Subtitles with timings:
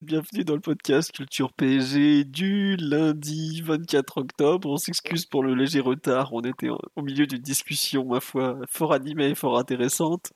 [0.00, 4.70] Bienvenue dans le podcast Culture PSG du lundi 24 octobre.
[4.70, 6.32] On s'excuse pour le léger retard.
[6.32, 10.32] On était au milieu d'une discussion, ma foi, fort animée, fort intéressante.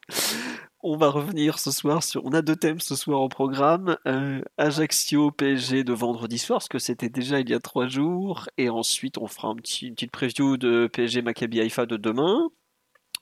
[0.83, 2.25] On va revenir ce soir sur.
[2.25, 6.69] On a deux thèmes ce soir au programme Euh, Ajaccio PSG de vendredi soir, parce
[6.69, 8.49] que c'était déjà il y a trois jours.
[8.59, 12.51] Et ensuite, on fera une petite preview de PSG Maccabi Haïfa de demain.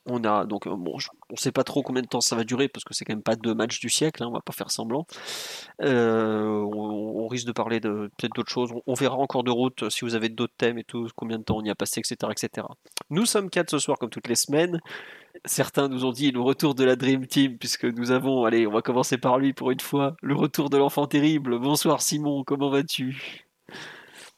[0.07, 0.97] On a donc euh, bon,
[1.31, 3.23] on sait pas trop combien de temps ça va durer parce que c'est quand même
[3.23, 5.07] pas deux matchs du siècle, hein, on va pas faire semblant.
[5.83, 8.73] Euh, on, on risque de parler de peut-être d'autres choses.
[8.73, 11.39] On, on verra encore de route euh, si vous avez d'autres thèmes et tout, combien
[11.39, 12.67] de temps on y a passé, etc., etc.
[13.11, 14.81] Nous sommes quatre ce soir comme toutes les semaines.
[15.45, 18.73] Certains nous ont dit le retour de la Dream Team puisque nous avons, allez, on
[18.73, 21.59] va commencer par lui pour une fois, le retour de l'enfant terrible.
[21.59, 23.45] Bonsoir Simon, comment vas-tu?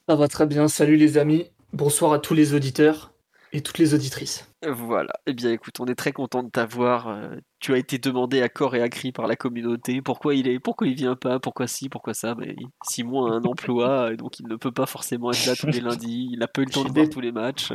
[0.08, 3.11] Ça va très bien, salut les amis, bonsoir à tous les auditeurs
[3.52, 4.48] et toutes les auditrices.
[4.66, 5.12] Voilà.
[5.26, 7.08] Eh bien, écoute, on est très content de t'avoir.
[7.08, 10.00] Euh, tu as été demandé à corps et à cri par la communauté.
[10.00, 12.34] Pourquoi il est, pourquoi il vient pas, pourquoi ci, pourquoi ça.
[12.34, 12.56] Mais
[12.88, 15.80] Simon a un emploi, et donc il ne peut pas forcément être là tous les
[15.80, 16.30] lundis.
[16.32, 17.72] Il n'a pas eu le temps de voir tous les matchs.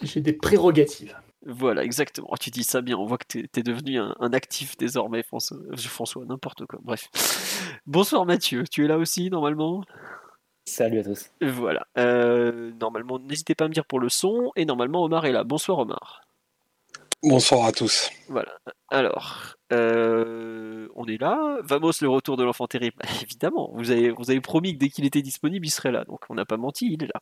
[0.00, 1.16] J'ai des prérogatives.
[1.44, 2.28] Voilà, exactement.
[2.30, 2.96] Oh, tu dis ça bien.
[2.96, 5.56] On voit que tu es, devenu un, un actif désormais, François.
[5.56, 6.78] euh, François, n'importe quoi.
[6.82, 7.08] Bref.
[7.86, 8.64] Bonsoir Mathieu.
[8.70, 9.82] Tu es là aussi normalement?
[10.64, 11.30] Salut à tous.
[11.40, 11.86] Voilà.
[11.98, 14.52] Euh, normalement, n'hésitez pas à me dire pour le son.
[14.56, 15.44] Et normalement, Omar est là.
[15.44, 16.22] Bonsoir Omar.
[17.24, 18.10] Bonsoir à tous.
[18.28, 18.52] Voilà.
[18.88, 21.58] Alors, euh, on est là.
[21.62, 22.96] Vamos, le retour de l'enfant terrible.
[23.22, 26.04] Évidemment, vous avez, vous avez promis que dès qu'il était disponible, il serait là.
[26.04, 27.20] Donc, on n'a pas menti, il est là.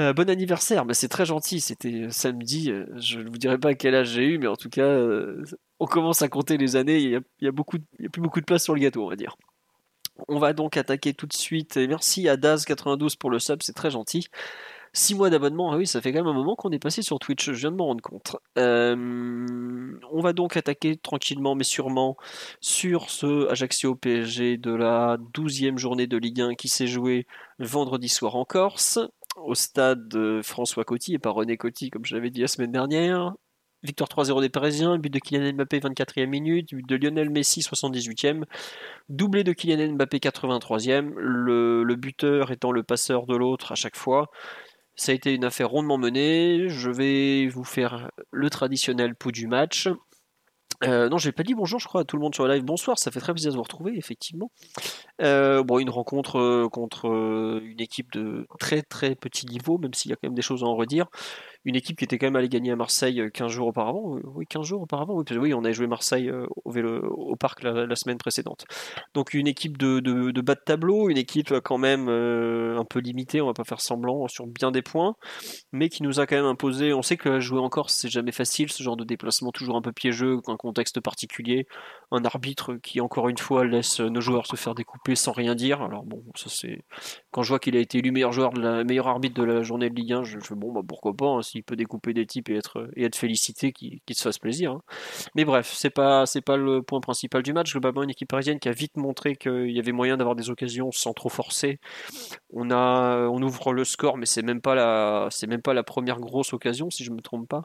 [0.00, 1.60] Euh, bon anniversaire, bah, c'est très gentil.
[1.60, 2.72] C'était samedi.
[2.96, 5.42] Je ne vous dirai pas quel âge j'ai eu, mais en tout cas, euh,
[5.80, 6.98] on commence à compter les années.
[6.98, 8.62] Il y a, il y a beaucoup, de- il y a plus beaucoup de place
[8.62, 9.36] sur le gâteau, on va dire.
[10.26, 11.76] On va donc attaquer tout de suite.
[11.76, 14.28] Et merci à Daz92 pour le sub, c'est très gentil.
[14.92, 17.18] 6 mois d'abonnement, ah oui, ça fait quand même un moment qu'on est passé sur
[17.18, 18.36] Twitch, je viens de m'en rendre compte.
[18.56, 18.96] Euh,
[20.10, 22.16] on va donc attaquer tranquillement mais sûrement
[22.60, 27.26] sur ce Ajaccio PSG de la 12e journée de Ligue 1 qui s'est joué
[27.58, 28.98] vendredi soir en Corse,
[29.36, 32.72] au stade de François Coty et pas René Coty comme je l'avais dit la semaine
[32.72, 33.34] dernière.
[33.82, 38.44] Victoire 3-0 des Parisiens, but de Kylian Mbappé 24e minute, but de Lionel Messi 78e,
[39.08, 44.30] doublé de Kylian Mbappé 83e, le, buteur étant le passeur de l'autre à chaque fois.
[44.96, 46.68] Ça a été une affaire rondement menée.
[46.68, 49.88] Je vais vous faire le traditionnel pouls du match.
[50.84, 52.64] Euh, non, j'ai pas dit bonjour, je crois, à tout le monde sur le live.
[52.64, 54.52] Bonsoir, ça fait très plaisir de vous retrouver, effectivement.
[55.20, 57.06] Euh, bon, une rencontre euh, contre
[57.62, 60.62] une équipe de très très petit niveau, même s'il y a quand même des choses
[60.62, 61.06] à en redire.
[61.68, 64.16] Une équipe qui était quand même allée gagner à Marseille euh, 15 jours auparavant.
[64.16, 65.14] Euh, Oui, 15 jours auparavant.
[65.14, 68.16] Oui, parce que oui, on a joué Marseille euh, au, vélo, au parc la, semaine
[68.16, 68.64] précédente.
[69.12, 73.00] Donc une équipe de, bas de tableau, une équipe euh, quand même euh, un peu
[73.00, 75.14] limitée, on va pas faire semblant, sur bien des points,
[75.72, 76.94] mais qui nous a quand même imposé.
[76.94, 79.82] On sait que jouer en Corse, c'est jamais facile, ce genre de déplacement toujours un
[79.82, 81.66] peu piégeux, un contexte particulier,
[82.10, 85.82] un arbitre qui encore une fois laisse nos joueurs se faire découper sans rien dire.
[85.82, 86.82] Alors bon, ça c'est
[87.30, 89.62] quand je vois qu'il a été élu meilleur joueur de la meilleur arbitre de la
[89.62, 92.26] journée de Ligue 1, je fais bon bah pourquoi pas, hein, s'il peut découper des
[92.26, 94.72] types et être et être félicité, qu'il qu'il se fasse plaisir.
[94.72, 94.82] hein.
[95.34, 97.72] Mais bref, c'est pas pas le point principal du match.
[97.72, 100.90] Globalement, une équipe parisienne qui a vite montré qu'il y avait moyen d'avoir des occasions
[100.92, 101.80] sans trop forcer.
[102.52, 106.20] On a on ouvre le score, mais c'est même pas la même pas la première
[106.20, 107.64] grosse occasion si je me trompe pas.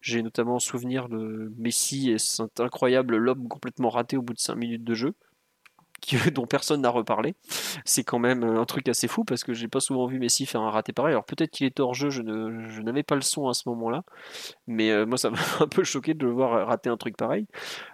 [0.00, 4.56] J'ai notamment souvenir de Messi et cet incroyable lob complètement raté au bout de 5
[4.56, 5.14] minutes de jeu.
[6.34, 7.34] Dont personne n'a reparlé.
[7.84, 10.60] C'est quand même un truc assez fou parce que j'ai pas souvent vu Messi faire
[10.62, 11.12] un raté pareil.
[11.12, 14.02] Alors peut-être qu'il était hors jeu, je n'avais pas le son à ce moment-là,
[14.66, 17.46] mais euh, moi ça m'a un peu choqué de le voir rater un truc pareil.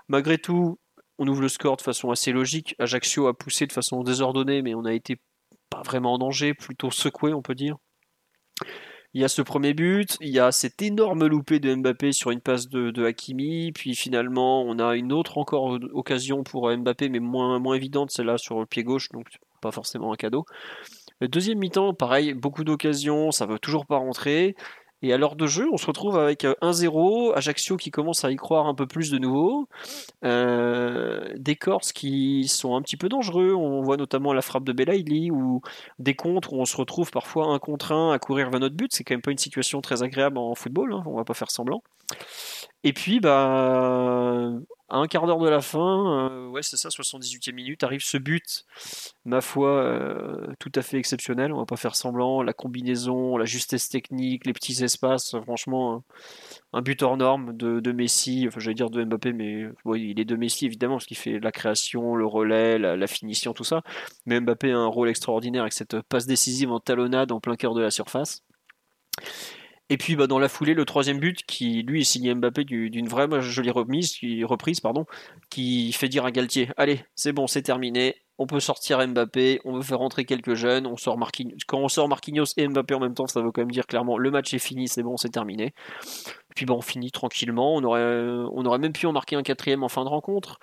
[0.09, 0.79] Malgré tout,
[1.19, 2.75] on ouvre le score de façon assez logique.
[2.79, 5.17] Ajaccio a poussé de façon désordonnée, mais on a été
[5.71, 7.77] pas vraiment en danger, plutôt secoué, on peut dire.
[9.17, 12.33] Il y a ce premier but, il y a cet énorme loupé de Mbappé sur
[12.33, 17.19] une passe de, Hakimi, puis finalement on a une autre encore occasion pour Mbappé, mais
[17.19, 19.27] moins, moins évidente, celle-là sur le pied gauche, donc
[19.63, 20.45] pas forcément un cadeau.
[21.21, 24.55] Le deuxième mi-temps, pareil, beaucoup d'occasions, ça veut toujours pas rentrer.
[25.03, 28.37] Et à l'heure de jeu, on se retrouve avec 1-0, Ajaccio qui commence à y
[28.37, 29.69] croire un peu plus de nouveau,
[30.25, 34.73] euh, des Corses qui sont un petit peu dangereux, on voit notamment la frappe de
[34.73, 35.61] Belaïli, ou
[35.99, 38.91] des contres où on se retrouve parfois un contre un à courir vers notre but,
[38.93, 41.51] c'est quand même pas une situation très agréable en football, hein, on va pas faire
[41.51, 41.83] semblant.
[42.83, 44.51] Et puis, bah,
[44.89, 48.19] à un quart d'heure de la fin, euh, ouais, c'est ça, 78e minute, arrive ce
[48.19, 48.65] but,
[49.25, 51.53] ma foi, euh, tout à fait exceptionnel.
[51.53, 52.43] On va pas faire semblant.
[52.43, 56.05] La combinaison, la justesse technique, les petits espaces, franchement,
[56.73, 58.45] un but hors norme de, Messi.
[58.47, 59.67] Enfin, j'allais dire de Mbappé, mais
[59.97, 63.65] il est de Messi évidemment, parce qu'il fait la création, le relais, la, finition, tout
[63.65, 63.83] ça.
[64.25, 67.75] Mais Mbappé a un rôle extraordinaire avec cette passe décisive en talonnade en plein cœur
[67.75, 68.45] de la surface.
[69.89, 73.09] Et puis bah, dans la foulée, le troisième but qui lui est signé Mbappé d'une
[73.09, 75.07] vraie jolie remise, reprise, pardon,
[75.49, 79.75] qui fait dire à Galtier Allez, c'est bon, c'est terminé, on peut sortir Mbappé, on
[79.75, 81.57] veut faire rentrer quelques jeunes, on sort Marquinhos.
[81.69, 84.19] Quand on sort Marquinhos et Mbappé en même temps, ça veut quand même dire clairement
[84.19, 85.73] le match est fini, c'est bon, c'est terminé.
[86.57, 88.03] puis bah, on finit tranquillement, on aurait,
[88.53, 90.59] on aurait même pu en marquer un quatrième en fin de rencontre.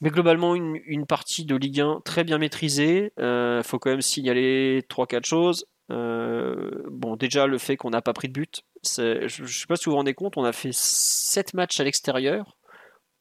[0.00, 3.12] Mais globalement, une, partie de Ligue 1 très bien maîtrisée.
[3.18, 5.66] Il euh, faut quand même signaler 3-4 choses.
[5.90, 8.62] Euh, bon, déjà, le fait qu'on n'a pas pris de but.
[8.84, 11.84] Je ne sais pas si vous vous rendez compte, on a fait 7 matchs à
[11.84, 12.56] l'extérieur.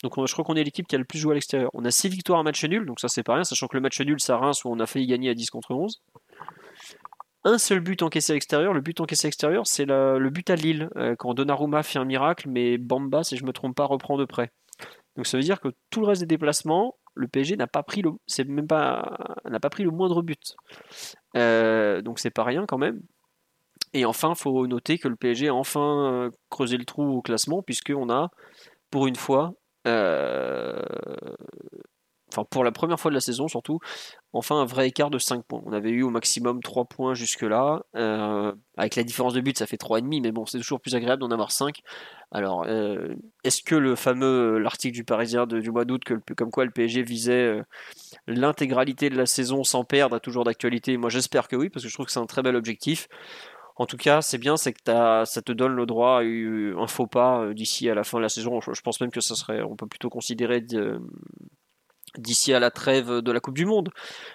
[0.03, 1.71] Donc je crois qu'on est l'équipe qui a le plus joué à l'extérieur.
[1.73, 3.81] On a 6 victoires, un match nul, donc ça c'est pas rien, sachant que le
[3.81, 6.03] match nul, ça Reims où on a failli gagner à 10 contre 11.
[7.43, 8.73] Un seul but encaissé à l'extérieur.
[8.73, 12.05] Le but encaissé à l'extérieur, c'est le but à Lille, euh, quand Donnarumma fait un
[12.05, 14.51] miracle, mais Bamba, si je me trompe pas, reprend de près.
[15.15, 18.01] Donc ça veut dire que tout le reste des déplacements, le PSG n'a pas pris
[18.01, 19.17] le, c'est même pas,
[19.49, 20.55] n'a pas pris le moindre but.
[21.35, 23.01] Euh, donc c'est pas rien quand même.
[23.93, 27.61] Et enfin, faut noter que le PSG a enfin euh, creusé le trou au classement
[27.61, 28.29] puisqu'on a,
[28.91, 29.53] pour une fois,
[29.87, 30.81] euh,
[32.37, 33.79] enfin pour la première fois de la saison surtout,
[34.33, 35.61] enfin un vrai écart de 5 points.
[35.65, 37.83] On avait eu au maximum 3 points jusque-là.
[37.95, 41.21] Euh, avec la différence de but, ça fait 3,5, mais bon, c'est toujours plus agréable
[41.21, 41.81] d'en avoir 5.
[42.31, 46.03] Alors, euh, est-ce que le fameux euh, l'article du Parisien du mois d'août,
[46.35, 47.61] comme quoi le PSG visait
[48.27, 50.97] l'intégralité de la saison sans perdre, a toujours d'actualité?
[50.97, 53.07] Moi, j'espère que oui, parce que je trouve que c'est un très bel objectif.
[53.79, 57.05] En tout cas, c'est bien, c'est que ça te donne le droit à un faux
[57.05, 58.59] pas d'ici à la fin de la saison.
[58.59, 60.61] Je, pense même que ça serait, on peut plutôt considérer
[62.17, 63.89] d'ici à la trêve de la Coupe du Monde.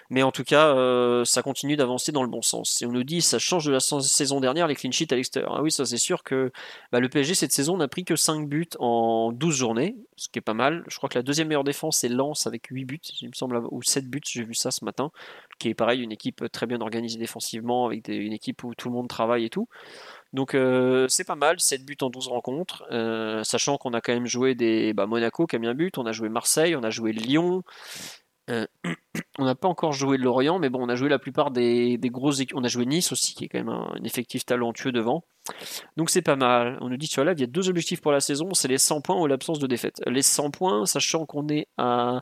[0.09, 2.81] Mais en tout cas, euh, ça continue d'avancer dans le bon sens.
[2.81, 5.55] Et on nous dit, ça change de la saison dernière, les clean à l'extérieur.
[5.57, 6.51] Ah oui, ça c'est sûr que
[6.91, 10.39] bah, le PSG cette saison n'a pris que 5 buts en 12 journées, ce qui
[10.39, 10.83] est pas mal.
[10.87, 13.61] Je crois que la deuxième meilleure défense c'est Lens avec 8 buts, il me semble,
[13.71, 15.11] ou 7 buts, j'ai vu ça ce matin,
[15.59, 18.95] qui est pareil, une équipe très bien organisée défensivement, avec une équipe où tout le
[18.95, 19.67] monde travaille et tout.
[20.33, 24.13] Donc euh, c'est pas mal, 7 buts en 12 rencontres, euh, sachant qu'on a quand
[24.13, 26.81] même joué des bah, Monaco qui a mis un but, on a joué Marseille, on
[26.81, 27.61] a joué Lyon,
[28.49, 28.65] euh,
[29.37, 32.39] on n'a pas encore joué Lorient, mais bon, on a joué la plupart des, grosses
[32.39, 32.57] équipes.
[32.57, 35.23] On a joué Nice aussi, qui est quand même un, effectif talentueux devant.
[35.97, 36.79] Donc c'est pas mal.
[36.81, 38.79] On nous dit sur la il y a deux objectifs pour la saison, c'est les
[38.79, 40.01] 100 points ou l'absence de défaite.
[40.07, 42.21] Les 100 points, sachant qu'on est à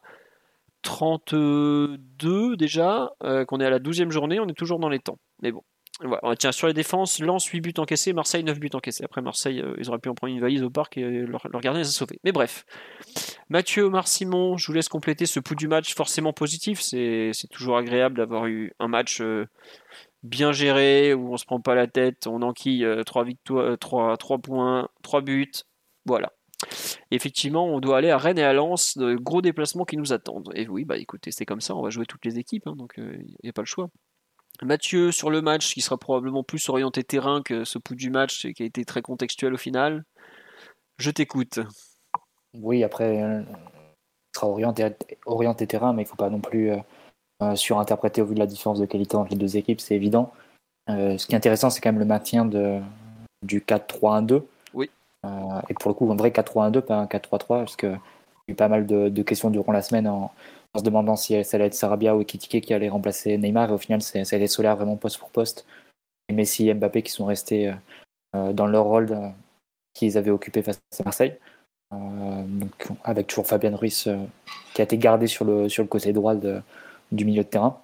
[0.82, 3.12] 32 déjà,
[3.48, 5.18] qu'on est à la 12e journée, on est toujours dans les temps.
[5.42, 5.64] Mais bon,
[6.04, 9.04] voilà, tiens, sur les défenses, Lens 8 buts encaissés, Marseille 9 buts encaissés.
[9.04, 11.74] Après Marseille, euh, ils auraient pu en prendre une valise au parc et leur, gardien
[11.74, 12.20] les a sauvés.
[12.24, 12.66] Mais bref.
[13.50, 16.82] Mathieu, Omar Simon, je vous laisse compléter ce pouls du match forcément positif.
[16.82, 19.46] C'est toujours agréable d'avoir eu un match euh,
[20.24, 24.38] bien géré, où on se prend pas la tête, on enquille 3, victoires, 3, 3
[24.40, 25.52] points, 3 buts.
[26.06, 26.32] Voilà.
[27.12, 30.52] effectivement, on doit aller à Rennes et à Lens, gros déplacements qui nous attendent.
[30.56, 32.94] Et oui, bah écoutez, c'est comme ça, on va jouer toutes les équipes, hein, donc
[32.98, 33.90] il euh, n'y a pas le choix.
[34.64, 38.46] Mathieu sur le match qui sera probablement plus orienté terrain que ce pouls du match
[38.46, 40.04] et qui a été très contextuel au final.
[41.00, 41.60] Je t'écoute.
[42.54, 44.88] Oui, après, euh, il sera orienté,
[45.26, 46.78] orienté terrain, mais il ne faut pas non plus euh,
[47.42, 50.32] euh, surinterpréter au vu de la différence de qualité entre les deux équipes, c'est évident.
[50.88, 52.80] ce qui est intéressant, c'est quand même le maintien de,
[53.44, 54.44] du 4-3-1-2.
[54.74, 54.90] Oui.
[55.70, 58.00] et pour le coup, un vrai 4-3-1-2, pas un 4-3-3, parce qu'il y a
[58.50, 60.32] eu pas mal de, de, questions durant la semaine en,
[60.74, 63.70] en se demandant si ça allait être Sarabia ou Ekitike qui allait remplacer Neymar.
[63.70, 65.66] Et au final, ça a été Solaire vraiment poste pour poste.
[66.30, 67.74] Et Messi et Mbappé qui sont restés euh,
[68.36, 69.28] euh, dans leur rôle euh,
[69.94, 71.38] qu'ils avaient occupé face à Marseille.
[73.04, 74.10] avec toujours Fabien Ruiz
[74.74, 77.82] qui a été gardé sur le, sur le côté droit du milieu de terrain.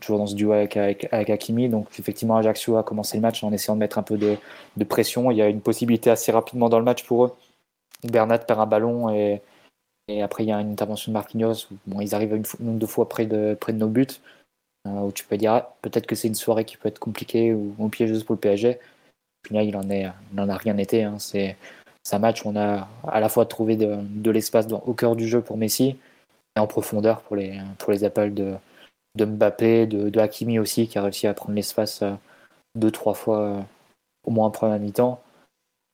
[0.00, 1.68] toujours dans ce duo avec, avec, Hakimi.
[1.68, 4.36] Donc effectivement, Ajaccio a commencé le match en essayant de mettre un peu de,
[4.76, 5.30] de, pression.
[5.30, 7.36] Il y a une possibilité assez rapidement dans le match pour eux.
[8.02, 9.40] Bernat perd un ballon et
[10.08, 12.78] et après, il y a une intervention de Marquinhos où bon, ils arrivent une, ou
[12.78, 14.06] deux fois près de, de nos buts.
[14.86, 17.52] Euh, où tu peux dire ah, peut-être que c'est une soirée qui peut être compliquée
[17.52, 18.78] ou, piégeuse pour le PSG.
[19.44, 21.04] Au final, il en, a rien été.
[21.04, 21.18] Hein.
[21.18, 21.56] C'est
[22.12, 25.28] un match où on a à la fois trouvé de, de l'espace au cœur du
[25.28, 25.96] jeu pour Messi
[26.56, 28.54] et en profondeur pour les, appels de,
[29.14, 32.12] de Mbappé, de, de Hakimi aussi, qui a réussi à prendre l'espace euh,
[32.74, 33.60] deux, trois fois euh,
[34.24, 35.20] au moins en première mi-temps.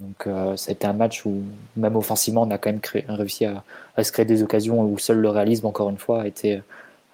[0.00, 1.42] Donc euh, c'était un match où,
[1.76, 3.62] même offensivement, on a quand même réussi à,
[4.02, 6.62] se créer des occasions où seul le réalisme, encore une fois, a été,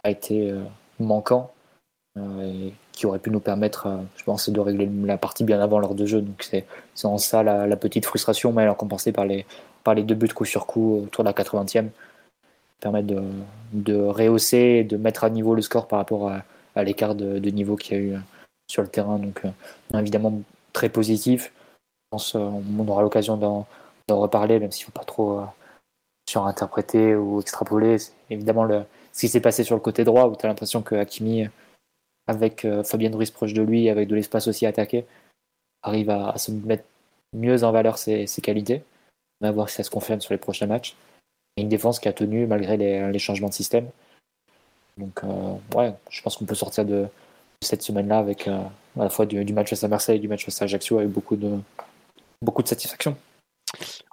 [0.05, 0.63] a été euh,
[0.99, 1.53] manquant.
[2.19, 5.79] Euh, et qui aurait pu nous permettre, je pense, de régler la partie bien avant
[5.79, 6.21] l'heure de jeu.
[6.21, 6.67] Donc c'est
[7.05, 9.47] en ça la, petite frustration, mais elle est compensée par les,
[9.85, 11.89] par les deux buts coup sur coup autour de la 80e.
[12.81, 13.23] permettre de,
[13.73, 16.43] de rehausser, de mettre à niveau le score par rapport à,
[16.75, 18.21] à l'écart de, de, niveau qu'il y a eu
[18.71, 19.19] sur le terrain.
[19.19, 19.43] Donc,
[19.95, 20.43] évidemment,
[20.75, 21.53] très positif.
[22.11, 23.67] Pense qu'on aura l'occasion d'en
[24.09, 25.43] reparler, même s'il ne faut pas trop
[26.29, 27.97] surinterpréter ou extrapoler.
[28.31, 28.69] Évidemment,
[29.13, 31.49] ce qui s'est passé sur le côté droit, où tu as l'impression que Hakimi,
[32.27, 35.07] avec Fabien Ruiz proche de lui, avec de l'espace aussi attaqué,
[35.83, 36.85] arrive à, se mettre
[37.33, 38.83] mieux en valeur ses, qualités.
[39.41, 40.97] On va voir si ça se confirme sur les prochains matchs.
[41.57, 43.89] Et une défense qui a tenu malgré les, changements de système.
[44.97, 47.07] Donc, euh, ouais, je pense qu'on peut sortir de
[47.63, 48.63] cette semaine-là avec euh,
[48.99, 50.99] à la fois du, du, match face à Marseille et du match face à Ajaccio
[50.99, 51.59] avec beaucoup de,
[52.43, 53.17] beaucoup de satisfaction.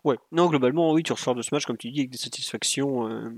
[0.04, 3.10] Ouais, non, globalement, oui, tu ressors de ce match, comme tu dis, avec des satisfactions.
[3.10, 3.30] Euh,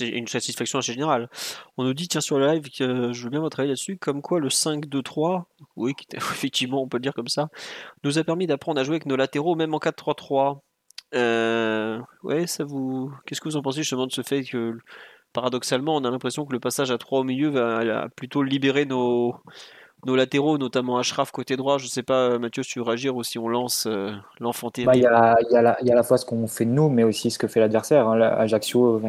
[0.00, 1.30] une satisfaction assez générale.
[1.76, 4.20] On nous dit, tiens, sur le live, que je veux bien votre avis là-dessus, comme
[4.20, 5.44] quoi le 5-2-3,
[5.76, 7.48] oui, effectivement, on peut le dire comme ça,
[8.04, 10.60] nous a permis d'apprendre à jouer avec nos latéraux, même en 4-3-3.
[11.14, 13.12] Euh, ouais, ça vous.
[13.24, 14.76] Qu'est-ce que vous en pensez justement de ce fait que,
[15.32, 19.36] paradoxalement, on a l'impression que le passage à 3 au milieu va plutôt libérer nos,
[20.06, 21.78] nos latéraux, notamment Ashraf côté droit.
[21.78, 24.96] Je sais pas, Mathieu, si tu réagir ou si on lance euh, l'enfant Il bah,
[24.96, 27.60] y, a, a, la fois ce qu'on fait de nous, mais aussi ce que fait
[27.60, 28.08] l'adversaire.
[28.08, 28.20] Hein.
[28.20, 29.02] Ajaccio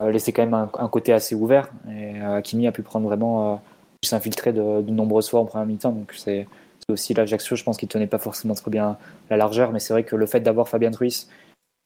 [0.00, 3.56] euh, laissait quand même un, côté assez ouvert et euh, a pu prendre vraiment euh,
[4.02, 5.92] s'infiltrer de, nombreuses fois en première mi-temps.
[5.92, 6.46] Donc c'est
[6.88, 8.96] aussi l'Ajaccio, je pense qu'il tenait pas forcément très bien
[9.28, 11.28] la largeur, mais c'est vrai que le fait d'avoir Fabien Ruiz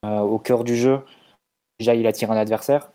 [0.05, 1.01] euh, au cœur du jeu,
[1.81, 2.91] déjà il attire un adversaire.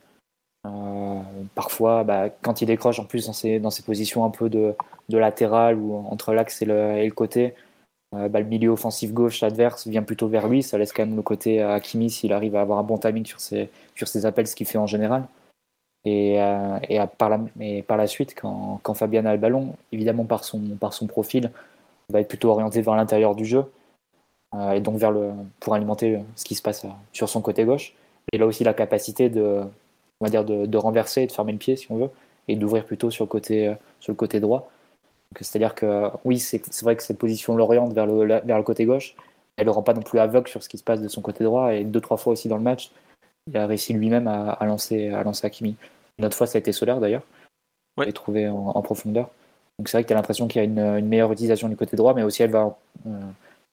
[1.56, 4.76] Parfois, bah, quand il décroche en plus dans ses, dans ses positions un peu de,
[5.10, 7.54] de latéral ou entre l'axe et le, et le côté,
[8.16, 10.64] euh, bah, le milieu offensif gauche adverse vient plutôt vers lui.
[10.64, 13.26] Ça laisse quand même le côté à Hakimi s'il arrive à avoir un bon timing
[13.26, 15.28] sur ses, sur ses appels, ce qu'il fait en général.
[16.06, 19.76] Et, euh, et, par la, et, par la, suite, quand, quand, Fabien a le ballon,
[19.92, 21.52] évidemment par son, par son profil,
[22.10, 23.66] va être plutôt orienté vers l'intérieur du jeu
[24.56, 27.94] euh, et donc vers le, pour alimenter ce qui se passe sur son côté gauche.
[28.32, 29.62] Et là aussi la capacité de,
[30.20, 32.10] on va dire de, de renverser et de fermer le pied si on veut
[32.48, 34.72] et d'ouvrir plutôt sur le côté, sur le côté droit.
[35.40, 39.16] C'est-à-dire que oui, c'est vrai que cette position l'oriente vers le, vers le côté gauche.
[39.58, 41.44] Elle ne rend pas non plus aveugle sur ce qui se passe de son côté
[41.44, 41.74] droit.
[41.74, 42.92] Et deux, trois fois aussi dans le match,
[43.48, 45.76] il a réussi lui-même à, à, lancer, à lancer Hakimi.
[46.18, 47.24] Une autre fois, ça a été Solaire d'ailleurs.
[47.98, 48.06] Ouais.
[48.06, 49.30] Il est trouvé en, en, profondeur.
[49.78, 51.76] Donc c'est vrai que tu as l'impression qu'il y a une, une, meilleure utilisation du
[51.76, 53.20] côté droit, mais aussi elle va euh,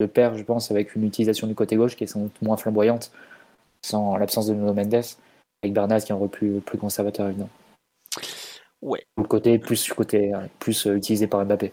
[0.00, 2.56] de pair, je pense, avec une utilisation du côté gauche qui est sans doute moins
[2.56, 3.10] flamboyante,
[3.82, 5.02] sans l'absence de Nuno Mendes,
[5.74, 7.50] avec qui est un rôle plus, plus conservateur évidemment.
[8.82, 9.06] Ouais.
[9.16, 11.72] Le côté plus, côté, plus euh, utilisé par Mbappé.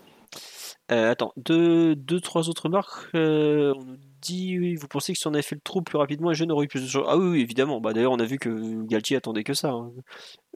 [0.92, 3.08] Euh, attends, deux, deux, trois autres marques.
[3.16, 5.98] Euh, on nous dit, oui, vous pensez que si on avait fait le trou plus
[5.98, 7.80] rapidement, jeunes auraient eu plus de choses Ah oui, évidemment.
[7.80, 9.72] Bah, D'ailleurs, on a vu que Galtier attendait que ça.
[9.72, 9.92] Hein.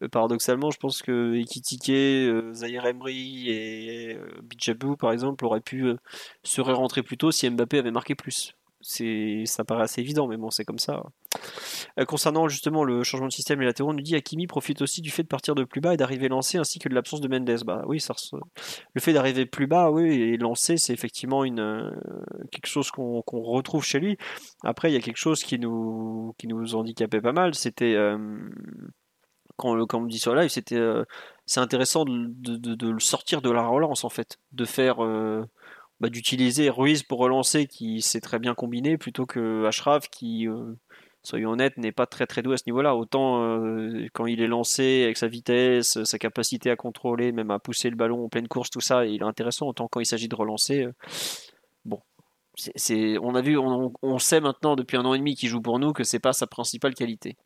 [0.03, 5.61] Euh, paradoxalement, je pense que Ekitike, euh, Zahir Emery et euh, Bidjabou, par exemple, auraient
[5.61, 5.93] pu
[6.43, 8.53] seraient rentrés plus tôt si Mbappé avait marqué plus
[8.87, 11.03] ça paraît assez évident, mais bon, c'est comme ça.
[11.99, 15.11] Euh, concernant justement le changement de système latéraux, on nous dit Hakimi profite aussi du
[15.11, 17.63] fait de partir de plus bas et d'arriver lancé, ainsi que de l'absence de Mendes.
[17.65, 18.03] Bah oui,
[18.93, 21.91] le fait d'arriver plus bas, oui, et lancer, c'est effectivement une euh,
[22.51, 24.17] quelque chose qu'on qu retrouve chez lui.
[24.63, 28.17] Après, il y a quelque chose qui nous qui nous handicapait pas mal, c'était euh,
[29.57, 30.79] quand, on me dit sur live, c'était
[31.45, 34.97] c'est intéressant de, le sortir de la relance en fait, de faire
[35.99, 40.73] bah, d'utiliser Ruiz pour relancer qui s'est très bien combiné plutôt que Ashraf qui, euh,
[41.23, 42.95] soyons honnêtes, n'est pas très très doué à ce niveau-là.
[42.95, 47.59] Autant euh, quand il est lancé avec sa vitesse, sa capacité à contrôler, même à
[47.59, 49.67] pousser le ballon en pleine course, tout ça, il est intéressant.
[49.67, 50.93] Autant quand il s'agit de relancer, euh,
[51.85, 51.99] bon.
[53.21, 55.79] on a vu, on, on, sait maintenant depuis un an et demi qu'il joue pour
[55.79, 57.37] nous que c'est pas sa principale qualité.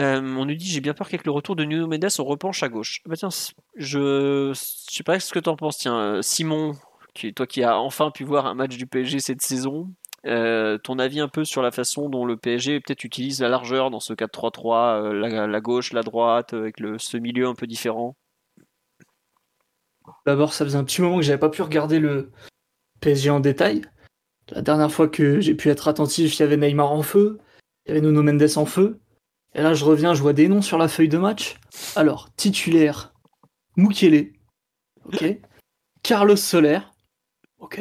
[0.00, 2.62] Euh, on nous dit j'ai bien peur qu'avec le retour de Nuno Mendes on repenche
[2.62, 3.02] à gauche.
[3.06, 3.28] Bah je,
[3.76, 5.78] je sais pas ce que tu en penses.
[5.78, 6.74] Tiens, euh, Simon,
[7.14, 9.92] qui, toi qui as enfin pu voir un match du PSG cette saison,
[10.26, 13.90] euh, ton avis un peu sur la façon dont le PSG peut-être utilise la largeur
[13.90, 17.66] dans ce 4-3-3, euh, la, la, gauche, la droite, avec le, ce milieu un peu
[17.66, 18.16] différent?
[20.26, 22.32] D'abord, ça faisait un petit moment que j'avais pas pu regarder le
[23.00, 23.82] PSG en détail.
[24.50, 27.38] La dernière fois que j'ai pu être attentif, il y avait Neymar en feu,
[27.86, 29.00] il y avait Nuno Mendes en feu.
[29.54, 31.56] Et là, je reviens, je vois des noms sur la feuille de match.
[31.96, 33.12] Alors, titulaire,
[33.76, 34.32] Mukele.
[35.04, 35.24] Ok.
[36.02, 36.80] Carlos Soler.
[37.58, 37.80] Ok.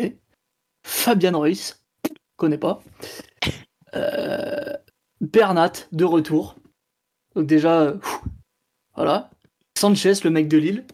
[0.84, 1.82] Fabian Ruiz.
[2.38, 2.82] Connais pas.
[3.96, 4.74] Euh,
[5.22, 6.56] Bernat, de retour.
[7.36, 7.98] Donc déjà, euh,
[8.96, 9.30] voilà.
[9.78, 10.86] Sanchez, le mec de Lille.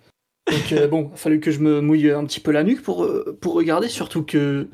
[0.51, 2.83] Donc euh, bon, il a fallu que je me mouille un petit peu la nuque
[2.83, 4.69] pour, euh, pour regarder, surtout que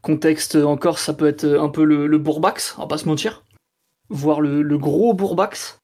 [0.00, 3.44] contexte encore, ça peut être un peu le, le bourbax, on va pas se mentir
[4.10, 5.80] voir le, gros Bourbax.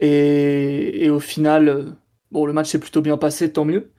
[0.00, 1.96] Et, au final,
[2.30, 3.92] bon, le match s'est plutôt bien passé, tant mieux.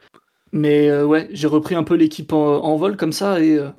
[0.51, 3.70] Mais euh, ouais, j'ai repris un peu l'équipe en, vol comme ça et euh,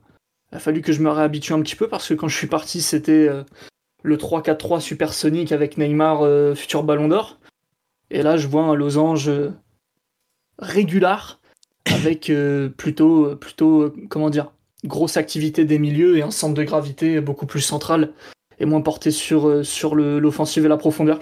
[0.52, 2.82] a fallu que je me réhabitue un petit peu parce que quand je suis parti,
[2.82, 3.44] c'était euh,
[4.02, 7.38] le 3-4-3 supersonique avec Neymar, euh, futur ballon d'or.
[8.10, 9.52] Et là, je vois un losange euh,
[10.58, 11.40] régular
[11.86, 12.30] avec
[12.76, 14.52] plutôt, plutôt, comment dire,
[14.84, 18.12] grosse activité des milieux et un centre de gravité beaucoup plus central
[18.60, 21.20] et moins porté sur, sur l'offensive et la profondeur.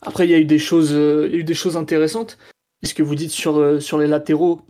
[0.00, 2.38] Après, il y a eu des choses, a eu des choses intéressantes.
[2.82, 4.62] ce que vous dites sur, sur les latéraux,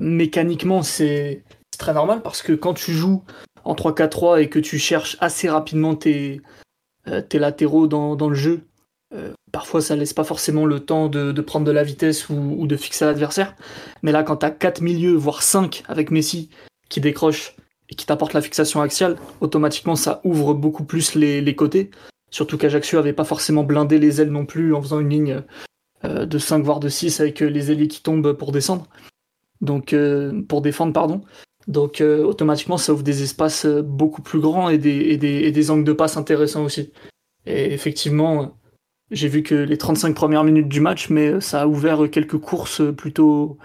[0.00, 1.44] mécaniquement, c'est
[1.80, 3.24] très normal parce que quand tu joues
[3.64, 6.40] en 3-4-3 et que tu cherches assez rapidement tes,
[7.08, 8.62] euh, tes latéraux dans, dans, le jeu,
[9.14, 12.66] euh, parfois ça laisse pas forcément le temps de, de prendre de la vitesse ou,
[12.66, 13.56] de fixer l'adversaire.
[14.02, 16.50] Mais là, quand tu as 4 milieux, voire 5 avec Messi
[16.88, 17.56] qui décroche
[17.90, 21.90] et qui t'apporte la fixation axiale, automatiquement ça ouvre beaucoup plus les, côtés.
[22.30, 25.42] Surtout qu'Ajaccio avait pas forcément blindé les ailes non plus en faisant une ligne
[26.04, 28.86] euh, de 5 voire de 6 avec les ailiers qui tombent pour descendre.
[29.60, 29.94] Donc
[30.48, 31.22] pour défendre pardon.
[31.70, 35.92] Donc euh, automatiquement, ça ouvre des espaces euh, beaucoup plus grands et des, angles de
[35.92, 36.90] passe intéressants aussi.
[37.46, 38.58] Et effectivement,
[39.10, 42.82] j'ai vu que les 35 premières minutes du match, mais ça a ouvert quelques courses
[42.96, 43.64] plutôt, euh,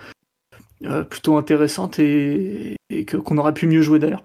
[1.09, 2.75] plutôt intéressantes et,
[3.07, 4.23] qu'on aurait pu mieux jouer d'ailleurs.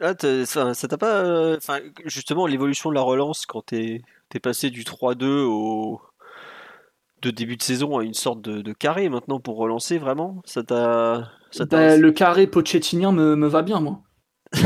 [0.00, 0.14] Ah,
[0.44, 1.58] ça t'a pas.
[2.04, 4.02] justement, l'évolution de la relance quand t'es
[4.34, 6.00] es passé du 3-2 au,
[7.22, 10.42] de début de saison à une sorte de, carré maintenant pour relancer vraiment?
[10.44, 11.30] Ça t'a.
[11.70, 14.02] Bah, le carré pochettinien me, me va bien, moi.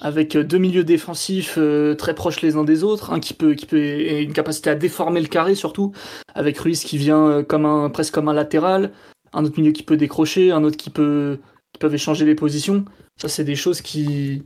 [0.00, 3.54] Avec euh, deux milieux défensifs euh, très proches les uns des autres, un qui peut,
[3.54, 5.92] qui peut et une capacité à déformer le carré surtout,
[6.34, 8.92] avec Ruiz qui vient euh, comme un, presque comme un latéral,
[9.38, 11.38] un autre milieu qui peut décrocher, un autre qui peut
[11.72, 12.84] qui peuvent échanger les positions.
[13.16, 14.42] Ça, c'est des choses qui,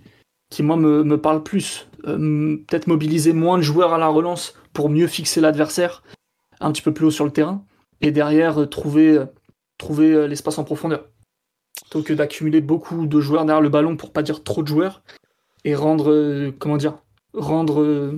[0.51, 1.89] qui moi me, me parlent plus.
[2.03, 6.03] Peut-être mobiliser moins de joueurs à la relance pour mieux fixer l'adversaire
[6.61, 7.65] un petit peu plus haut sur le terrain
[8.01, 9.27] et derrière euh, trouver, euh,
[9.79, 11.09] trouver euh, l'espace en profondeur.
[11.83, 15.03] Plutôt que d'accumuler beaucoup de joueurs derrière le ballon pour pas dire trop de joueurs
[15.65, 16.99] et rendre, comment dire,
[17.35, 18.13] rendre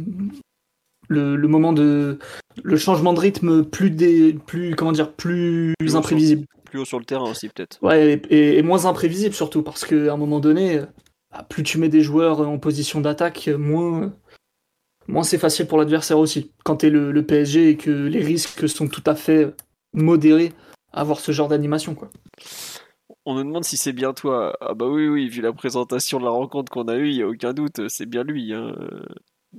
[1.09, 2.19] le, moment de
[2.63, 7.05] le changement de rythme plus des plus comment dire plus, imprévisible plus haut sur le
[7.05, 10.81] terrain aussi peut-être ouais et, moins imprévisible surtout parce qu'à un moment donné
[11.31, 14.13] bah, plus tu mets des joueurs en position d'attaque moins
[15.07, 16.51] moins c'est facile pour l'adversaire aussi.
[16.65, 19.55] Quand tu es le, PSG et que les risques sont tout à fait
[19.93, 20.53] modérés
[20.93, 21.95] à avoir ce genre d'animation.
[21.95, 22.11] quoi.
[23.27, 24.57] On nous demande si c'est bien toi.
[24.61, 27.23] Ah bah oui, oui, vu la présentation de la rencontre qu'on a eue, il n'y
[27.23, 28.53] a aucun doute, c'est bien lui.
[28.53, 28.75] Hein.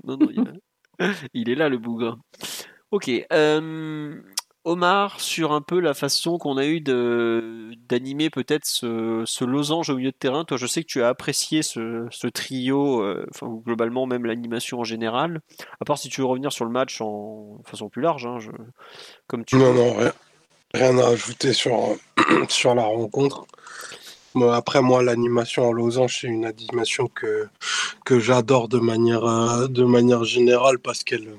[0.04, 0.30] Non, non,
[1.34, 2.18] il, est là le bougre.
[2.92, 3.10] Ok.
[3.34, 4.22] Euh,
[4.66, 10.12] Omar sur un peu la façon qu'on a eu d'animer peut-être ce, losange au milieu
[10.12, 10.44] de terrain.
[10.44, 13.26] Toi, je sais que tu as apprécié ce, trio, euh,
[13.64, 15.42] globalement même l'animation en général.
[15.80, 18.40] À part si tu veux revenir sur le match en façon plus large, hein,
[19.28, 19.56] comme tu.
[19.56, 19.96] Non, non,
[20.74, 21.96] rien, à ajouter sur,
[22.50, 23.46] sur la rencontre.
[24.52, 27.48] après, moi, l'animation en losange, c'est une animation que,
[28.04, 31.30] que j'adore de manière, euh, de manière générale parce qu'elle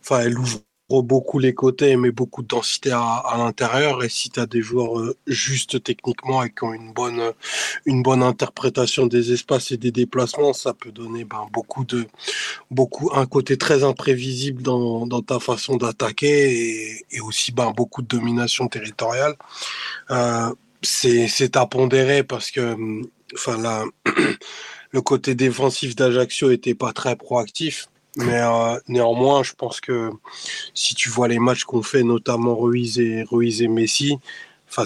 [0.00, 0.60] enfin, elle ouvre
[1.00, 4.04] beaucoup les côtés, mais beaucoup de densité à, l'intérieur.
[4.04, 7.32] Et si tu as des joueurs euh, justes techniquement et qui ont une bonne,
[7.86, 12.06] une bonne interprétation des espaces et des déplacements, ça peut donner ben, beaucoup de,
[12.70, 18.08] beaucoup, un côté très imprévisible dans, dans ta façon d'attaquer et, aussi ben, beaucoup de
[18.08, 19.36] domination territoriale.
[20.10, 20.52] Euh,
[20.82, 22.76] c'est à pondérer parce que,
[23.34, 23.84] enfin, là,
[24.90, 27.88] le côté défensif d'Ajaccio était pas très proactif.
[28.16, 30.10] Mais euh, néanmoins, je pense que
[30.74, 34.18] si tu vois les matchs qu'on fait, notamment Ruiz et, Ruiz et Messi,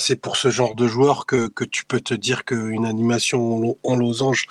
[0.01, 3.97] c'est pour ce genre de joueur que, que tu peux te dire qu'une animation en,
[3.97, 4.47] losange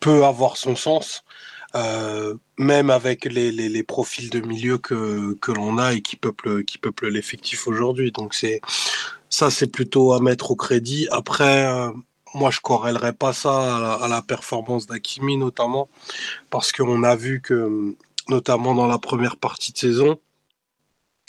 [0.00, 1.24] peut avoir son sens,
[1.74, 6.64] euh, même avec les, les, profils de milieu que, que l'on a et qui peuplent,
[6.64, 8.10] qui peuplent l'effectif aujourd'hui.
[8.12, 8.60] Donc c'est
[9.30, 11.08] ça, c'est plutôt à mettre au crédit.
[11.10, 11.90] Après, euh,
[12.34, 15.88] moi, je corrélerais pas ça à la performance d'Akimi notamment,
[16.50, 17.96] parce qu'on a vu que
[18.32, 20.18] notamment dans la première partie de saison.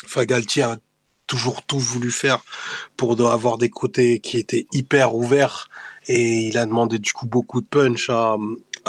[0.06, 0.78] Fagalti a
[1.28, 2.44] toujours tout voulu faire
[2.98, 5.70] pour avoir des côtés qui étaient hyper ouverts
[6.08, 8.38] et il a demandé du coup beaucoup de punch à,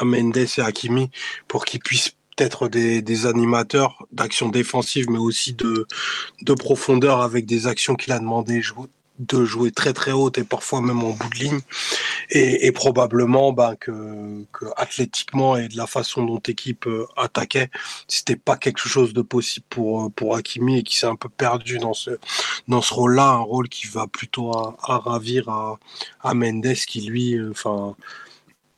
[0.02, 1.10] Mendes et à Hakimi
[1.46, 5.86] pour qu'ils puissent être des, des animateurs d'action défensive mais aussi de,
[6.42, 8.60] de profondeur avec des actions qu'il a demandé
[9.18, 11.60] de jouer très très haute et parfois même en bout de ligne.
[12.30, 17.70] Et, probablement ben, que, que, athlétiquement et de la façon dont l'équipe euh, attaquait
[18.08, 21.78] c'était pas quelque chose de possible pour pour Hakimi et qui s'est un peu perdu
[21.78, 22.18] dans ce
[22.66, 25.78] dans ce rôle là un rôle qui va plutôt à, ravir à,
[26.22, 27.94] à Mendes qui lui euh, enfin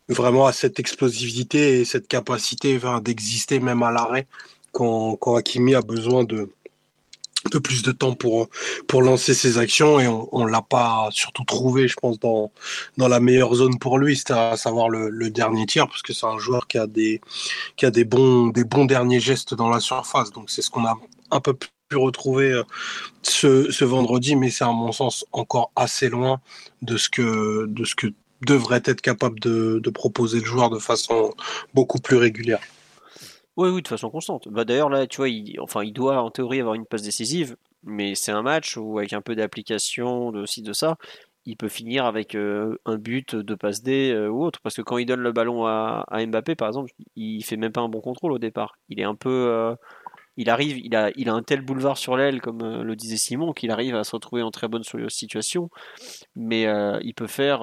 [0.08, 4.26] vraiment a cette explosivité et cette capacité d'exister même à l'arrêt
[4.72, 6.50] quand, quand Hakimi a besoin de
[7.48, 8.48] peu plus de temps pour,
[9.00, 12.50] lancer ses actions et on l'a pas surtout trouvé, je pense, dans,
[12.96, 16.38] la meilleure zone pour lui, c'est à savoir le, dernier tiers, parce que c'est un
[16.38, 17.20] joueur qui a des,
[17.76, 20.30] qui a des bons, des bons derniers gestes dans la surface.
[20.30, 20.96] Donc c'est ce qu'on a
[21.30, 21.54] un peu
[21.88, 22.62] pu retrouver euh,
[23.22, 26.40] ce, vendredi, mais c'est à mon sens encore assez loin
[26.82, 28.08] de ce que, de ce que
[28.42, 31.32] devrait être capable de proposer le joueur de façon
[31.74, 32.60] beaucoup plus régulière.
[33.56, 34.48] Oui, oui, de façon constante.
[34.48, 37.56] Bah, D'ailleurs, là, tu vois, il, enfin, il doit en théorie avoir une passe décisive,
[37.84, 40.96] mais c'est un match où, avec un peu d'application, de ci, de ça,
[41.46, 44.60] il peut finir avec euh, un but de passe D euh, ou autre.
[44.62, 47.72] Parce que quand il donne le ballon à, à, Mbappé, par exemple, il fait même
[47.72, 48.76] pas un bon contrôle au départ.
[48.88, 49.30] Il est un peu.
[49.30, 49.74] Euh,
[50.36, 53.52] il arrive, il a, il a un tel boulevard sur l'aile, comme le disait Simon,
[53.54, 55.70] qu'il arrive à se retrouver en très bonne situation.
[56.34, 56.66] Mais
[57.02, 57.62] il peut faire.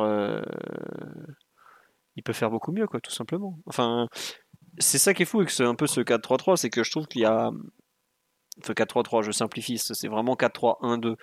[2.16, 3.60] il peut faire beaucoup mieux, quoi, tout simplement.
[3.68, 4.08] Enfin
[4.80, 7.22] c'est ça qui est fou avec un peu ce 4-3-3, c'est que je trouve qu'il
[7.22, 7.52] y a.
[8.60, 11.16] Enfin, 4-3-3, je simplifie, c'est vraiment 4-3-1-2.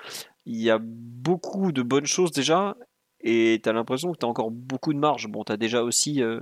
[0.47, 2.77] Il y a beaucoup de bonnes choses déjà,
[3.21, 5.29] et tu as l'impression que tu as encore beaucoup de marge.
[5.29, 6.41] Bon, tu as déjà aussi euh,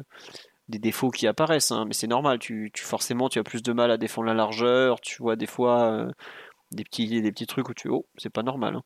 [0.69, 3.91] des défauts qui apparaissent, hein, mais c'est normal, tu, forcément tu as plus de mal
[3.91, 6.11] à défendre la largeur, tu vois des fois euh,
[6.73, 7.89] des, petits, des petits trucs où tu.
[7.89, 8.77] Oh, c'est pas normal.
[8.77, 8.83] Hein.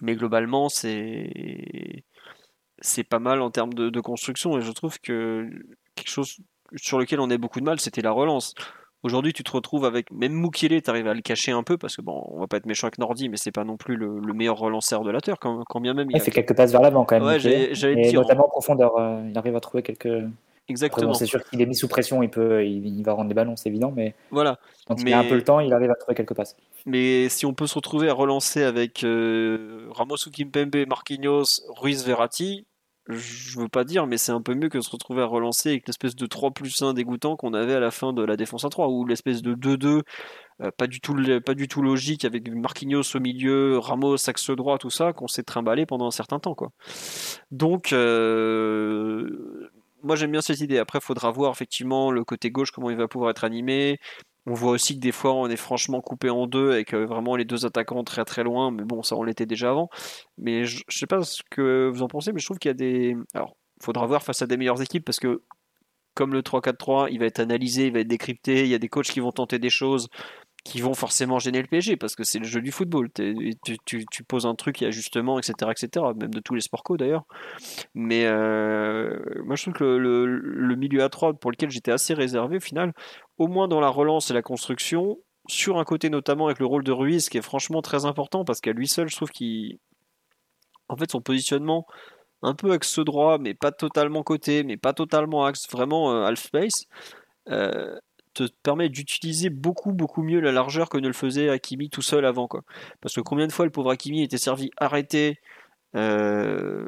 [0.00, 2.04] Mais globalement, c'est.
[2.82, 5.48] C'est pas mal en termes de, de construction, et je trouve que
[5.94, 6.36] quelque chose
[6.74, 8.54] sur lequel on a beaucoup de mal, c'était la relance.
[9.02, 11.96] Aujourd'hui, tu te retrouves avec même Mukiele, tu arrives à le cacher un peu parce
[11.96, 14.20] que bon, on va pas être méchant avec Nordi, mais c'est pas non plus le,
[14.32, 16.08] meilleur relanceur de la terre quand, bien même.
[16.10, 17.24] Il, fait quelques passes vers l'avant quand même.
[17.24, 18.20] Ouais, j'allais dire.
[18.20, 20.24] Notamment en profondeur, euh, il arrive à trouver quelques.
[20.68, 21.14] Exactement.
[21.14, 23.68] c'est sûr qu'il est mis sous pression, il peut, il, va rendre des ballons, c'est
[23.68, 24.58] évident, mais voilà.
[24.88, 26.56] quand il a un peu le temps, il arrive à trouver quelques passes.
[26.86, 32.04] Mais si on peut se retrouver à relancer avec euh, Ramos ou Kimpembe, Marquinhos, Ruiz,
[32.04, 32.66] Verratti,
[33.08, 35.70] je veux pas dire, mais c'est un peu mieux que de se retrouver à relancer
[35.70, 38.64] avec l'espèce de 3 plus 1 dégoûtant qu'on avait à la fin de la défense
[38.64, 40.02] à 3, ou l'espèce de 2-2,
[40.62, 41.14] euh, pas, du tout,
[41.44, 45.44] pas du tout logique, avec Marquinhos au milieu, Ramos axe droit, tout ça, qu'on s'est
[45.44, 46.54] trimballé pendant un certain temps.
[46.54, 46.70] Quoi.
[47.52, 49.70] Donc, euh,
[50.02, 50.78] moi j'aime bien cette idée.
[50.78, 53.98] Après, il faudra voir effectivement le côté gauche, comment il va pouvoir être animé.
[54.46, 57.44] On voit aussi que des fois on est franchement coupé en deux avec vraiment les
[57.44, 59.90] deux attaquants très très loin, mais bon, ça on l'était déjà avant.
[60.38, 62.70] Mais je, ne sais pas ce que vous en pensez, mais je trouve qu'il y
[62.70, 63.16] a des.
[63.34, 65.42] Alors, faudra voir face à des meilleures équipes parce que
[66.14, 68.88] comme le 3-4-3, il va être analysé, il va être décrypté, il y a des
[68.88, 70.08] coachs qui vont tenter des choses
[70.66, 73.08] qui vont forcément gêner le PSG parce que c'est le jeu du football.
[73.14, 76.82] Tu, poses un truc, il y a justement, etc., etc., même de tous les sports
[76.82, 77.24] co d'ailleurs.
[77.94, 82.56] Mais euh, moi je trouve que le, milieu à 3 pour lequel j'étais assez réservé
[82.56, 82.92] au final,
[83.38, 85.18] au moins dans la relance et la construction,
[85.48, 88.60] sur un côté notamment avec le rôle de Ruiz qui est franchement très important parce
[88.60, 89.78] qu'à lui seul, je trouve qu'il.
[90.88, 91.86] En fait, son positionnement
[92.42, 96.40] un peu axe droit, mais pas totalement côté, mais pas totalement axe, vraiment euh, half
[96.40, 96.84] space.
[97.48, 97.98] Euh,
[98.34, 102.26] te permet d'utiliser beaucoup beaucoup mieux la largeur que ne le faisait Hakimi tout seul
[102.26, 102.62] avant quoi.
[103.00, 105.38] Parce que combien de fois le pauvre Hakimi était servi arrêté
[105.94, 106.84] euh,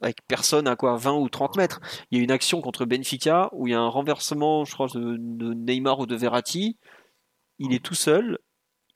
[0.00, 1.80] avec personne à quoi 20 ou 30 mètres.
[2.10, 4.88] Il y a une action contre Benfica où il y a un renversement, je crois,
[4.88, 6.78] de, Neymar ou de Verratti.
[7.58, 8.38] Il est tout seul.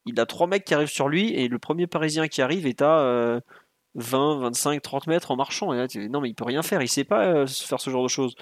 [0.07, 2.83] Il a trois mecs qui arrivent sur lui et le premier Parisien qui arrive est
[2.83, 3.41] à
[3.95, 5.73] 20, 25, 30 mètres en marchant.
[5.75, 6.83] Non mais il peut rien faire.
[6.83, 8.35] Il sait pas euh, faire ce genre de choses.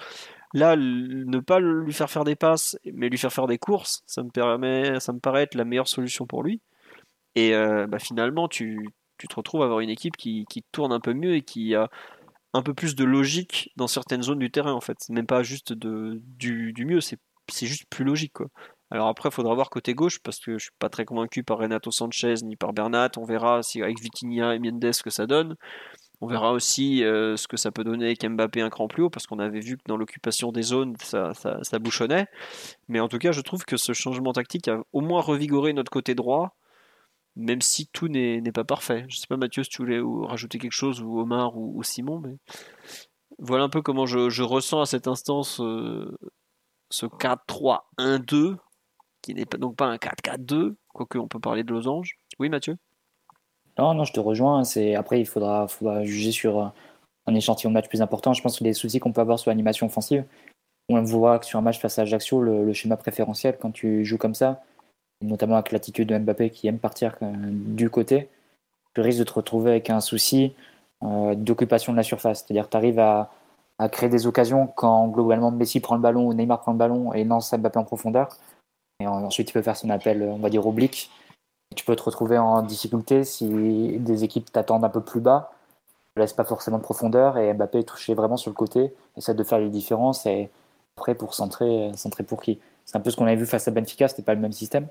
[0.53, 4.23] Là, ne pas lui faire faire des passes, mais lui faire faire des courses, ça
[4.23, 6.61] me, permet, ça me paraît être la meilleure solution pour lui.
[7.35, 10.99] Et euh, bah, finalement, tu, tu, te retrouves à avoir une équipe qui, tourne un
[10.99, 11.89] peu mieux et qui a
[12.53, 14.97] un peu plus de logique dans certaines zones du terrain, en fait.
[15.09, 17.19] Même pas juste de, du, du mieux, c'est
[17.65, 18.37] juste plus logique.
[18.89, 21.57] Alors après, il faudra voir côté gauche, parce que je suis pas très convaincu par
[21.57, 23.11] Renato Sanchez ni par Bernat.
[23.17, 25.55] On verra si avec Vitinha et Mendes ce que ça donne.
[26.19, 29.09] On verra aussi euh, ce que ça peut donner avec Mbappé un cran plus haut,
[29.09, 31.33] parce qu'on avait vu que dans l'occupation des zones, ça,
[31.79, 32.27] bouchonnait.
[32.87, 35.91] Mais en tout cas, je trouve que ce changement tactique a au moins revigoré notre
[35.91, 36.55] côté droit,
[37.37, 39.05] même si tout n'est pas parfait.
[39.07, 42.35] Je sais pas, Mathieu, si tu voulais rajouter quelque chose, ou Omar, ou, Simon, mais
[43.39, 46.11] voilà un peu comment je, ressens à cet instant ce,
[46.91, 48.57] 4-3-1-2,
[49.21, 52.17] qui n'est donc pas un 4-4-2, quoique on peut parler de losange.
[52.39, 52.77] Oui, Mathieu?
[53.77, 54.63] Non, non, je te rejoins.
[54.95, 56.67] Après, il faudra, faudra juger sur euh,
[57.27, 58.33] un échantillon de match plus important.
[58.33, 60.25] Je pense que les soucis qu'on peut avoir sur l'animation offensive,
[60.89, 64.17] on voit que sur un match face à Ajaccio, le, schéma préférentiel, quand tu joues
[64.17, 64.63] comme ça,
[65.21, 68.29] notamment avec l'attitude de Mbappé qui aime partir euh, du côté,
[68.93, 70.53] tu risques de te retrouver avec un souci
[71.03, 72.43] euh, d'occupation de la surface.
[72.43, 73.31] C'est-à-dire tu arrives à,
[73.91, 77.23] créer des occasions quand globalement Messi prend le ballon ou Neymar prend le ballon et
[77.23, 78.29] lance Mbappé en profondeur.
[78.99, 81.11] Et ensuite, il peut faire son appel, on va dire, oblique
[81.75, 83.47] tu peux te retrouver en difficulté si
[83.99, 85.51] des équipes t'attendent un peu plus bas,
[86.15, 89.33] ne laissent pas forcément de profondeur et Mbappé est touché vraiment sur le côté, essaie
[89.33, 90.49] de faire les différences et
[90.97, 92.59] après pour centrer, centrer pour qui?
[92.85, 94.87] C'est un peu ce qu'on avait vu face à Benfica, c'était pas le même système.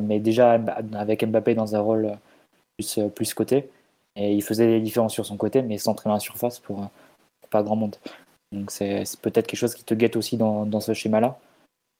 [0.00, 0.58] Mais déjà
[0.94, 2.18] avec Mbappé dans un rôle
[2.78, 3.70] plus, plus côté.
[4.16, 6.86] Et il faisait des différences sur son côté, mais sans très la surface pour,
[7.50, 7.96] pas grand monde.
[8.52, 11.38] Donc c'est peut-être quelque chose qui te guette aussi dans, dans ce schéma-là.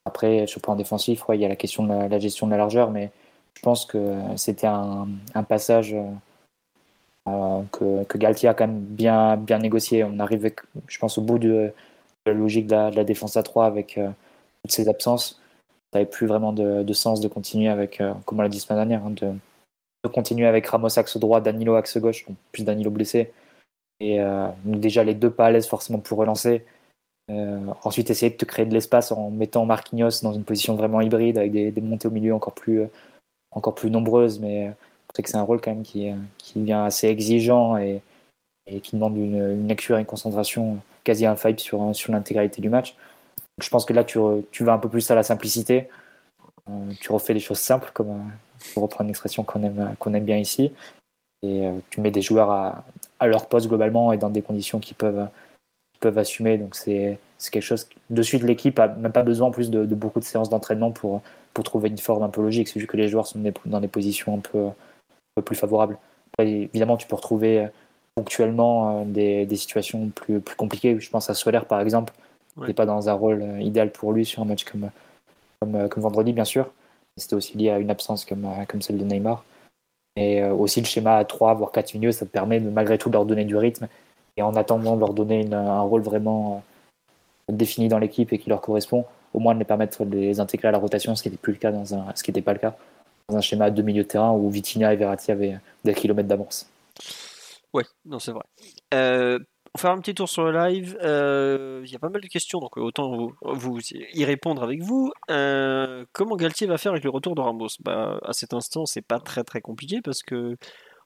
[0.05, 2.59] Après, sur le plan défensif, il y a la question de la, gestion de la
[2.59, 3.11] largeur, mais
[3.55, 5.07] je pense que c'était un,
[5.49, 5.95] passage
[7.29, 10.03] euh, que, que, Galtier a quand même bien, bien négocié.
[10.03, 10.53] On arrive,
[10.89, 11.73] je pense, au bout de,
[12.27, 14.11] la logique de la, défense à 3 avec euh,
[14.63, 15.41] toutes ces absences.
[15.93, 19.05] N'avait plus vraiment de, sens de continuer avec, euh, comme on l'a dit semaine dernière,
[19.05, 23.33] hein, de, continuer avec Ramos axe droit, Danilo axe gauche, plus Danilo blessé.
[24.01, 24.19] Et
[24.65, 26.65] déjà les deux pas à l'aise forcément pour relancer.
[27.85, 31.39] ensuite, essayer de te créer de l'espace en mettant Marquinhos dans une position vraiment hybride
[31.39, 32.83] avec des, montées au milieu encore plus,
[33.53, 34.73] encore plus nombreuses, mais
[35.15, 38.03] c'est que c'est un rôle quand même qui, qui vient assez exigeant et,
[38.67, 42.69] et qui demande une, une, lecture et une concentration quasi infaillible sur, sur l'intégralité du
[42.69, 42.95] match.
[43.63, 44.19] Je pense que là, tu,
[44.65, 45.89] vas un peu plus à la simplicité.
[46.69, 48.31] Euh, tu refais des choses simples, comme
[48.75, 50.73] pour reprendre une expression qu'on aime, bien ici.
[51.43, 52.85] Et euh, tu mets des joueurs à,
[53.27, 55.29] leur poste globalement et dans des conditions qui peuvent,
[56.17, 56.59] assumer.
[56.59, 57.19] Donc c'est
[57.51, 57.89] quelque chose.
[58.11, 61.23] De suite, l'équipe n'a même pas besoin en plus de, beaucoup de séances d'entraînement pour,
[61.65, 62.69] trouver une forme un peu logique.
[62.69, 65.99] C'est juste que les joueurs sont dans des positions un peu plus favorable.
[66.39, 67.69] évidemment, tu peux retrouver euh,
[68.17, 70.99] ponctuellement des, des, situations plus, plus compliquées.
[70.99, 72.13] Je pense à Solaire, par exemple,
[72.57, 74.91] qui n'est pas dans un rôle euh, idéal pour lui sur un match comme,
[75.61, 76.71] comme, comme vendredi, bien sûr.
[77.17, 79.45] C'était aussi lié à une absence comme, comme celle de Neymar.
[80.17, 83.09] Et aussi le schéma à 3, voire 4 milieux, ça te permet de, malgré tout
[83.09, 83.89] de leur donner du rythme
[84.37, 86.63] et en attendant de leur donner un rôle vraiment
[87.51, 90.69] défini dans l'équipe et qui leur correspond, au moins de les permettre de les intégrer
[90.69, 92.53] à la rotation, ce qui n'était plus le cas dans un, ce qui n'était pas
[92.53, 92.77] le cas
[93.29, 96.69] un schéma de milieu de terrain où Vitinha et Verratti avaient des kilomètres d'avance.
[97.73, 98.45] Ouais, non, c'est vrai.
[98.95, 99.39] Euh,
[99.75, 100.99] on va faire un petit tour sur le live.
[101.03, 105.13] Euh, il y a pas mal de questions, donc autant vous, y répondre avec vous.
[105.31, 107.69] Euh, comment Galtier va faire avec le retour de Ramos?
[107.81, 110.57] Bah, À cet instant, c'est pas très très compliqué parce que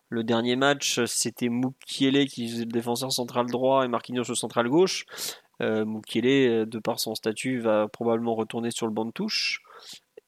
[0.09, 4.69] le dernier match, c'était Mukiele qui faisait le défenseur central droit et Marquinhos le central
[4.69, 5.07] gauche.
[5.63, 9.63] Euh, de par son statut, va probablement retourner sur le banc de touche.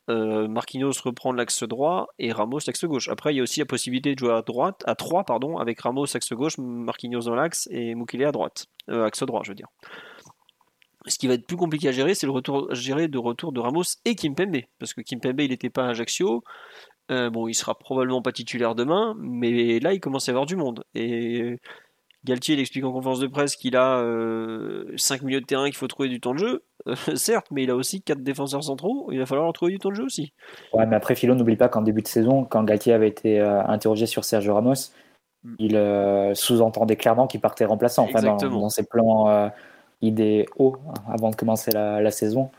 [0.08, 3.08] Euh, Marquinhos reprend l'axe droit et Ramos l'axe gauche.
[3.08, 5.80] Après, il y a aussi la possibilité de jouer à droite, à 3 pardon, avec
[5.80, 9.54] Ramos axe gauche, Marquinhos dans l'axe et Mukele à droite, euh, axe droit, je veux
[9.54, 9.68] dire.
[11.06, 13.84] Ce qui va être plus compliqué à gérer, c'est le retour, de retour de Ramos
[14.04, 16.42] et Kimpembe, parce que Kimpembe il n'était pas à Ajaccio.
[17.10, 20.56] Euh, bon, il sera probablement pas titulaire demain, mais là il commence à avoir du
[20.56, 21.56] monde et
[22.28, 25.76] Galtier il explique en conférence de presse qu'il a 5 euh, milieux de terrain qu'il
[25.76, 26.64] faut trouver du temps de jeu.
[26.86, 29.08] Euh, certes, mais il a aussi 4 défenseurs centraux.
[29.10, 30.32] Il va falloir trouver du temps de jeu aussi.
[30.72, 33.62] Ouais, mais après, Philo, n'oublie pas qu'en début de saison, quand Galtier avait été euh,
[33.64, 34.92] interrogé sur Sergio Ramos,
[35.42, 35.54] mm.
[35.58, 38.04] il sous-entendait clairement qu'il partait remplaçant.
[38.04, 39.50] Enfin, dans, ses plans
[40.00, 40.76] idéaux
[41.08, 42.50] avant de commencer la saison.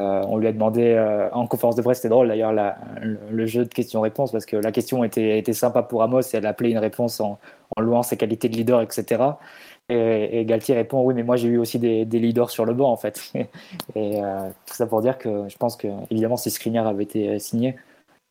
[0.00, 3.64] Euh, on lui a demandé euh, en conférence de presse, c'était drôle d'ailleurs le, jeu
[3.66, 6.78] de questions-réponses parce que la question était, était sympa pour Amos et elle appelait une
[6.78, 7.38] réponse en,
[7.78, 9.22] louant ses qualités de leader, etc.
[9.90, 12.96] Et, Galtier répond oui, mais moi j'ai eu aussi des, leaders sur le banc en
[12.96, 13.20] fait.
[13.94, 17.38] et euh, tout ça pour dire que je pense que évidemment si Skriniar avait été
[17.38, 17.76] signé,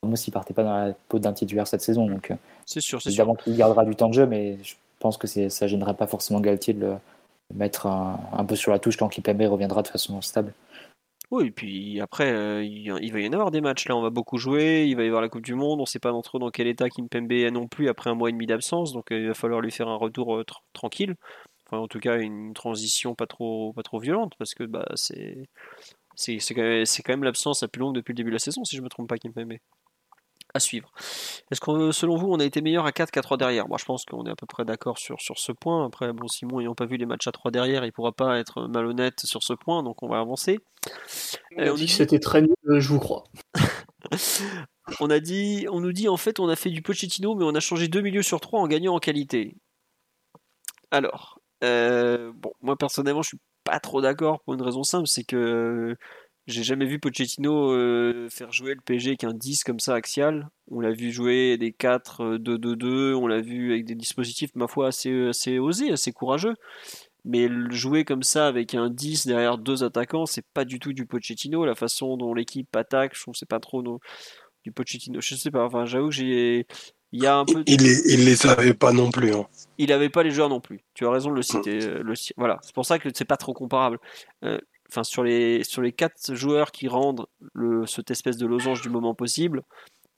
[0.01, 2.07] Amos il partait pas dans la peau d'un titulaire cette saison.
[2.07, 2.33] Donc
[2.65, 5.67] c'est sûr, c'est évidemment qu'il gardera du temps de jeu, mais je pense que ça
[5.67, 6.95] gênera pas forcément Galtier de le
[7.53, 10.53] mettre un, peu sur la touche quand Kipembe reviendra de façon stable.
[11.31, 13.87] Oui, et puis après, euh, il, va y en avoir des matchs.
[13.87, 14.85] Là, on va beaucoup jouer.
[14.87, 15.79] Il va y avoir la Coupe du Monde.
[15.79, 18.29] On ne sait pas trop dans quel état Kimpembe est non plus après un mois
[18.29, 18.93] et demi d'absence.
[18.93, 21.15] Donc, euh, il va falloir lui faire un retour euh, tranquille.
[21.67, 25.47] Enfin, en tout cas, une transition pas trop, pas trop violente parce que bah, c'est,
[26.55, 28.89] quand même, l'absence la plus longue depuis le début de la saison, si je me
[28.89, 29.53] trompe pas, Kimpembe
[30.53, 30.91] à suivre.
[31.51, 33.67] Est-ce que selon vous, on a été meilleur à 4 qu'à 3 derrière?
[33.67, 35.85] Moi, je pense qu'on est à peu près d'accord sur, sur ce point.
[35.85, 38.67] Après, bon, Simon, n'ayant pas vu les matchs à 3 derrière, il pourra pas être
[38.67, 40.59] malhonnête sur ce point, donc on va avancer.
[41.57, 43.23] On, dit que c'était très nul, je vous crois.
[44.99, 47.55] on a dit, on nous dit en fait, on a fait du Pochettino, mais on
[47.55, 49.55] a changé deux milieux sur trois en gagnant en qualité.
[50.91, 55.23] Alors, euh, bon, moi personnellement, je suis pas trop d'accord pour une raison simple, c'est
[55.23, 55.95] que
[56.49, 60.49] j'ai jamais vu Pochettino euh, faire jouer le PSG avec un 10 comme ça axial.
[60.71, 64.67] On l'a vu jouer des 4, 2-2-2, euh, on l'a vu avec des dispositifs, ma
[64.67, 66.55] foi, assez, assez osés, assez courageux.
[67.25, 71.05] Mais jouer comme ça avec un 10 derrière deux attaquants, c'est pas du tout du
[71.05, 71.65] Pochettino.
[71.65, 73.83] La façon dont l'équipe attaque, je trouve c'est pas trop
[74.63, 75.21] du Pochettino.
[75.21, 76.65] Je sais pas, enfin j'avoue que j'ai.
[77.11, 77.63] Il y a un peu.
[77.65, 79.33] Il, il, les avait pas non plus.
[79.33, 79.47] Hein.
[79.79, 80.81] Il avait pas les joueurs non plus.
[80.93, 81.83] Tu as raison de le citer.
[81.83, 83.99] Euh, le, voilà, c'est pour ça que c'est pas trop comparable
[84.89, 88.89] enfin sur les sur les quatre joueurs qui rendent le, cette espèce de losange du
[88.89, 89.63] moment possible,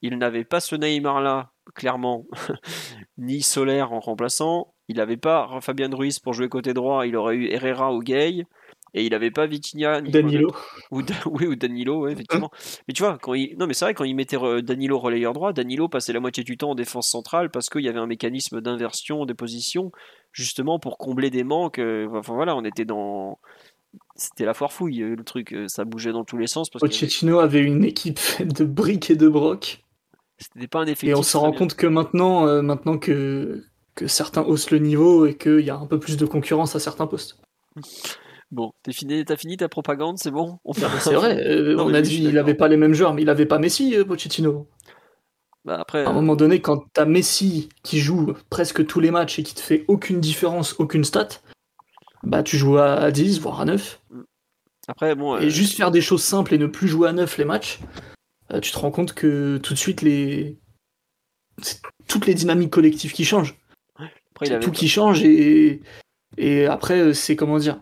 [0.02, 2.26] il n'avait pas ce Neymar là clairement,
[3.18, 4.74] ni Solaire en remplaçant.
[4.88, 7.06] Il n'avait pas Fabien Ruiz pour jouer côté droit.
[7.08, 8.46] Il aurait eu Herrera ou Gay.
[8.94, 10.52] Et il avait pas Vitinha ni Danilo.
[10.92, 12.52] ou, oui, ou Danilo, ouais, effectivement.
[12.88, 13.56] mais tu vois, quand il...
[13.58, 16.44] non, mais c'est vrai, quand il mettait euh, Danilo relayeur droit, Danilo passait la moitié
[16.44, 19.94] du temps en défense centrale parce qu'il y avait un mécanisme d'inversion des positions,
[20.34, 21.80] justement pour combler des manques.
[21.80, 23.40] euh, Enfin voilà, on était dans.
[24.16, 25.54] C'était la foire fouille, le truc.
[25.54, 29.10] euh, Ça bougeait dans tous les sens parce Pochettino avait une équipe faite de briques
[29.10, 29.84] et de brocs.
[30.38, 31.10] c'était pas un effectif.
[31.10, 31.60] Et on se très rend bien.
[31.60, 33.64] compte que maintenant, euh, maintenant que,
[33.96, 36.80] que certains haussent le niveau et qu'il y a un peu plus de concurrence à
[36.80, 37.38] certains postes.
[38.54, 40.58] Bon, fini, t'as fini ta propagande, c'est bon?
[40.66, 43.14] On fait C'est vrai, euh, Non, on a dit il avait pas les mêmes joueurs,
[43.14, 44.68] mais il avait pas Messi, Pochettino.
[45.64, 49.40] Bah, après, À un moment donné, quand t'as Messi qui joue presque tous les matchs
[49.40, 51.30] et qui te fait aucune différence, aucune stat,
[52.24, 54.02] bah tu joues à à 10, voire à 9.
[54.88, 55.36] après bon.
[55.36, 57.80] euh, Et juste faire des choses simples et ne plus jouer à 9 les matchs,
[58.52, 60.58] euh, tu te rends compte que tout de suite, les...
[61.62, 63.58] c'est toutes les dynamiques collectives qui changent.
[64.32, 65.82] après, il avait tout qui change et,
[66.38, 67.82] et après, euh, c'est comment dire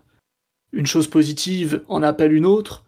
[0.71, 2.86] Une chose positive en appelle une autre.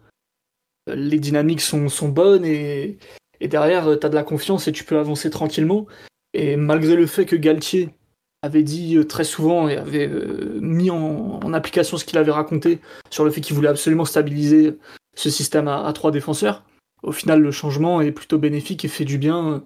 [0.88, 2.98] Euh, Les dynamiques sont, sont bonnes et,
[3.40, 5.86] et derrière, tu as de la confiance et tu peux avancer tranquillement.
[6.34, 7.90] Et malgré le fait que Galtier
[8.42, 12.32] avait dit euh, très souvent et avait euh, mis en, en application ce qu'il avait
[12.32, 14.76] raconté sur le fait qu'il voulait absolument stabiliser
[15.16, 16.64] ce système à, trois défenseurs,
[17.02, 19.62] au final, le changement est plutôt bénéfique et fait du bien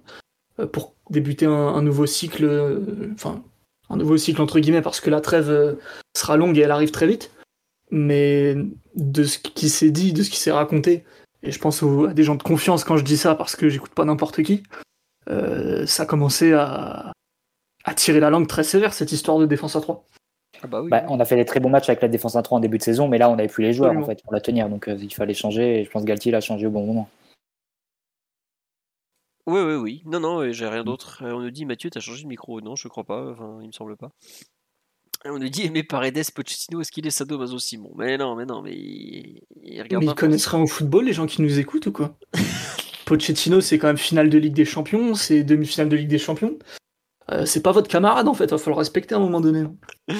[0.59, 2.81] euh, pour débuter un, un nouveau cycle.
[3.13, 3.43] Enfin,
[3.89, 5.77] un nouveau cycle entre guillemets parce que la trêve
[6.15, 7.31] sera longue et elle arrive très vite.
[7.89, 8.55] Mais
[8.95, 11.05] de ce qui s'est dit, de ce qui s'est raconté,
[11.41, 13.69] et je pense aux- à des gens de confiance quand je dis ça parce que
[13.69, 14.63] j'écoute pas n'importe qui,
[15.29, 17.13] euh, ça a commencé à,
[17.87, 20.05] à tirer la langue très sévère cette histoire de défense à 3.
[20.61, 20.89] Ah bah oui.
[20.89, 22.77] Bah, on a fait des très bons matchs avec la défense à 3 en début
[22.77, 24.69] de saison, mais là, on n'avait plus les joueurs en fait, pour la tenir.
[24.69, 25.79] Donc, euh, il fallait changer.
[25.79, 27.09] Et je pense que Galtier l'a changé au bon moment.
[29.45, 30.03] Oui, oui, oui.
[30.05, 31.23] Non, non, j'ai rien d'autre.
[31.23, 32.59] Euh, on nous dit, Mathieu, t'as changé de micro.
[32.59, 33.31] Non, je crois pas.
[33.31, 34.11] Enfin, il me semble pas.
[35.23, 37.93] Et on nous dit, aimé Paredes, Pochettino, est-ce qu'il est sadomaso Simon?
[37.95, 41.05] Mais non, mais non, mais il, il regarde Mais pas ils connaissent rien au football,
[41.05, 42.17] les gens qui nous écoutent ou quoi?
[43.05, 46.59] Pochettino, c'est quand même finale de Ligue des Champions, c'est demi-finale de Ligue des Champions.
[47.31, 49.65] Euh, c'est pas votre camarade en fait, va falloir respecter à un moment donné.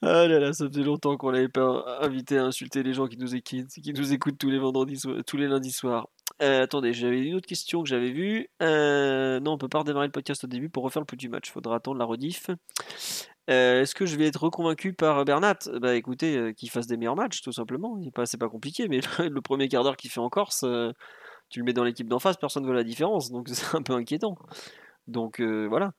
[0.00, 3.18] Ah là là, ça faisait longtemps qu'on l'avait pas invité à insulter les gens qui
[3.18, 6.08] nous écoutent, tous les vendredis, tous les lundis soirs.
[6.40, 8.48] Euh, attendez, j'avais une autre question que j'avais vue.
[8.62, 11.50] Euh, non, on peut pas redémarrer le podcast au début pour refaire le petit match.
[11.50, 12.48] Faudra attendre la rediff.
[13.48, 15.58] Est-ce que je vais être reconvaincu par Bernat?
[15.80, 17.98] Bah écoutez, qu'il fasse des meilleurs matchs, tout simplement.
[18.24, 20.64] C'est pas, compliqué, mais le premier quart d'heure qu'il fait en Corse,
[21.48, 23.82] tu le mets dans l'équipe d'en face, personne ne voit la différence, donc c'est un
[23.82, 24.36] peu inquiétant.
[25.08, 25.92] Donc voilà.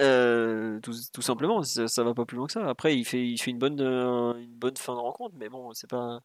[0.00, 2.68] Euh, tout, simplement, ça, va pas plus loin que ça.
[2.68, 5.72] Après, il fait, il fait une bonne, euh, une bonne fin de rencontre, mais bon,
[5.74, 6.20] c'est pas.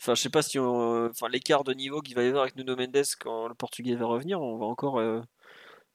[0.00, 2.56] Enfin, je sais pas si on, enfin, l'écart de niveau qu'il va y avoir avec
[2.56, 5.20] Nuno Mendes quand le Portugais va revenir, on va encore euh,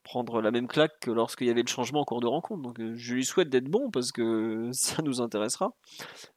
[0.03, 2.61] prendre la même claque que lorsqu'il y avait le changement en cours de rencontre.
[2.61, 5.73] Donc, je lui souhaite d'être bon parce que ça nous intéressera,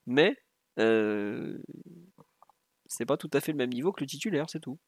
[0.07, 0.35] mais
[2.87, 4.79] c'est pas tout à fait le même niveau que le titulaire, c'est tout.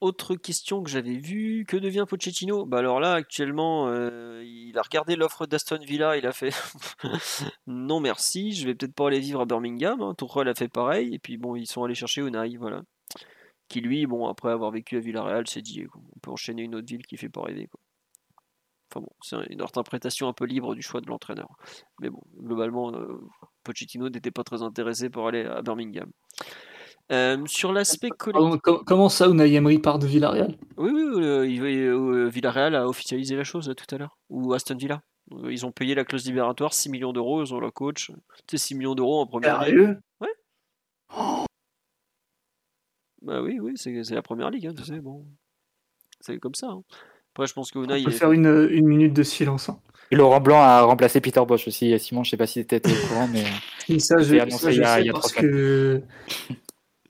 [0.00, 2.66] Autre question que j'avais vue, que devient Pochettino?
[2.66, 6.50] Bah alors là, actuellement, euh, il a regardé l'offre d'Aston Villa, il a fait
[7.66, 10.00] non merci, je vais peut-être pas aller vivre à Birmingham.
[10.02, 10.14] Hein.
[10.18, 12.82] Tuchel a fait pareil, et puis bon, ils sont allés chercher Unai, voilà.
[13.68, 16.86] Qui lui, bon, après avoir vécu à Villarreal, s'est dit, on peut enchaîner une autre
[16.86, 17.68] ville qui fait pas rêver.
[18.90, 21.48] Enfin bon, c'est une interprétation un peu libre du choix de l'entraîneur.
[22.00, 23.20] Mais bon, globalement, euh,
[23.62, 26.10] Pochettino n'était pas très intéressé pour aller à Birmingham.
[27.12, 28.60] Euh, sur l'aspect collectif.
[28.86, 30.56] Comment ça, Unai Emery part de Villarreal?
[30.78, 34.16] Oui, oui, euh, euh, Villarreal a officialisé la chose là, tout à l'heure.
[34.30, 35.02] Ou Aston Villa.
[35.48, 38.10] Ils ont payé la clause libératoire, 6 millions d'euros, ils ont le coach.
[38.46, 39.74] Tu sais, 6 millions d'euros en première ligue.
[39.74, 39.98] Sérieux?
[43.22, 45.24] Bah oui, oui, c'est c'est la première ligue, hein, tu sais, bon.
[46.20, 46.68] C'est comme ça.
[46.68, 46.82] hein.
[47.34, 49.68] Après, je pense que Unai, On il peut est- faire une, une minute de silence.
[49.68, 49.78] hein.
[50.10, 51.98] Et Laurent Blanc a remplacé Peter Bosch aussi.
[51.98, 53.44] Simon, je sais pas si tu étais au courant, mais.
[53.88, 55.32] Et ça, je, C'est annoncé ça, je il y a- sais il y a parce
[55.32, 56.02] trois que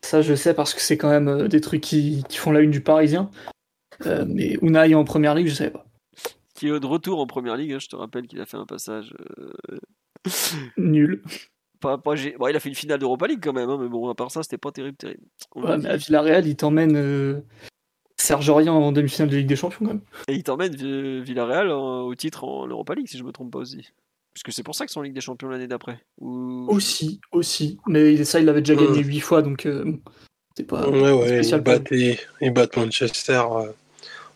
[0.04, 2.60] ça, je sais parce que c'est quand même euh, des trucs qui, qui font la
[2.60, 3.30] une du Parisien.
[4.06, 5.84] Euh, mais Unai en première ligue, je savais pas.
[6.54, 8.66] qui est de retour en première ligue, hein, je te rappelle qu'il a fait un
[8.66, 9.14] passage.
[9.38, 9.78] euh,
[10.76, 11.22] Nul.
[11.80, 14.08] pas, pas bon, il a fait une finale d'Europa League quand même, hein, mais bon,
[14.08, 15.22] à part ça, c'était pas terrible, terrible.
[15.54, 17.40] Ouais, mais à Villarreal, il t'emmène euh,
[18.16, 20.00] Serge Aurier en demi-finale de Ligue des Champions, quand même.
[20.28, 23.52] Et il t'emmène Vi- Villarreal en- au titre en Europa League, si je me trompe
[23.52, 23.90] pas aussi.
[24.34, 26.04] Parce que c'est pour ça qu'ils sont en Ligue des Champions l'année d'après.
[26.18, 26.66] Ou...
[26.68, 27.78] Aussi, aussi.
[27.86, 30.00] Mais ça, il l'avait déjà gagné huit fois, donc euh, bon,
[30.56, 33.72] c'est pas Ouais, ouais, spécial ils battent, les- ils battent Manchester euh,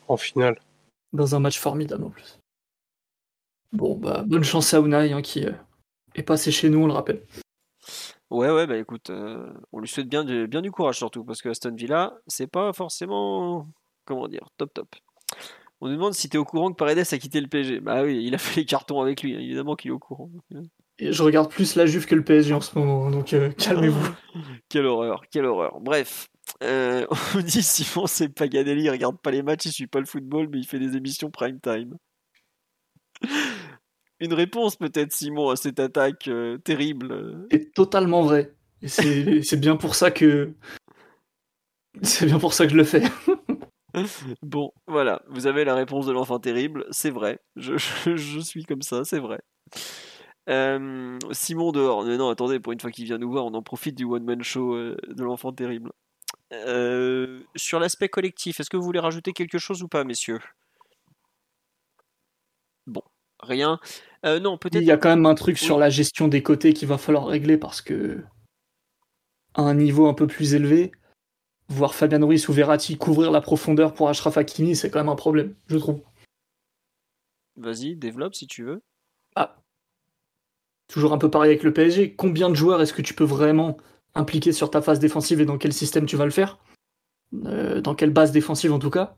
[0.07, 0.61] en finale.
[1.12, 2.38] dans un match formidable en plus.
[3.72, 5.53] Bon, bah, bonne chance à Unai, hein, qui euh,
[6.14, 7.22] est passé chez nous, on le rappelle.
[8.30, 11.42] Ouais, ouais, bah écoute, euh, on lui souhaite bien du, bien du courage surtout, parce
[11.42, 13.66] que Aston Villa, c'est pas forcément,
[14.05, 14.94] comment dire, top top.
[15.80, 17.80] On nous demande si t'es au courant que Paredes a quitté le PSG.
[17.80, 20.30] Bah oui, il a fait les cartons avec lui, hein, évidemment qu'il est au courant.
[20.98, 24.08] Et je regarde plus la Juve que le PSG en ce moment, donc euh, calmez-vous.
[24.68, 25.78] quelle horreur, quelle horreur.
[25.80, 26.28] Bref,
[26.64, 27.06] euh,
[27.36, 30.48] on dit Simon, c'est Paganelli, il regarde pas les matchs, il suit pas le football,
[30.50, 31.96] mais il fait des émissions prime time.
[34.20, 37.46] Une réponse peut-être, Simon, à cette attaque euh, terrible.
[37.52, 38.52] C'est totalement vrai.
[38.82, 40.54] Et c'est bien pour ça que.
[42.02, 43.02] C'est bien pour ça que je le fais.
[44.43, 47.41] Bon, voilà, vous avez la réponse de l'enfant terrible, c'est vrai.
[47.57, 47.76] Je,
[48.16, 49.41] je, suis comme ça, c'est vrai.
[50.49, 52.05] Euh, Simon dehors.
[52.05, 54.43] Mais non, attendez, pour une fois qu'il vient nous voir, on en profite du one-man
[54.43, 55.91] show euh, de l'enfant terrible.
[56.53, 60.41] Euh, sur l'aspect collectif, est-ce que vous voulez rajouter quelque chose ou pas, messieurs?
[62.86, 63.03] Bon,
[63.41, 63.78] rien.
[64.24, 64.82] non, peut-être.
[64.82, 67.26] Il y a quand même un truc sur la gestion des côtés qu'il va falloir
[67.26, 68.24] régler parce que
[69.55, 70.93] à un niveau un peu plus élevé,
[71.68, 75.16] voir Fabian Ruiz ou Verratti couvrir la profondeur pour Ashraf Hakimi, c'est quand même un
[75.16, 76.00] problème, je trouve.
[77.56, 78.82] Vas-y, développe si tu veux.
[79.34, 79.56] Ah.
[80.88, 82.14] Toujours un peu pareil avec le PSG.
[82.14, 83.76] Combien de joueurs est-ce que tu peux vraiment
[84.14, 86.58] impliquer sur ta phase défensive et dans quel système tu vas le faire?
[87.44, 89.14] Euh, Dans quelle base défensive en tout cas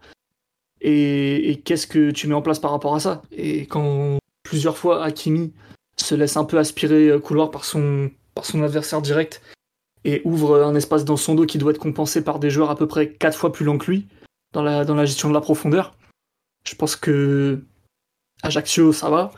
[0.81, 3.23] Et, qu'est-ce que tu mets en place par rapport à ça?
[3.31, 5.53] Et quand plusieurs fois Hakimi
[5.97, 9.43] se laisse un peu aspirer euh, couloir par son, par son adversaire direct
[10.05, 12.77] et ouvre un espace dans son dos qui doit être compensé par des joueurs à
[12.77, 14.09] peu près 4 fois plus longs que lui
[14.53, 15.95] dans la, dans la gestion de la profondeur.
[16.67, 17.63] Je pense que
[18.43, 19.33] Ajaccio, ça va.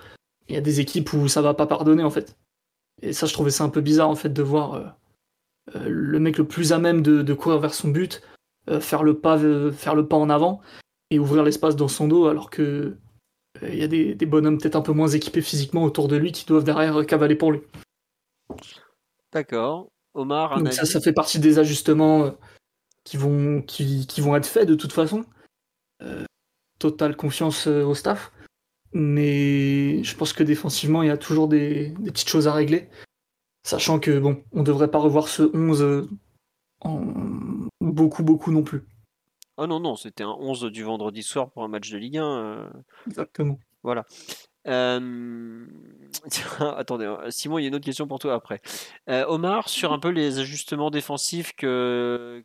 [0.48, 2.36] Il y a des équipes où ça va pas pardonner en fait.
[3.00, 4.86] Et ça, je trouvais ça un peu bizarre en fait de voir euh,
[5.76, 8.22] euh, le mec le plus à même de, courir vers son but,
[8.68, 9.38] euh, faire, le pas,
[9.72, 10.60] faire le pas en avant
[11.10, 12.96] et ouvrir l'espace dans son dos alors que
[13.60, 16.32] il y a des, des bonhommes peut-être un peu moins équipés physiquement autour de lui
[16.32, 17.60] qui doivent derrière cavaler pour lui.
[19.30, 19.91] D'accord.
[20.14, 22.30] Omar, Donc ça, ça fait partie des ajustements euh,
[23.04, 25.24] qui vont, qui, vont être faits de toute façon.
[26.02, 26.24] Euh,
[26.78, 28.32] totale confiance euh, au staff.
[28.92, 32.90] Mais je pense que défensivement, il y a toujours des, petites choses à régler.
[33.64, 36.08] Sachant que, bon, on devrait pas revoir ce 11
[36.80, 37.00] en
[37.80, 38.82] beaucoup, beaucoup non plus.
[39.56, 42.70] Ah non, non, c'était un 11 du vendredi soir pour un match de Ligue 1.
[43.06, 43.58] Exactement.
[43.82, 44.04] Voilà.
[44.68, 45.66] Euh...
[46.76, 48.60] attendez, hein, Simon, il y a une autre question pour toi après.
[49.08, 52.44] Euh, Omar, sur un peu les ajustements défensifs que,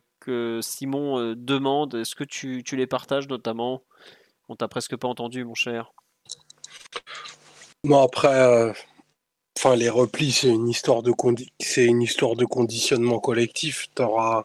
[0.60, 3.82] Simon euh, demande, est-ce que tu, les partages notamment?
[4.48, 5.92] On t'a presque pas entendu, mon cher.
[7.84, 8.74] Non, après,
[9.76, 11.12] les replis, c'est une histoire de
[11.76, 13.86] une histoire de conditionnement collectif.
[13.94, 14.44] Tu auras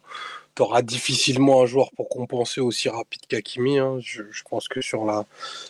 [0.54, 3.78] tu auras difficilement un joueur pour compenser aussi rapide qu'Akimi.
[3.78, 3.98] Hein.
[4.00, 5.24] Je, pense que sur la,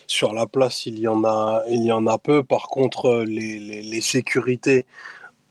[0.07, 2.43] sur la place, il y, en a, il y en a peu.
[2.43, 4.85] Par contre, les, les, sécurités,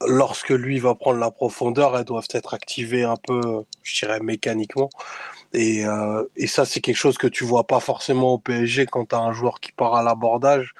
[0.06, 4.90] lorsque lui va prendre la profondeur, elles doivent être activées un peu, je dirais, mécaniquement.
[5.52, 9.06] Et, euh, et ça, c'est quelque chose que tu vois pas forcément au PSG quand
[9.06, 10.74] tu as un joueur qui part à l'abordage.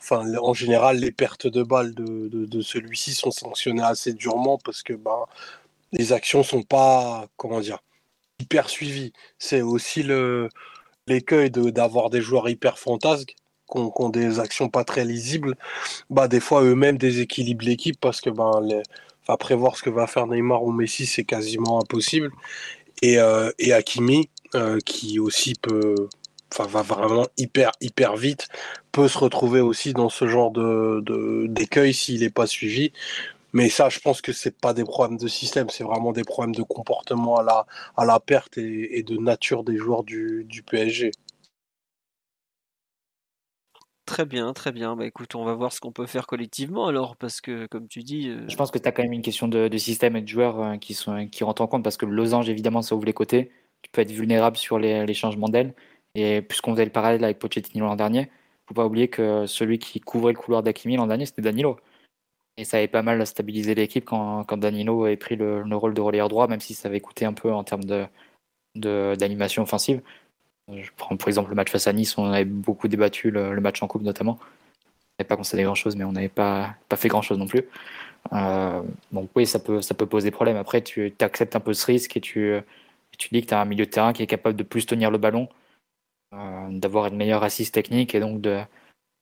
[0.00, 4.58] Enfin, en général, les pertes de balles de, de, de celui-ci sont sanctionnées assez durement
[4.64, 5.26] parce que ben,
[5.92, 7.80] les actions sont pas, comment dire,
[8.40, 9.12] hyper suivi.
[9.38, 10.04] C'est aussi
[11.06, 13.36] l'écueil d'avoir des joueurs hyper fantasques
[13.70, 15.56] qui ont, des actions pas très lisibles.
[16.08, 18.82] Bah, des fois, eux-mêmes déséquilibrent l'équipe parce que ben, les,
[19.36, 22.30] prévoir ce que va faire Neymar ou Messi, c'est quasiment impossible.
[23.02, 26.08] Et, euh, et Hakimi, euh, qui aussi peut,
[26.52, 28.48] enfin, va vraiment hyper, hyper vite,
[28.92, 32.92] peut se retrouver aussi dans ce genre de d'écueil s'il n'est pas suivi.
[33.52, 36.54] Mais ça, je pense que c'est pas des problèmes de système, c'est vraiment des problèmes
[36.54, 41.10] de comportement à la, à la perte et, de nature des joueurs du, du, PSG.
[44.06, 44.96] Très bien, très bien.
[44.96, 48.02] Bah écoute, on va voir ce qu'on peut faire collectivement alors, parce que comme tu
[48.02, 48.28] dis.
[48.28, 50.28] Euh, je pense que tu as quand même une question de, de, système et de
[50.28, 53.06] joueurs euh, qui, sont, qui rentrent en compte, parce que le losange, évidemment, ça ouvre
[53.06, 53.50] les côtés.
[53.82, 55.74] Tu peux être vulnérable sur les, les changements d'aile.
[56.14, 58.30] Et puisqu'on faisait le parallèle avec Pochettino l'an dernier,
[58.66, 61.76] faut pas oublier que celui qui couvrait le couloir d'Akimi l'an dernier, c'était Danilo.
[62.56, 66.00] Et ça avait pas mal stabilisé l'équipe quand, quand Danilo avait pris le, rôle de
[66.00, 68.06] relayeur droit, même si ça avait coûté un peu en termes de,
[68.74, 70.02] d'animation offensive.
[70.72, 73.82] Je prends pour exemple le match face à Nice, on avait beaucoup débattu le, match
[73.82, 74.38] en coupe notamment.
[74.40, 77.46] On n'avait pas constaté grand chose, mais on n'avait pas, pas fait grand chose non
[77.46, 77.64] plus.
[78.32, 78.82] Euh,
[79.12, 80.56] donc oui, ça peut, ça peut poser problème.
[80.56, 82.54] Après, tu acceptes un peu ce risque et tu,
[83.18, 85.10] tu dis que tu as un milieu de terrain qui est capable de plus tenir
[85.10, 85.48] le ballon,
[86.34, 88.60] euh, d'avoir une meilleure assise technique et donc de,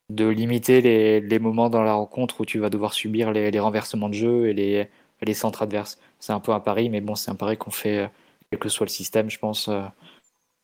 [0.08, 4.14] de limiter les, moments dans la rencontre où tu vas devoir subir les, renversements de
[4.14, 4.88] jeu et
[5.20, 5.98] les, centres adverses.
[6.18, 8.08] C'est un peu un pari, mais bon, c'est un pari qu'on fait, euh,
[8.50, 9.82] quel que soit le système, je pense, euh,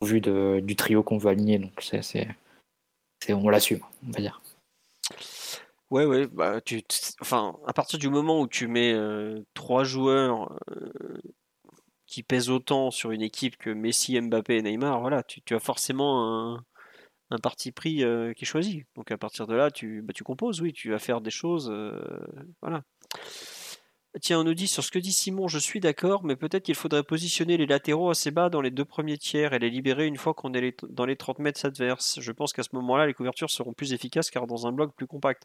[0.01, 1.59] au vu du trio qu'on veut aligner.
[1.59, 2.27] Donc, c'est, c'est,
[3.33, 4.41] on l'assume, on va dire.
[5.91, 6.83] Ouais, ouais, bah, tu,
[7.21, 10.59] enfin, à partir du moment où tu mets euh, trois joueurs
[12.07, 15.61] qui pèsent autant sur une équipe que Messi, Mbappé et Neymar, voilà, tu, tu as
[15.61, 16.65] forcément un,
[17.31, 18.85] un parti pris euh, qui est choisi.
[18.97, 21.69] Donc à partir de là, tu, bah, tu composes, oui, tu vas faire des choses.
[21.73, 22.01] Euh,
[22.63, 22.83] voilà.
[24.21, 26.77] Tiens, on nous dit sur ce que dit Simon, je suis d'accord, mais peut-être qu'il
[26.77, 30.17] faudrait positionner les latéraux assez bas dans les deux premiers tiers et les libérer une
[30.17, 32.21] fois qu'on est les- dans les 30 mètres adverses.
[32.21, 35.09] Je pense qu'à ce moment-là, les couvertures seront plus efficaces car dans un bloc plus
[35.09, 35.43] compact.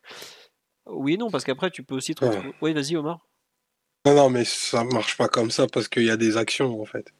[0.85, 2.53] Oui et non, parce qu'après, tu peux aussi te Ouais.
[2.61, 3.25] Oui, vas-y, Omar.
[4.05, 6.85] Non, non, mais ça marche pas comme ça parce qu'il y a des actions en
[6.85, 7.11] fait.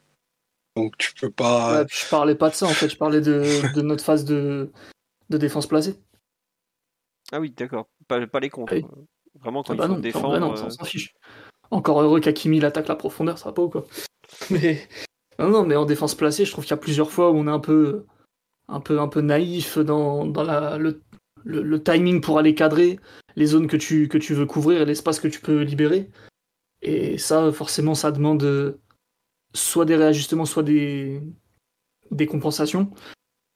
[0.80, 1.82] Donc tu peux pas.
[1.82, 3.44] Ouais, je parlais pas de ça en fait, je parlais de,
[3.76, 4.72] de notre phase de,
[5.30, 5.96] de défense placée.
[7.32, 7.88] Ah oui, d'accord.
[8.08, 8.74] Pas, pas les contre.
[8.74, 8.86] Oui.
[9.42, 10.30] Vraiment, quand Ah il bah faut non, défendre.
[10.32, 11.14] bah non, euh, on s'en fiche.
[11.72, 13.86] Encore heureux qu'Akimi il attaque la profondeur, ça va pas ou quoi.
[14.50, 14.88] Mais
[15.38, 17.48] non, non, mais en défense placée, je trouve qu'il y a plusieurs fois où on
[17.48, 18.06] est un peu,
[18.68, 21.02] un peu, un peu naïf dans, dans la, le,
[21.44, 23.00] le, le timing pour aller cadrer
[23.36, 26.10] les zones que tu, que tu veux couvrir et l'espace que tu peux libérer.
[26.82, 28.80] Et ça, forcément, ça demande euh,
[29.54, 31.22] soit des réajustements, soit des,
[32.12, 32.92] des compensations.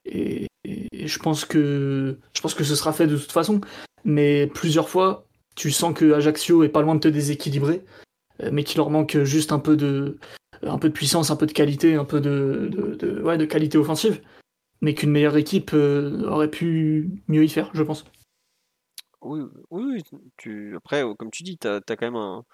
[0.05, 3.61] Et, je pense que je pense que ce sera fait de toute façon.
[4.05, 7.83] Mais plusieurs fois, tu sens que Ajaccio est pas loin de te déséquilibrer,
[8.41, 10.17] euh, mais qu'il leur manque juste un peu de
[10.61, 13.45] un peu de puissance, un peu de qualité, un peu de, de, de- ouais, de
[13.45, 14.21] qualité offensive,
[14.81, 18.05] mais qu'une meilleure équipe euh, aurait pu mieux y faire, je pense.
[19.21, 19.41] Oui,
[19.71, 20.03] oui,
[20.37, 20.75] tu...
[20.75, 22.45] après, comme tu dis, tu as, quand même un...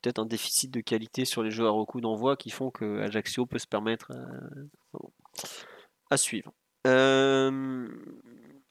[0.00, 3.46] peut-être un déficit de qualité sur les joueurs au coup d'envoi qui font que Ajaccio
[3.46, 5.00] peut se permettre euh,
[6.10, 6.52] à suivre.
[6.86, 7.88] Euh,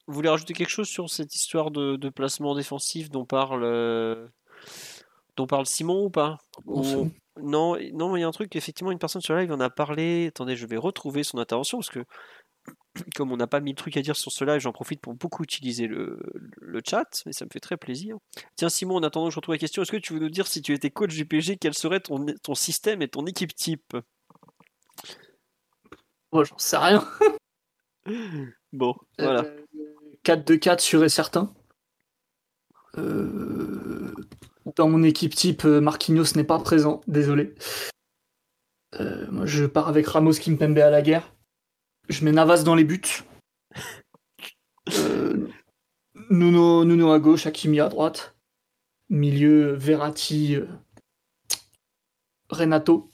[0.07, 4.27] Vous voulez rajouter quelque chose sur cette histoire de, de placement défensif dont parle, euh,
[5.37, 6.37] dont parle Simon ou pas?
[6.65, 7.11] On
[7.41, 10.27] Non, non, il y a un truc, effectivement, une personne sur live en a parlé.
[10.27, 12.03] Attendez, je vais retrouver son intervention parce que
[13.15, 15.13] comme on n'a pas mis de truc à dire sur ce live, j'en profite pour
[15.13, 16.19] beaucoup utiliser le,
[16.61, 18.17] le chat, mais ça me fait très plaisir.
[18.55, 20.47] Tiens, Simon, en attendant que je retrouve la question, est-ce que tu veux nous dire
[20.47, 23.95] si tu étais coach du PSG, quel serait ton, ton système et ton équipe type?
[26.31, 27.07] Oh, j'en sais rien.
[28.73, 29.41] Bon, voilà.
[29.43, 29.65] Euh,
[30.23, 31.53] 4-2-4 sûr et certain.
[32.97, 34.13] Euh,
[34.75, 37.55] Dans mon équipe type, euh, Marquinhos n'est pas présent, désolé.
[38.99, 41.33] Euh, moi, je pars avec Ramos Kimpembe à la guerre.
[42.09, 43.23] Je mets Navas dans les buts.
[44.97, 45.47] Euh,
[46.31, 48.35] Nuno, Nuno à gauche, Hakimi à droite.
[49.09, 50.67] Milieu, Verratti, euh,
[52.49, 53.11] Renato.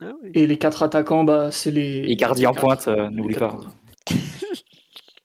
[0.00, 0.30] Ah oui.
[0.34, 2.04] Et les quatre attaquants, bah, c'est les.
[2.08, 3.58] Icardi en pointe, euh, les n'oublie pas.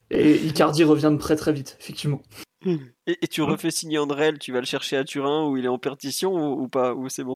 [0.09, 2.21] Et Icardi revient de très très vite, effectivement.
[2.65, 5.69] Et, et tu refais signer Andrel, tu vas le chercher à Turin où il est
[5.69, 7.35] en perdition ou, ou pas Ou c'est bon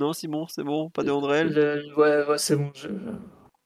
[0.00, 2.70] Non, Simon, c'est bon, pas de Andrel ouais, ouais, c'est bon.
[2.74, 2.88] Je,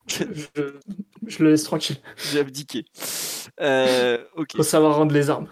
[0.09, 0.25] je,
[0.57, 0.79] je-
[1.27, 1.97] je le laisse tranquille.
[2.17, 2.85] J'ai abdiqué.
[3.61, 4.57] Euh, ok.
[4.57, 5.47] Faut savoir rendre les armes.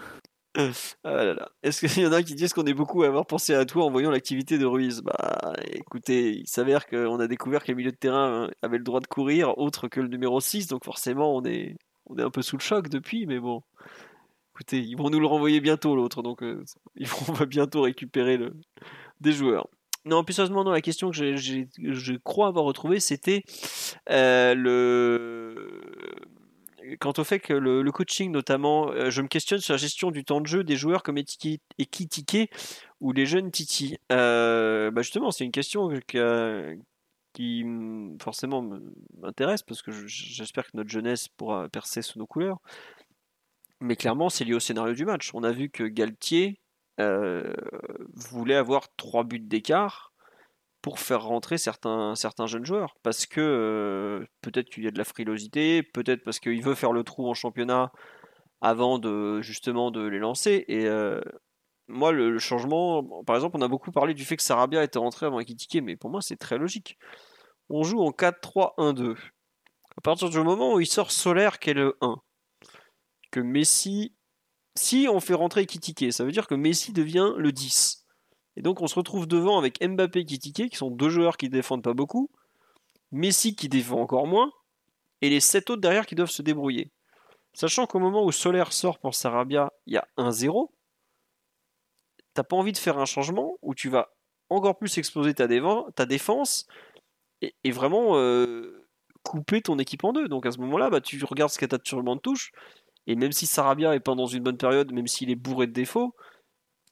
[0.56, 1.48] Ah là là.
[1.62, 3.84] Est-ce qu'il y en a qui disent qu'on est beaucoup à avoir pensé à toi
[3.84, 5.02] en voyant l'activité de Ruiz?
[5.02, 8.84] Bah écoutez, il s'avère qu'on a découvert que le milieu de terrain hein, avait le
[8.84, 11.76] droit de courir autre que le numéro 6, donc forcément on est,
[12.06, 13.62] on est un peu sous le choc depuis, mais bon.
[14.54, 16.62] Écoutez, ils vont nous le renvoyer bientôt l'autre, donc euh,
[17.28, 18.52] on va bientôt récupérer le...
[19.20, 19.68] des joueurs.
[20.04, 23.44] Non, plus sérieusement, non, la question que je crois avoir retrouvée, c'était
[24.10, 25.80] euh, le
[27.00, 30.24] quant au fait que le, coaching notamment, euh, je me questionne sur la gestion du
[30.24, 32.50] temps de jeu des joueurs comme Etiki- Ekitike
[33.00, 33.96] ou les jeunes Titi.
[34.10, 36.76] Euh, bah justement, c'est une question que-
[37.32, 42.18] qui mm, forcément me- m'intéresse parce que je- j'espère que notre jeunesse pourra percer sous
[42.18, 42.58] nos couleurs.
[43.80, 45.30] Mais clairement, c'est lié au scénario du match.
[45.34, 46.60] On a vu que Galtier
[47.02, 47.52] euh,
[48.14, 50.12] voulait avoir trois buts d'écart
[50.82, 52.14] pour faire rentrer certains,
[52.46, 52.96] jeunes joueurs.
[53.02, 56.92] Parce que euh, peut-être qu'il y a de la frilosité, peut-être parce qu'il veut faire
[56.92, 57.92] le trou en championnat
[58.60, 60.64] avant de justement de les lancer.
[60.68, 61.20] Et euh,
[61.88, 64.98] moi, le, le changement, par exemple, on a beaucoup parlé du fait que Sarabia était
[64.98, 66.98] rentré avant Ekitike, mais pour moi, c'est très logique.
[67.68, 69.16] On joue en 4-3-1-2.
[69.96, 72.16] À partir du moment où il sort Solaire qui est le 1,
[73.30, 74.14] que Messi,
[74.76, 78.06] si on fait rentrer Kitike, ça veut dire que Messi devient le 10.
[78.56, 81.48] Et donc on se retrouve devant avec Mbappé et Kitike, qui sont deux joueurs qui
[81.48, 82.30] défendent pas beaucoup,
[83.10, 84.50] Messi qui défend encore moins,
[85.20, 86.90] et les 7 autres derrière qui doivent se débrouiller.
[87.54, 90.70] Sachant qu'au moment où Solaire sort pour Sarabia, il y a 1-0,
[92.34, 94.08] t'as pas envie de faire un changement où tu vas
[94.48, 95.46] encore plus exploser ta,
[96.06, 96.66] défense
[97.40, 98.86] et, vraiment euh,
[99.22, 100.28] couper ton équipe en deux.
[100.28, 102.20] Donc à ce moment-là, bah, tu regardes ce que tu as sur le banc de
[102.20, 102.52] touche,
[103.06, 105.72] et même si Sarabia est pas dans une bonne période, même s'il est bourré de
[105.72, 106.14] défauts,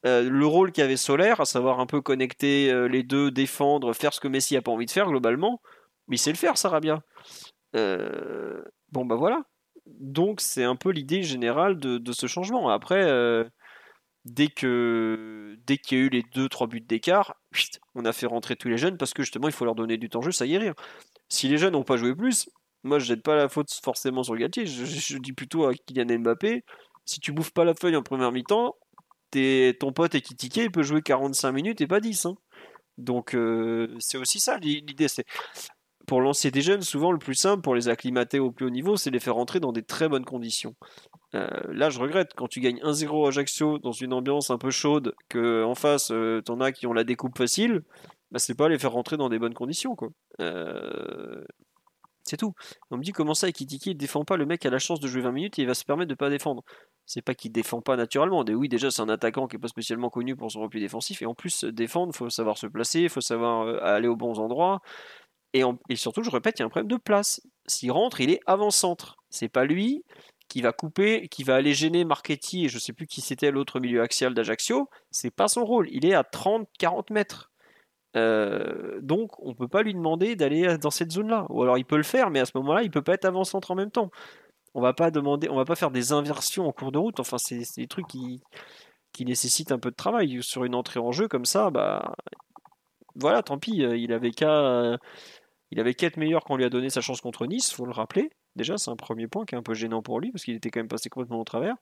[0.06, 4.14] euh, le rôle qu'avait Solaire, à savoir un peu connecter euh, les deux, défendre, faire
[4.14, 5.60] ce que Messi a pas envie de faire globalement,
[6.08, 7.02] mais il sait le faire, Sarabia.
[7.74, 9.42] bon bah voilà.
[9.86, 12.68] Donc c'est un peu l'idée générale de, de, ce changement.
[12.70, 13.04] Après,
[14.24, 17.34] dès que dès qu'il y a eu les 2-3 buts d'écart,
[17.94, 20.08] on a fait rentrer tous les jeunes parce que justement il faut leur donner du
[20.08, 20.74] temps y est rire.
[21.28, 22.50] Si les jeunes n'ont pas joué plus,
[22.82, 26.64] moi je jette pas la faute forcément sur Galtier, je, dis plutôt à Kylian Mbappé,
[27.04, 28.76] si tu bouffes pas la feuille en première mi-temps,
[29.32, 32.26] ton pote est critiqué, il peut jouer 45 minutes et pas 10.
[32.26, 32.34] Hein.
[32.98, 35.24] Donc euh, c'est aussi ça l'idée, c'est
[36.10, 38.96] pour lancer des jeunes, souvent le plus simple pour les acclimater au plus haut niveau,
[38.96, 40.74] c'est les faire rentrer dans des très bonnes conditions.
[41.36, 44.70] Euh, là, je regrette quand tu gagnes 1-0 à Ajaccio dans une ambiance un peu
[44.70, 47.82] chaude, que en face, euh, t'en as qui ont la découpe facile,
[48.32, 50.08] bah, c'est pas les faire rentrer dans des bonnes conditions, quoi.
[50.40, 51.44] Euh,
[52.30, 52.54] c'est tout.
[52.90, 55.08] On me dit comment ça, Ekitiki, il défend pas, le mec a la chance de
[55.08, 56.62] jouer 20 minutes et il va se permettre de pas défendre.
[57.06, 58.44] C'est pas qu'il défend pas naturellement.
[58.48, 61.26] oui, déjà, c'est un attaquant qui est pas spécialement connu pour son repli défensif, et
[61.26, 64.80] en plus, défendre, faut savoir se placer, faut savoir aller aux bons endroits.
[65.52, 67.40] Et, et surtout, je répète, il y a un problème de place.
[67.66, 69.16] S'il rentre, il est avant-centre.
[69.30, 70.04] C'est pas lui
[70.48, 73.78] qui va couper, qui va aller gêner Marchetti et je sais plus qui c'était l'autre
[73.80, 75.88] milieu axial d'Ajaccio, c'est pas son rôle.
[75.92, 77.49] Il est à 30-40 mètres.
[78.16, 81.46] Euh, donc on peut pas lui demander d'aller dans cette zone-là.
[81.50, 83.70] Ou alors il peut le faire, mais à ce moment-là, il peut pas être avant-centre
[83.70, 84.10] en même temps.
[84.74, 87.20] On va pas demander, on va pas faire des inversions en cours de route.
[87.20, 88.40] Enfin, c'est des trucs qui,
[89.12, 90.42] qui nécessitent un peu de travail.
[90.42, 92.14] Sur une entrée en jeu comme ça, bah
[93.16, 93.78] voilà, tant pis.
[93.78, 94.98] Il avait qu'à
[95.70, 97.86] il avait qu'à être meilleur quand on lui a donné sa chance contre Nice, faut
[97.86, 98.30] le rappeler.
[98.56, 100.70] Déjà, c'est un premier point qui est un peu gênant pour lui, parce qu'il était
[100.70, 101.76] quand même passé complètement au travers.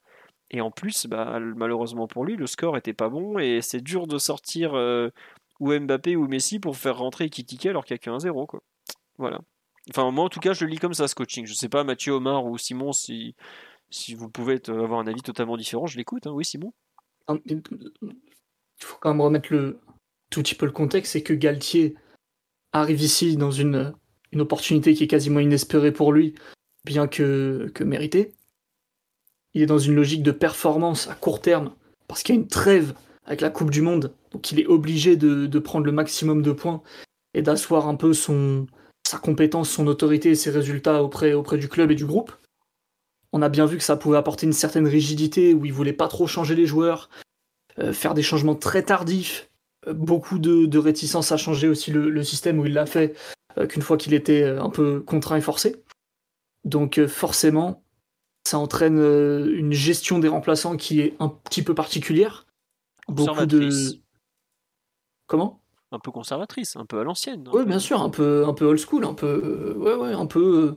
[0.51, 4.07] Et en plus, bah, malheureusement pour lui, le score était pas bon, et c'est dur
[4.07, 5.09] de sortir euh,
[5.61, 8.63] ou Mbappé ou Messi pour faire rentrer Kitike alors qu'il n'y a qu'un 0 Quoi.
[9.17, 9.41] Voilà.
[9.91, 11.47] Enfin, moi en tout cas, je le lis comme ça ce coaching.
[11.47, 13.35] Je sais pas, Mathieu, Omar ou Simon, si,
[13.91, 16.27] si vous pouvez avoir un avis totalement différent, je l'écoute.
[16.27, 16.33] Hein.
[16.33, 16.73] Oui, Simon?
[17.29, 17.63] Il
[18.79, 19.81] faut quand même remettre le
[20.31, 21.95] tout petit peu le contexte, c'est que Galtier
[22.73, 23.95] arrive ici dans une,
[24.33, 26.35] une opportunité qui est quasiment inespérée pour lui,
[26.85, 28.33] bien que, que méritée.
[29.55, 31.75] Il est dans une logique de performance à court terme,
[32.07, 32.95] parce qu'il y a une trêve
[33.29, 36.83] avec la Coupe du Monde, donc il est obligé de, prendre le maximum de points
[37.35, 38.67] et d'asseoir un peu son,
[39.07, 42.33] sa compétence, son autorité et ses résultats auprès, du club et du groupe.
[43.33, 46.09] On a bien vu que ça pouvait apporter une certaine rigidité, où il voulait pas
[46.09, 47.11] trop changer les joueurs,
[47.79, 49.49] euh, faire des changements très tardifs,
[49.93, 53.15] beaucoup de, réticence à changer aussi le, système où il l'a fait
[53.59, 55.77] euh, qu'une fois qu'il était euh, un peu contraint et forcé.
[56.65, 57.83] Donc euh, forcément,
[58.47, 62.47] ça entraîne une gestion des remplaçants qui est un petit peu particulière.
[63.09, 63.71] Beaucoup de
[65.27, 65.63] comment?
[65.91, 67.49] Un peu conservatrice, un peu à l'ancienne.
[67.53, 70.77] Oui, bien sûr, un peu, un peu old school, un peu, ouais, ouais, un peu,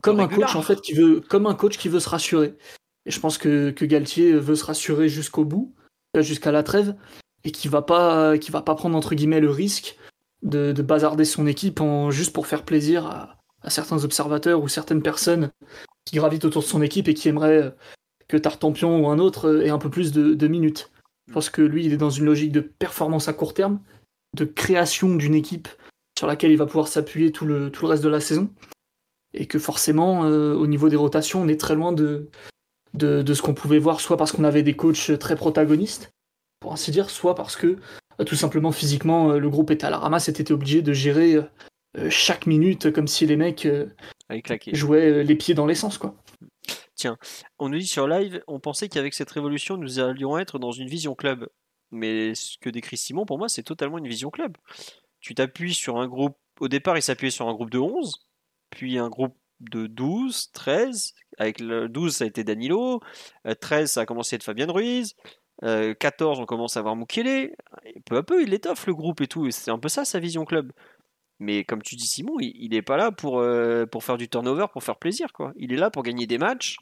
[0.00, 2.56] comme un coach en fait qui veut, comme un coach qui veut se rassurer.
[3.04, 5.74] Et je pense que, que Galtier veut se rassurer jusqu'au bout,
[6.14, 6.96] jusqu'à la trêve,
[7.42, 9.98] et qui va pas qui va pas prendre entre guillemets le risque
[10.42, 14.68] de, de bazarder son équipe en juste pour faire plaisir à, à, certains observateurs ou
[14.68, 15.50] certaines personnes
[16.04, 17.74] qui gravitent autour de son équipe et qui aimeraient
[18.28, 20.91] que Tartampion ou un autre ait un peu plus de, de minutes.
[21.32, 23.80] Je pense que lui, il est dans une logique de performance à court terme,
[24.36, 25.66] de création d'une équipe
[26.18, 28.50] sur laquelle il va pouvoir s'appuyer tout le, tout le reste de la saison.
[29.32, 32.28] Et que forcément, euh, au niveau des rotations, on est très loin de,
[32.92, 36.12] de, de ce qu'on pouvait voir, soit parce qu'on avait des coachs très protagonistes,
[36.60, 37.78] pour ainsi dire, soit parce que
[38.20, 40.92] euh, tout simplement physiquement euh, le groupe était à la ramasse et était obligé de
[40.92, 41.38] gérer
[42.10, 43.66] chaque minute comme si les mecs
[44.70, 46.14] jouaient les pieds dans l'essence quoi.
[47.58, 50.88] On nous dit sur live, on pensait qu'avec cette révolution nous allions être dans une
[50.88, 51.48] vision club.
[51.90, 54.56] Mais ce que décrit Simon, pour moi, c'est totalement une vision club.
[55.20, 56.36] Tu t'appuies sur un groupe.
[56.58, 58.26] Au départ, il s'appuyait sur un groupe de 11,
[58.70, 61.14] puis un groupe de 12, 13.
[61.38, 63.00] Avec le 12, ça a été Danilo.
[63.60, 65.14] 13, ça a commencé à être Fabien Ruiz.
[65.60, 67.54] 14, euh, on commence à voir Mukele.
[68.06, 69.50] Peu à peu, il étoffe le groupe et tout.
[69.50, 70.72] c'est un peu ça sa vision club.
[71.42, 74.66] Mais comme tu dis, Simon, il n'est pas là pour, euh, pour faire du turnover,
[74.72, 75.32] pour faire plaisir.
[75.32, 75.52] Quoi.
[75.56, 76.76] Il est là pour gagner des matchs.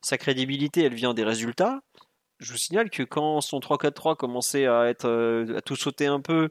[0.00, 1.80] Sa crédibilité, elle vient des résultats.
[2.38, 6.20] Je vous signale que quand son 3-4-3 commençait à, être, euh, à tout sauter un
[6.20, 6.50] peu,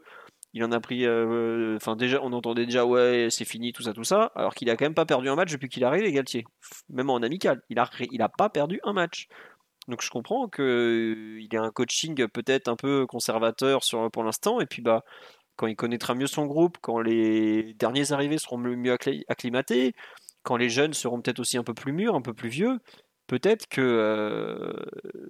[0.53, 1.05] Il en a pris.
[1.05, 4.32] euh, Enfin, déjà, on entendait déjà, ouais, c'est fini, tout ça, tout ça.
[4.36, 6.45] Alors qu'il a quand même pas perdu un match depuis qu'il est arrivé, Galtier.
[6.89, 7.61] Même en amical.
[7.70, 9.28] Il a, il a pas perdu un match.
[9.88, 13.82] Donc je comprends qu'il ait un coaching peut-être un peu conservateur
[14.14, 14.59] pour l'instant.
[14.61, 15.03] Et puis, bah,
[15.56, 19.93] quand il connaîtra mieux son groupe, quand les derniers arrivés seront mieux mieux accli- acclimatés,
[20.43, 22.80] quand les jeunes seront peut-être aussi un peu plus mûrs, un peu plus vieux,
[23.28, 24.74] peut-être que euh,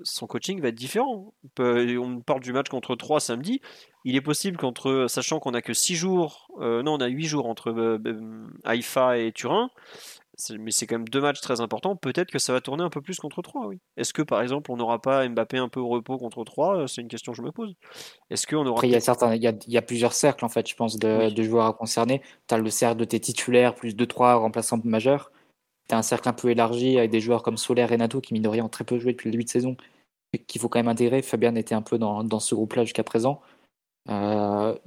[0.03, 1.33] son coaching va être différent.
[1.59, 3.61] On, parle du match contre 3 samedi.
[4.05, 7.25] Il est possible qu'entre, sachant qu'on a que 6 jours, euh, non, on a 8
[7.25, 9.69] jours entre euh, Haïfa et Turin,
[10.57, 11.95] mais c'est quand même deux matchs très importants.
[11.95, 13.79] Peut-être que ça va tourner un peu plus contre 3, oui.
[13.97, 17.01] Est-ce que par exemple on n'aura pas Mbappé un peu au repos contre 3 C'est
[17.01, 17.75] une question que je me pose.
[18.29, 20.13] Est-ce qu'on aura Après, il y a certains, il y a, il y a plusieurs
[20.13, 21.33] cercles en fait, je pense, de, Oui.
[21.33, 22.21] de joueurs à concerner.
[22.47, 25.31] Tu as le cercle de tes titulaires plus 2-3 remplaçants majeurs.
[25.89, 28.33] Tu as un cercle un peu élargi avec des joueurs comme Soler et Renato qui,
[28.33, 29.77] mine de rien, ont très peu joué depuis le début de saison
[30.33, 31.21] et qu'il faut quand même intégrer.
[31.21, 33.41] Fabien était un peu dans, dans ce groupe-là jusqu'à présent.
[34.09, 34.77] Euh,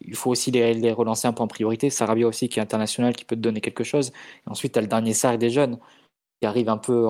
[0.00, 1.90] il faut aussi les, relancer un peu en priorité.
[1.90, 4.12] Sarabia aussi, qui est international, qui peut te donner quelque chose.
[4.46, 5.78] Ensuite, tu as le dernier cercle des jeunes
[6.40, 7.06] qui arrive un peu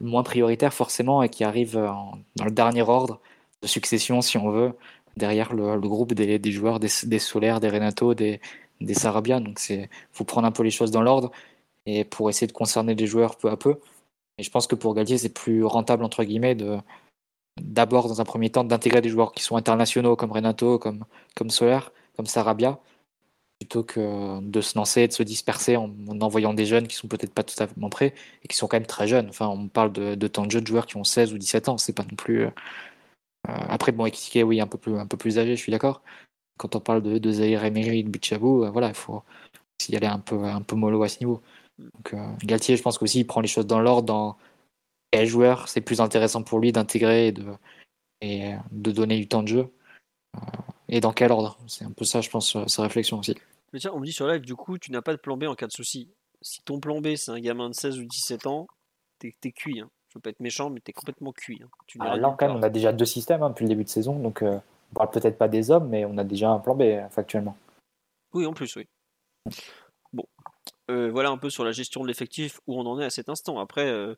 [0.00, 3.20] moins prioritaire forcément et qui arrive dans le dernier ordre
[3.62, 4.74] de succession, si on veut,
[5.16, 8.40] derrière le, groupe des, joueurs, des, des Solaires, des Renato, des,
[8.80, 9.40] des Sarabia.
[9.40, 11.30] Donc, c'est faut prendre un peu les choses dans l'ordre
[11.86, 13.80] et pour essayer de concerner les joueurs peu à peu.
[14.38, 16.78] Et je pense que pour Galtier, c'est plus rentable, entre guillemets, de
[17.60, 21.04] d'abord, dans un premier temps, d'intégrer des joueurs qui sont internationaux comme Renato, comme,
[21.50, 21.80] Soler,
[22.16, 22.80] comme Sarabia,
[23.60, 27.08] plutôt que de se lancer de se disperser en, en envoyant des jeunes qui sont
[27.08, 29.28] peut-être pas fait prêts et qui sont quand même très jeunes.
[29.30, 31.68] Enfin, on parle de, de temps de jeu de joueurs qui ont 16 ou 17
[31.68, 32.44] ans, c'est pas non plus.
[32.46, 32.50] euh,
[33.48, 36.02] euh, après, bon, Ekitike, oui, un peu plus, un peu plus âgé, je suis d'accord.
[36.58, 39.24] Quand on parle de, de Zahir Emery de Bichabou, euh, voilà, il faut
[39.80, 41.42] s'y aller un peu, un peu mollo à ce niveau.
[42.44, 44.36] Galtier, je pense qu'aussi, il prend les choses dans l'ordre,
[45.16, 47.44] quel joueur c'est plus intéressant pour lui d'intégrer et de,
[48.20, 49.72] et de donner du temps de jeu.
[50.36, 50.40] Euh,
[50.88, 53.34] et dans quel ordre C'est un peu ça, je pense, euh, sa réflexion aussi.
[53.72, 55.44] Mais tiens, on me dit sur live, du coup, tu n'as pas de plan B
[55.44, 56.10] en cas de souci.
[56.42, 58.66] Si ton plan B, c'est un gamin de 16 ou 17 ans,
[59.18, 59.80] t'es t'es cuit.
[59.80, 59.90] Hein.
[60.08, 61.60] Je veux pas être méchant, mais t'es complètement cuit.
[61.64, 61.68] hein.
[61.86, 63.84] Tu Ah, là, nulle quand même, on a déjà deux systèmes hein, depuis le début
[63.84, 64.58] de saison, donc euh,
[64.92, 67.56] on parle peut-être pas des hommes, mais on a déjà un plan B euh, factuellement.
[68.34, 68.86] Oui, en plus, oui.
[70.12, 70.24] Bon.
[70.90, 73.28] Euh, voilà un peu sur la gestion de l'effectif où on en est à cet
[73.28, 73.58] instant.
[73.58, 74.14] Après, euh,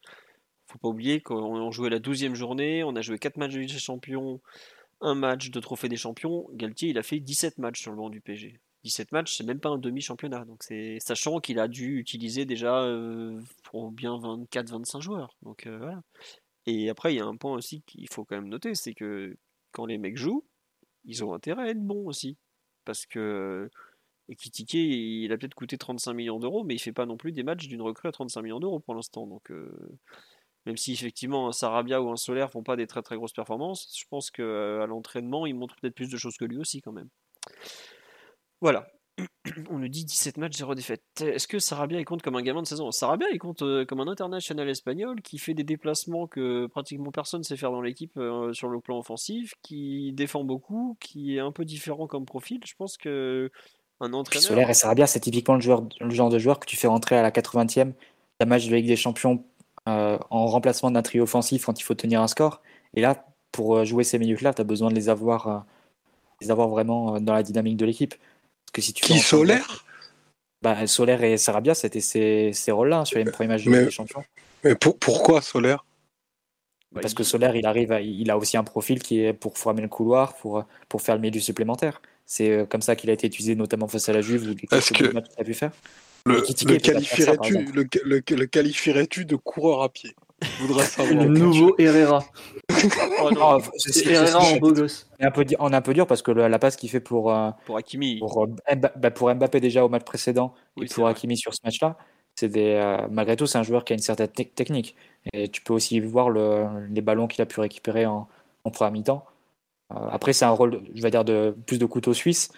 [0.68, 3.60] faut pas oublier qu'on on jouait la 12e journée, on a joué 4 matchs de
[3.60, 4.40] Ligue Champions,
[5.00, 6.48] un match de Trophée des Champions.
[6.52, 8.60] Galtier, il a fait 17 matchs sur le banc du PSG.
[8.84, 10.44] 17 matchs, c'est même pas un demi-championnat.
[10.44, 15.36] Donc c'est sachant qu'il a dû utiliser déjà euh, pour bien 24-25 joueurs.
[15.42, 16.02] Donc euh, voilà.
[16.66, 19.36] Et après, il y a un point aussi qu'il faut quand même noter, c'est que
[19.72, 20.44] quand les mecs jouent,
[21.04, 22.36] ils ont intérêt à être bons aussi.
[22.84, 23.70] Parce que
[24.28, 27.42] Ekitike, il a peut-être coûté 35 millions d'euros, mais il fait pas non plus des
[27.42, 29.26] matchs d'une recrue à 35 millions d'euros pour l'instant.
[29.26, 29.70] Donc, euh,
[30.68, 33.90] même si effectivement un Sarabia ou un Solaire font pas des très très grosses performances,
[33.98, 36.92] je pense que à l'entraînement, il montre peut-être plus de choses que lui aussi quand
[36.92, 37.08] même.
[38.60, 38.86] Voilà.
[39.70, 41.02] On nous dit 17 matchs, 0 défaite.
[41.20, 43.86] Est-ce que Sarabia il compte comme un gamin de 16 ans Sarabia il compte euh,
[43.86, 48.16] comme un international espagnol qui fait des déplacements que pratiquement personne sait faire dans l'équipe
[48.18, 52.60] euh, sur le plan offensif, qui défend beaucoup, qui est un peu différent comme profil.
[52.66, 53.50] Je pense que
[54.00, 54.44] un entraîneur.
[54.44, 57.16] Solaire et Sarabia, c'est typiquement le, joueur, le genre de joueur que tu fais rentrer
[57.16, 57.94] à la 80e
[58.38, 59.42] d'un match de Ligue des Champions
[59.88, 62.62] euh, en remplacement d'un trio offensif quand il faut tenir un score.
[62.94, 65.58] Et là, pour euh, jouer ces minutes-là, tu as besoin de les avoir, euh,
[66.40, 68.14] les avoir vraiment dans la dynamique de l'équipe.
[68.14, 69.84] Parce que si tu Qui entrer- solaire
[70.62, 73.90] bah, Solaire et Sarabia, c'était ces, ces rôles-là hein, sur les premiers matchs Mais- des
[73.90, 74.24] Champions.
[74.64, 75.84] Mais pour- pourquoi solaire
[76.92, 79.56] bah, Parce que Solaire, il arrive, à- il a aussi un profil qui est pour
[79.56, 82.02] former le couloir, pour, pour faire le milieu supplémentaire.
[82.26, 85.12] C'est comme ça qu'il a été utilisé, notamment face à la Juve ou quelques que-
[85.12, 85.70] matchs qu'il a pu faire.
[86.26, 90.14] Le, qualifierais-tu le, le- le qualifierais-tu de coureur à pied?
[91.10, 92.24] Le nouveau Herrera.
[93.20, 95.08] Oh non, Oh, c'est- C'est c'est- Herrera c'est- en beau gosse.
[95.18, 96.76] on est un peu, di- on est un peu dur parce que le- la passe
[96.76, 98.18] qu'il fait pour, euh, pour Hakimi.
[98.20, 101.10] pour, euh, bah, pour Mbappé déjà au match précédent Oui, et pour vrai.
[101.12, 101.96] Hakimi sur ce match-là,
[102.36, 104.94] c'est des, euh, malgré tout, c'est un joueur qui a une certaine tec- technique.
[105.32, 108.28] Et tu peux aussi voir le- les ballons qu'il a pu récupérer en,
[108.62, 109.24] en première mi-temps.
[109.92, 112.50] Euh, après, c'est un rôle, je vais dire, de plus de couteau suisse.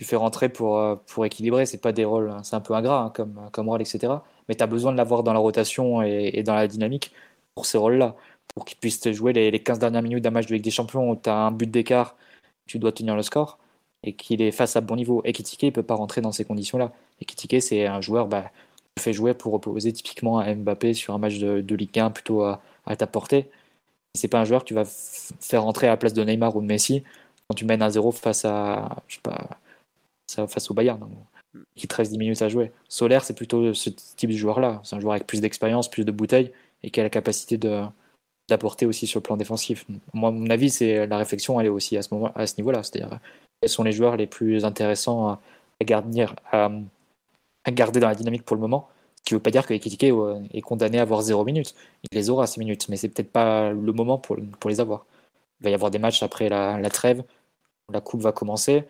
[0.00, 1.66] Tu fais rentrer pour, euh, pour équilibrer.
[1.66, 4.14] C'est pas des rôles, c'est un peu ingrat hein, comme, comme rôle, etc.
[4.48, 7.12] Mais tu as besoin de l'avoir dans la rotation et, et dans la dynamique
[7.54, 8.16] pour ces rôles-là.
[8.54, 10.70] Pour qu'il puisse te jouer les, les 15 dernières minutes d'un match de Ligue des
[10.70, 12.16] Champions où tu as un but d'écart,
[12.66, 13.58] tu dois tenir le score
[14.02, 15.22] et qu'il est face à bon niveau.
[15.24, 16.92] Ekitike, il peut pas rentrer dans ces conditions-là.
[17.20, 18.50] Ekitike, c'est un joueur bah,
[18.98, 22.42] fait jouer pour opposer typiquement à Mbappé sur un match de, de Ligue 1 plutôt
[22.44, 23.50] à, à ta portée.
[24.14, 26.60] C'est pas un joueur que tu vas faire rentrer à la place de Neymar ou
[26.62, 27.04] de Messi
[27.48, 29.60] quand tu mènes 1-0 face à, je sais pas,
[30.48, 31.10] face au Bayern, donc,
[31.74, 32.72] qui te reste 10 minutes à jouer.
[32.88, 34.80] Solaire, c'est plutôt ce type de joueur-là.
[34.84, 36.52] C'est un joueur avec plus d'expérience, plus de bouteilles
[36.82, 37.82] et qui a la capacité de
[38.48, 39.86] d'apporter aussi sur le plan défensif.
[40.12, 42.56] Moi, à mon avis, c'est la réflexion, elle est aussi à ce moment, à ce
[42.58, 42.82] niveau-là.
[42.82, 43.20] C'est-à-dire
[43.60, 45.40] quels sont les joueurs les plus intéressants à,
[45.82, 46.70] garder, à,
[47.68, 48.88] garder dans la dynamique pour le moment.
[49.18, 50.12] Ce qui ne veut pas dire que Ekitike
[50.52, 51.74] est condamné à avoir 0 minutes.
[52.10, 55.06] Il les aura ces minutes, mais c'est peut-être pas le moment pour, pour les avoir.
[55.60, 57.22] Il va y avoir des matchs après la, la trêve.
[57.92, 58.84] La coupe va commencer.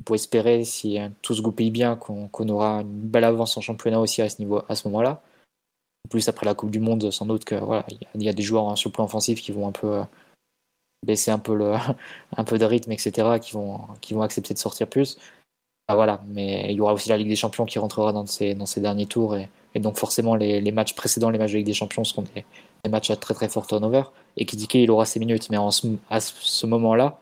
[0.00, 4.00] On peut espérer, si tout se goupille bien, qu'on aura une belle avance en championnat
[4.00, 5.22] aussi à ce, niveau, à ce moment-là.
[6.06, 7.54] En plus, après la Coupe du Monde, sans doute que
[8.14, 10.02] il y, a des joueurs sur le plan offensif qui vont un peu euh,
[11.04, 11.74] baisser un peu, le,
[12.58, 15.16] de rythme, etc., qui vont, accepter de sortir plus.
[15.88, 18.54] Ah, voilà, mais il y aura aussi la Ligue des Champions qui rentrera dans ces,
[18.54, 19.36] dans derniers tours.
[19.36, 22.44] Et, donc, forcément, les, matchs précédents, les matchs de Ligue des Champions, seront des,
[22.88, 24.04] matchs à très très fort turnover.
[24.36, 25.50] Et qui dit qu'il aura ses minutes.
[25.50, 25.58] Mais
[26.10, 27.18] à ce moment-là,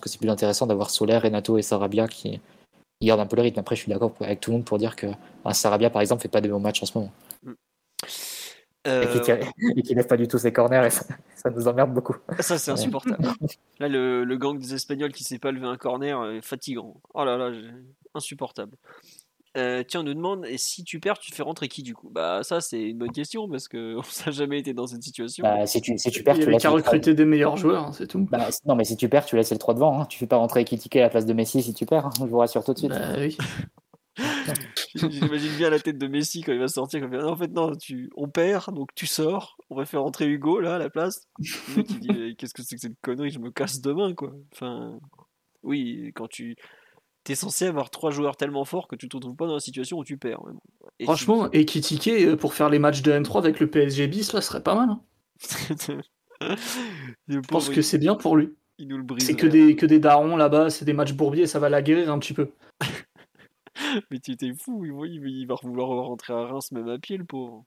[0.00, 2.40] que c'est plus intéressant d'avoir Solaire, Renato et Sarabia qui,
[3.02, 3.60] gardent un peu le rythme.
[3.60, 5.06] Après, je suis d'accord avec tout le monde pour dire que
[5.52, 7.12] Sarabia, par exemple, fait pas de bons matchs en ce moment.
[7.42, 7.52] Mm.
[8.86, 11.04] Et qui, ne lève pas du tout ses corners, et ça,
[11.54, 12.16] nous emmerde beaucoup.
[12.40, 13.22] Ça, c'est insupportable.
[13.80, 16.94] là, le, le, gang des Espagnols qui sait pas lever un corner est fatigant.
[17.12, 17.50] Oh là là,
[18.14, 18.76] insupportable.
[19.56, 22.10] Euh, tiens, on nous demande et si tu perds, tu fais rentrer qui du coup?
[22.10, 25.42] Bah, ça, c'est une bonne question parce qu'on n'a jamais été dans cette situation.
[25.42, 26.62] Bah, si, tu, si tu perds, Il tu laisses.
[26.62, 28.26] qu'à recruter des meilleurs joueurs, hein, c'est tout.
[28.30, 30.00] Bah, non, mais si tu perds, tu laisses le 3 devant.
[30.00, 30.06] Hein.
[30.06, 32.06] Tu fais pas rentrer Ekitike à la place de Messi si tu perds.
[32.06, 32.10] Hein.
[32.20, 32.90] Je vous rassure tout de suite.
[32.90, 33.36] Bah, oui.
[34.94, 37.08] J'imagine bien la tête de Messi quand il va sortir.
[37.12, 38.10] en fait, non, tu...
[38.16, 39.56] on perd, donc tu sors.
[39.70, 41.26] On va faire rentrer Hugo là à la place.
[41.38, 43.30] Le mec dit Qu'est-ce que c'est que cette connerie?
[43.30, 44.32] Je me casse demain, quoi.
[44.52, 44.98] Enfin,
[45.62, 46.56] oui, quand tu
[47.28, 49.98] t'es censé avoir trois joueurs tellement forts que tu te retrouves pas dans la situation
[49.98, 50.40] où tu perds.
[50.98, 51.58] Et Franchement, tu...
[51.58, 54.74] Ekitike euh, pour faire les matchs de N3 avec le PSG bis, là, serait pas
[54.74, 54.88] mal.
[54.88, 56.00] Hein.
[57.28, 58.54] Je pense que c'est bien pour lui.
[59.18, 62.10] C'est que des, que des darons là-bas, c'est des matchs bourbiers, ça va la guérir
[62.10, 62.52] un petit peu.
[64.10, 67.24] mais tu t'es fou, il, il va vouloir rentrer à Reims même à pied, le
[67.24, 67.66] pauvre.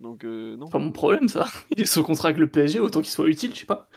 [0.00, 0.66] Donc, euh, non.
[0.66, 1.46] Pas mon problème, ça.
[1.76, 3.88] Il est sous contrat avec le PSG, autant qu'il soit utile, je sais pas.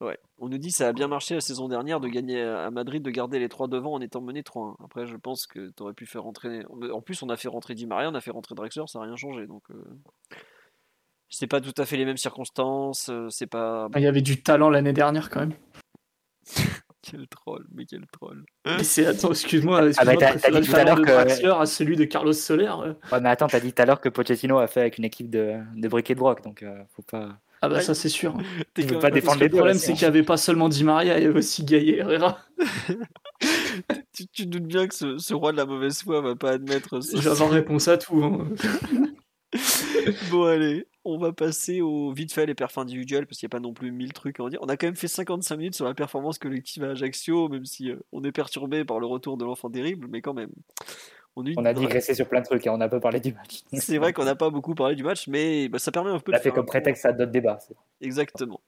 [0.00, 0.18] Ouais.
[0.38, 3.02] On nous dit que ça a bien marché la saison dernière de gagner à Madrid,
[3.02, 4.76] de garder les trois devant en étant mené 3-1.
[4.82, 6.64] Après, je pense que tu aurais pu faire rentrer.
[6.92, 9.04] En plus, on a fait rentrer Di Maria, on a fait rentrer Drexler, ça n'a
[9.04, 9.46] rien changé.
[9.46, 9.84] Donc, euh...
[11.28, 13.10] c'est pas tout à fait les mêmes circonstances.
[13.10, 13.88] Euh, c'est pas.
[13.94, 15.54] Il y avait du talent l'année dernière quand même.
[17.02, 18.44] quel troll, mais quel troll.
[18.64, 21.96] Mais c'est attends, excuse-moi, excuse ah bah, t'as, dit tout à l'heure que à celui
[21.96, 22.72] de Carlos Soler.
[22.82, 22.94] Euh.
[23.12, 25.30] Ouais, mais attends, t'as dit tout à l'heure que Pochettino a fait avec une équipe
[25.30, 27.38] de, de briquet de broc, donc euh, faut pas.
[27.62, 28.36] Ah bah ça c'est sûr.
[28.74, 31.18] Tu veux pas défendre les Le problème c'est qu'il n'y avait pas seulement Di Maria,
[31.18, 32.38] il y avait aussi Gaïa Herrera.
[34.12, 37.00] tu, tu, doutes bien que ce, ce, roi de la mauvaise foi va pas admettre
[37.00, 37.20] ça.
[37.20, 38.22] J'avais réponse à tout.
[38.22, 38.48] Hein.
[40.30, 43.56] bon allez, on va passer au vite fait les perfs individuels parce qu'il n'y a
[43.56, 44.60] pas non plus mille trucs à en dire.
[44.62, 47.90] On a quand même fait 55 minutes sur la performance collective à Ajaccio, même si
[47.90, 50.50] euh, on est perturbé par le retour de l'enfant terrible, mais quand même.
[51.36, 53.62] On, a digressé sur plein de trucs et on n'a pas parlé du match.
[53.72, 56.32] C'est vrai qu'on n'a pas beaucoup parlé du match, mais bah, ça permet un peu
[56.32, 56.36] de.
[56.36, 57.58] Ça fait comme prétexte à d'autres débats.
[58.00, 58.60] Exactement.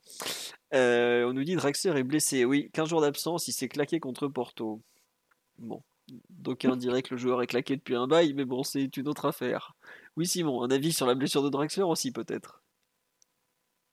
[0.72, 2.44] Euh, on nous dit Draxler est blessé.
[2.44, 4.80] Oui, 15 jours d'absence, il s'est claqué contre Porto.
[5.58, 5.82] Bon.
[6.30, 9.26] D'aucuns diraient que le joueur est claqué depuis un bail, mais bon, c'est une autre
[9.26, 9.74] affaire.
[10.16, 12.62] Oui, Simon, un avis sur la blessure de Draxler aussi, peut-être?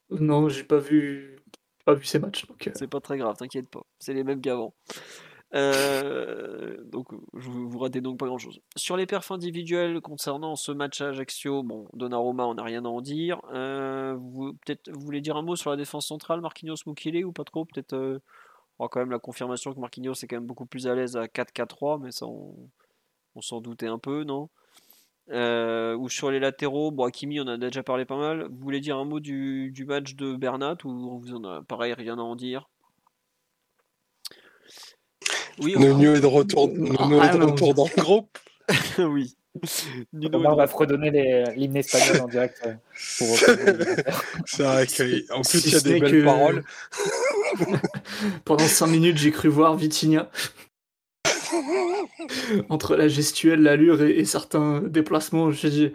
[0.09, 1.39] Non, j'ai pas vu...
[1.86, 2.45] pas vu ces matchs.
[2.49, 2.72] Euh.
[2.74, 3.82] C'est pas très grave, t'inquiète pas.
[3.99, 4.74] C'est les mêmes qu'avant.
[5.56, 8.62] Euh, donc, je vous ratez donc pas grand chose.
[8.76, 12.88] Sur les perfs individuels concernant ce match à Ajaccio, bon, Donnarumma, on n'a rien à
[12.88, 13.41] en dire.
[13.52, 17.32] Euh, vous, peut-être, vous voulez dire un mot sur la défense centrale, Marquinhos Mukele ou
[17.32, 17.66] pas trop?
[17.66, 18.20] Peut-être, euh,
[18.80, 21.18] on a quand même la confirmation que Marquinhos est quand même beaucoup plus à l'aise
[21.18, 22.56] à 4-4-3, mais ça, on,
[23.41, 24.50] s'en doutait un peu, non?
[25.30, 28.47] Ou sur les latéraux, bon, Hakimi, on a déjà parlé pas mal.
[28.50, 31.93] Vous voulez dire un mot du, du match de Bernat ou vous en a pareil
[31.93, 32.70] rien à en dire?
[35.62, 38.38] Oui, Nuno est de retour, Nuno est de retour dans le groupe.
[38.99, 39.36] oui.
[40.14, 42.70] Nuno on va fredonner l'hymne espagnol en direct.
[42.95, 46.64] C'est vrai qu'en plus, il y a des belles paroles.
[48.45, 50.30] Pendant 5 minutes, j'ai cru voir Vitinha.
[52.70, 55.91] Entre la gestuelle, l'allure et, certains déplacements, j'ai dit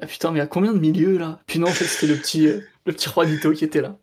[0.00, 1.40] ah, putain, mais il y a combien de milieux là?
[1.46, 3.98] Puis non, en fait, c'était le petit, euh, le petit Juanito qui était là.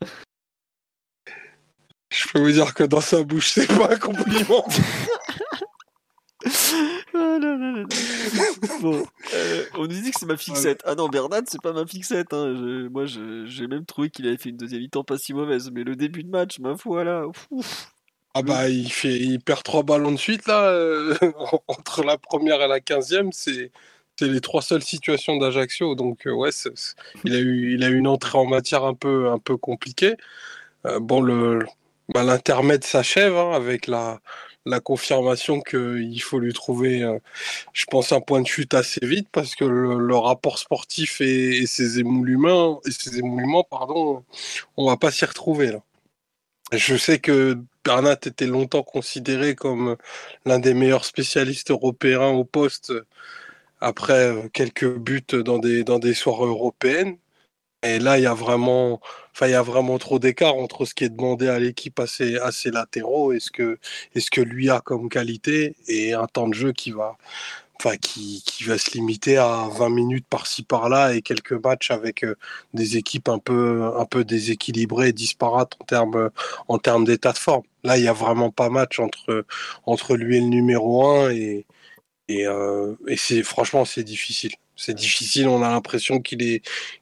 [2.10, 4.66] Je peux vous dire que dans sa bouche, c'est pas un compliment.
[8.82, 10.82] bon, euh, on nous dit que c'est ma fixette.
[10.86, 12.34] Ah non, Bernard, c'est pas ma fixette.
[12.34, 12.88] Hein.
[12.92, 15.96] moi, j'ai même trouvé qu'il avait fait une deuxième mi-temps pas si mauvaise, mais le
[15.96, 17.26] début de match, ma foi là.
[18.34, 21.16] Ah bah, il, fait, il perd trois ballons de suite là, euh,
[21.68, 23.72] entre la première et la quinzième, c'est
[24.22, 25.96] les trois seules situations d'Ajaccio.
[25.96, 26.52] Donc euh, ouais,
[27.26, 30.16] il a eu il a eu une entrée en matière un peu un peu compliquée.
[31.02, 31.66] bon le
[32.14, 34.20] bah, l'intermède s'achève hein, avec la,
[34.84, 37.18] confirmation qu'il faut lui trouver, euh,
[37.74, 42.00] je pense, un point de chute assez vite parce que le, rapport sportif et, ses
[42.00, 43.22] émoluments, et ses
[43.70, 44.24] pardon,
[44.78, 45.82] on va pas s'y retrouver là.
[46.72, 49.98] Je sais que Bernat était longtemps considéré comme
[50.46, 52.94] l'un des meilleurs spécialistes européens au poste
[53.82, 57.18] après quelques buts dans des, dans des soirées européennes.
[57.84, 59.00] Et là, il y a vraiment,
[59.34, 62.08] enfin, il y a vraiment trop d'écart entre ce qui est demandé à l'équipe à
[62.08, 63.80] ses, à ses latéraux et ce que,
[64.16, 67.18] et ce que lui a comme qualité et un temps de jeu qui va,
[67.80, 72.24] enfin, qui, qui va se limiter à 20 minutes par-ci par-là et quelques matchs avec
[72.26, 72.36] euh,
[72.74, 76.32] des équipes un peu, un peu déséquilibrées, disparates en termes,
[76.68, 77.64] en termes d'état de forme.
[77.86, 79.46] Là, il y a vraiment pas match entre,
[79.86, 81.66] entre lui et le numéro 1 et,
[82.28, 84.52] et, euh, et c'est franchement c'est difficile.
[84.76, 85.48] C'est difficile.
[85.48, 86.62] On a l'impression qu'il est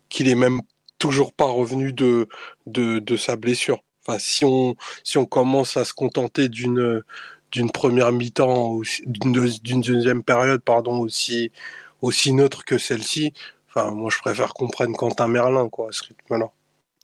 [0.09, 0.61] qu'il est même
[0.99, 2.27] toujours pas revenu de,
[2.65, 3.79] de, sa blessure.
[4.05, 7.03] Enfin, si on si on commence à se contenter d'une
[7.51, 11.51] d'une première mi-temps, d'une deuxième période, pardon, aussi
[12.01, 13.33] aussi neutre que celle-ci.
[13.69, 16.53] Enfin, moi, je préfère qu'on prenne Quentin Merlin, quoi, à.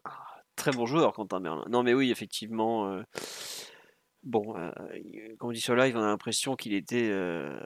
[0.03, 1.65] Ah, très bon joueur, Quentin Merlin.
[1.69, 2.87] Non, mais oui, effectivement.
[2.89, 3.03] Euh,
[4.23, 4.53] bon,
[5.37, 7.09] comme on dit sur live, on a l'impression qu'il était.
[7.09, 7.57] Euh,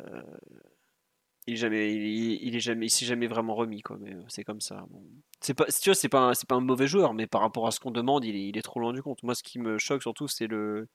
[1.47, 3.97] il est jamais, il, est jamais, s'est jamais vraiment remis, quoi.
[3.99, 4.85] Mais c'est comme ça.
[5.39, 7.71] C'est pas, tu vois, c'est pas, c'est pas un mauvais joueur, mais par rapport à
[7.71, 9.23] ce qu'on demande, il est, il est trop loin du compte.
[9.23, 10.87] Moi, ce qui me choque surtout, c'est le,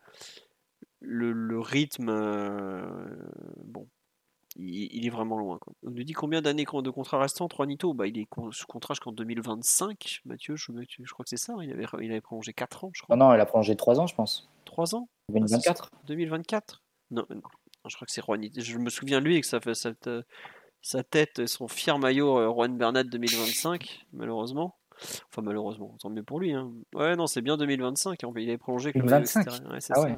[1.00, 2.10] le, rythme.
[3.64, 3.88] bon,
[4.56, 5.58] il, est vraiment loin.
[5.58, 5.72] Quoi.
[5.86, 7.94] On nous dit combien d'années de contrat restant, 3 Nito?
[7.94, 11.54] Bah, Il est sous contrat jusqu'en 2025, Mathieu, je, je crois que c'est ça.
[11.54, 13.16] Hein, il avait, il avait prolongé 4 ans, je crois.
[13.16, 14.50] Non, non, il a prolongé 3 ans, je pense.
[14.66, 15.08] 3 ans?
[15.30, 16.82] 2024 2024
[17.12, 17.26] non,
[17.88, 18.42] je crois que c'est Juan.
[18.56, 19.74] Je me souviens lui et que ça fait
[20.82, 24.76] sa tête, son fier maillot euh, Juan Bernat 2025, malheureusement.
[25.30, 26.52] Enfin, malheureusement, tant mieux pour lui.
[26.52, 26.70] Hein.
[26.94, 28.20] Ouais, non, c'est bien 2025.
[28.36, 30.16] Il est prolongé 2025 ouais, ah ouais.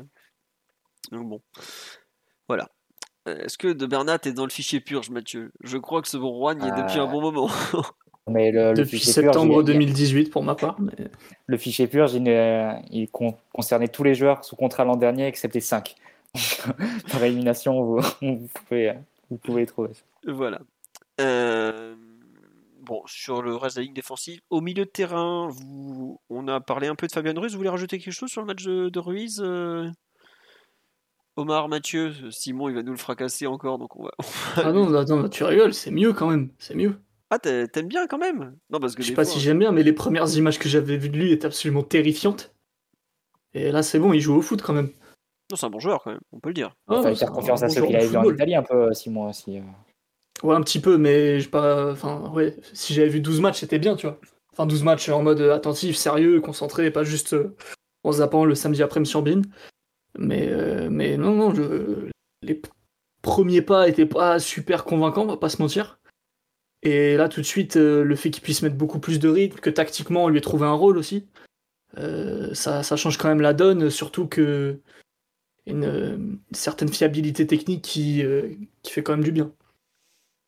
[1.11, 1.41] Donc bon.
[2.49, 2.69] Voilà.
[3.29, 5.53] Euh, est-ce que de Bernat est dans le fichier purge, Mathieu?
[5.63, 7.51] Je crois que ce bon Juan y est depuis un bon euh, moment.
[8.29, 10.79] mais le, depuis septembre 2018 pour ma part.
[10.81, 10.93] Mais...
[11.47, 12.27] Le fichier purge, il,
[12.91, 13.09] il,
[13.53, 15.95] concernait tous les joueurs sous contrat l'an dernier, excepté 5.
[17.13, 18.95] Par élimination, vous, pouvez,
[19.31, 19.91] vous pouvez trouver.
[20.27, 20.61] Voilà.
[21.21, 21.95] Euh,
[22.83, 26.61] bon, sur le reste de la ligne défensive, au milieu de terrain, vous, on a
[26.61, 27.53] parlé un peu de Fabien Ruiz.
[27.53, 29.89] Vous voulez rajouter quelque chose sur le match de, Ruiz euh?
[31.37, 34.13] Omar, Mathieu, Simon, il va nous le fracasser encore, donc on va.
[34.57, 37.01] ah non, attends, tu rigoles, c'est mieux quand même, c'est mieux.
[37.31, 39.83] Ah, t'aimes bien quand même Non, parce que je sais pas si j'aime bien, mais
[39.83, 42.55] les premières images que j'avais vues de lui étaient absolument terrifiantes.
[43.55, 44.91] Et là, c'est bon, il joue au foot quand même.
[45.51, 46.75] Non, c'est un bon joueur quand même, on peut le dire.
[46.91, 49.59] Il fallait faire confiance à ceux qu'il avait vu en Italie un peu, Simon aussi.
[49.59, 49.63] Euh.
[50.43, 51.93] Ouais, un petit peu, mais je pas.
[51.93, 54.19] Enfin, ouais, si j'avais vu 12 matchs, c'était bien, tu vois.
[54.53, 57.55] Enfin, 12 matchs en mode attentif, sérieux, concentré, pas juste euh,
[58.05, 59.43] en zappant le samedi après-midi sur Bean.
[60.17, 62.09] Mais, euh, mais non, non, je...
[62.43, 62.63] les
[63.21, 65.99] premiers pas étaient pas super convaincants, on va pas se mentir.
[66.83, 69.71] Et là, tout de suite, le fait qu'il puisse mettre beaucoup plus de rythme, que
[69.71, 71.27] tactiquement, on lui ait trouvé un rôle aussi,
[71.97, 74.81] ça, ça, change quand même la donne, surtout que
[75.67, 79.53] une, certaine fiabilité technique qui, euh, qui fait quand même du bien.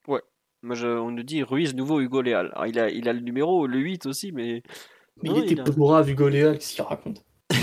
[0.08, 0.22] Ouais,
[0.62, 2.52] moi on nous dit Ruiz, nouveau Hugo Léal.
[2.54, 4.62] Alors, il, a, il a le numéro, le 8 aussi, mais.
[5.22, 5.64] Mais il était a...
[5.64, 7.24] plus grave, Hugo Léal, qu'est-ce qu'il raconte?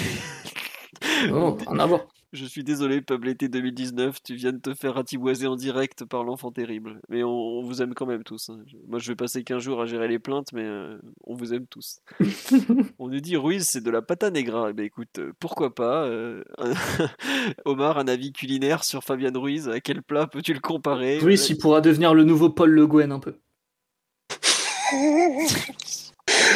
[1.30, 2.02] Non, rien à voir.
[2.34, 6.24] Je suis désolé, Peuple été 2019, tu viens de te faire ratiboiser en direct par
[6.24, 7.00] l'enfant terrible.
[7.08, 8.50] Mais on, vous aime quand même tous.
[8.50, 8.64] Hein.
[8.88, 11.68] Moi, je vais passer 15 jours à gérer les plaintes, mais euh, on vous aime
[11.68, 12.00] tous.
[12.98, 14.72] on nous dit Ruiz, c'est de la pata negra.
[14.72, 16.44] Eh ben, écoute, euh, pourquoi pas euh,
[17.66, 19.70] Omar, un avis culinaire sur Fabian Ruiz.
[19.70, 21.20] À quel plat peux-tu le comparer?
[21.20, 23.36] Ruiz, il pourra devenir le nouveau Paul Le Guen un peu.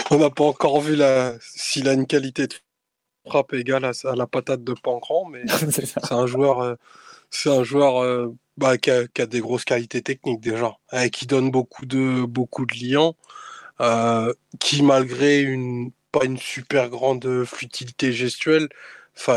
[0.10, 1.36] on n'a pas encore vu la...
[1.40, 2.56] s'il a une qualité de
[3.28, 6.76] frappe égale à, la patate de Pancran, mais c'est un joueur, euh,
[7.30, 11.52] c'est un joueur euh, bah, qui, a, des grosses qualités techniques déjà, et qui donne
[11.52, 13.14] beaucoup de beaucoup de liens,
[13.82, 18.70] euh, qui malgré une pas une super grande fluidité gestuelle,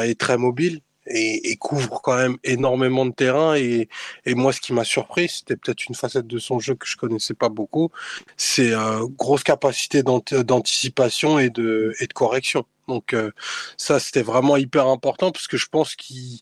[0.02, 3.54] est très mobile et, couvre quand même énormément de terrain.
[3.56, 3.88] Et,
[4.24, 6.96] et moi, ce qui m'a surpris, c'était peut-être une facette de son jeu que je
[6.96, 7.90] connaissais pas beaucoup,
[8.36, 12.64] c'est euh, grosse capacité d'anticipation et de, et de correction.
[12.90, 13.32] Donc euh,
[13.76, 16.40] ça, c'était vraiment hyper important parce que je pense qu'il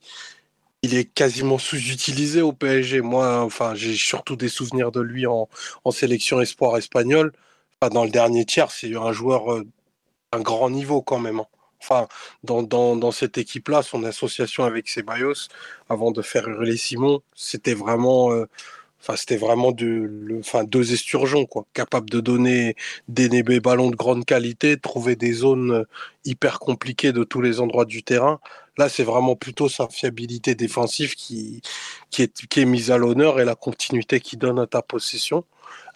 [0.82, 3.00] il est quasiment sous-utilisé au PSG.
[3.00, 5.48] Moi, enfin, j'ai surtout des souvenirs de lui en,
[5.92, 7.32] sélection espoir espagnole.
[7.80, 9.66] Enfin, dans le dernier tiers, c'est un joueur euh,
[10.32, 11.40] d'un grand niveau quand même.
[11.40, 11.46] Hein
[11.80, 12.08] enfin,
[12.42, 15.48] dans cette équipe-là, son association avec Ceballos,
[15.88, 18.46] avant de faire hurler Simon, c'était vraiment, euh,
[19.00, 19.72] enfin, c'était vraiment
[20.38, 22.76] enfin, deux esturgeons, quoi, capables de donner
[23.08, 25.84] des, des ballons de grande qualité, de trouver des zones euh,
[26.24, 28.40] hyper compliquées de tous les endroits du terrain.
[28.76, 31.62] Là, c'est vraiment plutôt sa fiabilité défensive qui,
[32.10, 35.44] qui, est, qui est mise à l'honneur et la continuité qu'il donne à ta possession.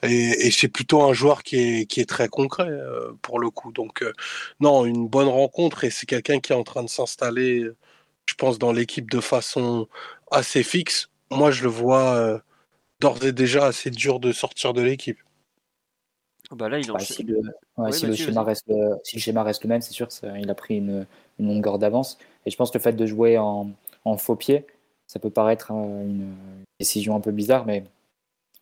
[0.03, 3.73] Et, c'est plutôt un joueur qui est, qui est très concret euh, pour le coup.
[3.73, 4.13] Donc, euh,
[4.61, 7.69] non, une bonne rencontre et c'est quelqu'un qui est en train de s'installer
[8.27, 9.89] je pense, dans l'équipe de façon
[10.31, 12.43] assez fixe, moi, je le vois
[13.03, 15.19] d'ores et déjà assez dur de sortir de l'équipe.
[16.53, 17.41] Bah là, il en Bah, si le,
[17.79, 20.51] ouais, si, le schéma reste, le- si le schéma reste le même, c'est sûr qu'il
[20.51, 21.07] a pris une,
[21.39, 22.19] une longueur d'avance.
[22.47, 23.71] Et je pense que le fait de jouer en,
[24.05, 24.67] en faux pied,
[25.07, 26.35] ça peut paraître euh, une
[26.79, 27.85] décision un peu bizarre, mais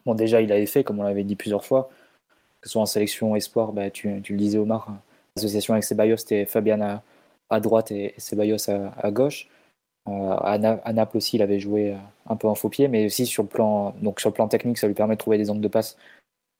[0.06, 1.90] bon, déjà, il l'avait fait, comme on l'avait dit plusieurs fois,
[2.60, 4.92] que ce soit en sélection espoir, bah, tu, tu le disais, Omar,
[5.36, 7.02] l'association avec Ceballos, c'était Fabian à,
[7.50, 9.48] à droite et Ceballos à, à gauche.
[10.08, 11.98] Euh, à, Na- à Naples aussi, il avait joué euh,
[12.28, 14.78] un peu en faux pied, mais aussi sur le plan, donc sur le plan technique,
[14.78, 15.96] ça lui permet de trouver des angles de passe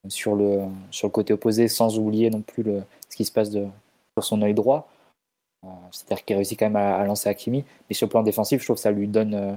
[0.09, 2.65] sur le, sur le côté opposé, sans oublier non plus
[3.09, 4.89] ce qui se passe sur son œil droit.
[5.65, 8.67] Euh, C'est-à-dire qu'il réussit quand même à, lancer Hakimi, mais sur le plan défensif, je
[8.67, 9.53] trouve que ça lui donne euh,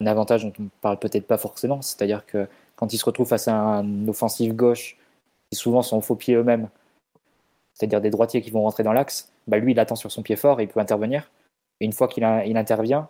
[0.00, 1.82] un avantage dont on ne parle peut-être pas forcément.
[1.82, 4.96] C'est-à-dire que quand il se retrouve face à un offensif gauche,
[5.50, 6.68] qui souvent sont faux pied eux-mêmes,
[7.74, 10.36] c'est-à-dire des droitiers qui vont rentrer dans l'axe, bah lui, il attend sur son pied
[10.36, 11.30] fort et il peut intervenir.
[11.80, 13.08] Et une fois qu'il intervient,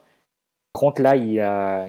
[0.73, 1.89] contre, là, il a,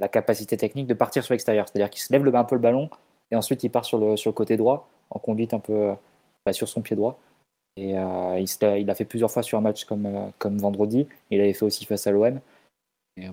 [0.00, 1.66] la, capacité technique de partir sur l'extérieur.
[1.68, 2.90] C'est-à-dire qu'il se lève le, un peu le ballon
[3.30, 5.92] et ensuite il part sur le, côté droit en conduite un peu
[6.44, 7.18] bah, sur son pied droit.
[7.76, 10.58] Et euh, il, se il a fait plusieurs fois sur un match comme, euh, comme
[10.58, 11.06] vendredi.
[11.30, 12.40] Il avait fait aussi face à l'OM.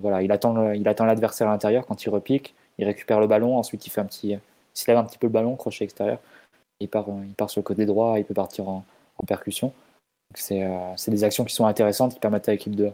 [0.00, 2.54] Voilà, il attend, l'adversaire à l'intérieur quand il repique.
[2.78, 3.58] Il récupère le ballon.
[3.58, 4.40] Ensuite, il fait un petit, il
[4.72, 6.18] se lève un petit peu le ballon, crochet extérieur.
[6.80, 8.18] Il part, euh, il part sur le côté droit.
[8.18, 8.84] Il peut partir en,
[9.26, 9.72] percussion.
[10.34, 12.92] C'est des actions qui sont intéressantes qui permettent à l'équipe de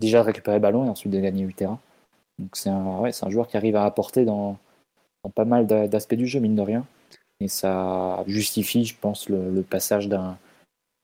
[0.00, 1.78] déjà de récupérer le ballon et ensuite de gagner du terrain.
[2.38, 4.58] Donc c'est un, ouais, un joueur qui arrive à apporter dans,
[5.34, 6.86] pas mal d'a- d'aspects du jeu, mine de rien.
[7.40, 10.38] Et ça justifie, je pense, le, passage d'un-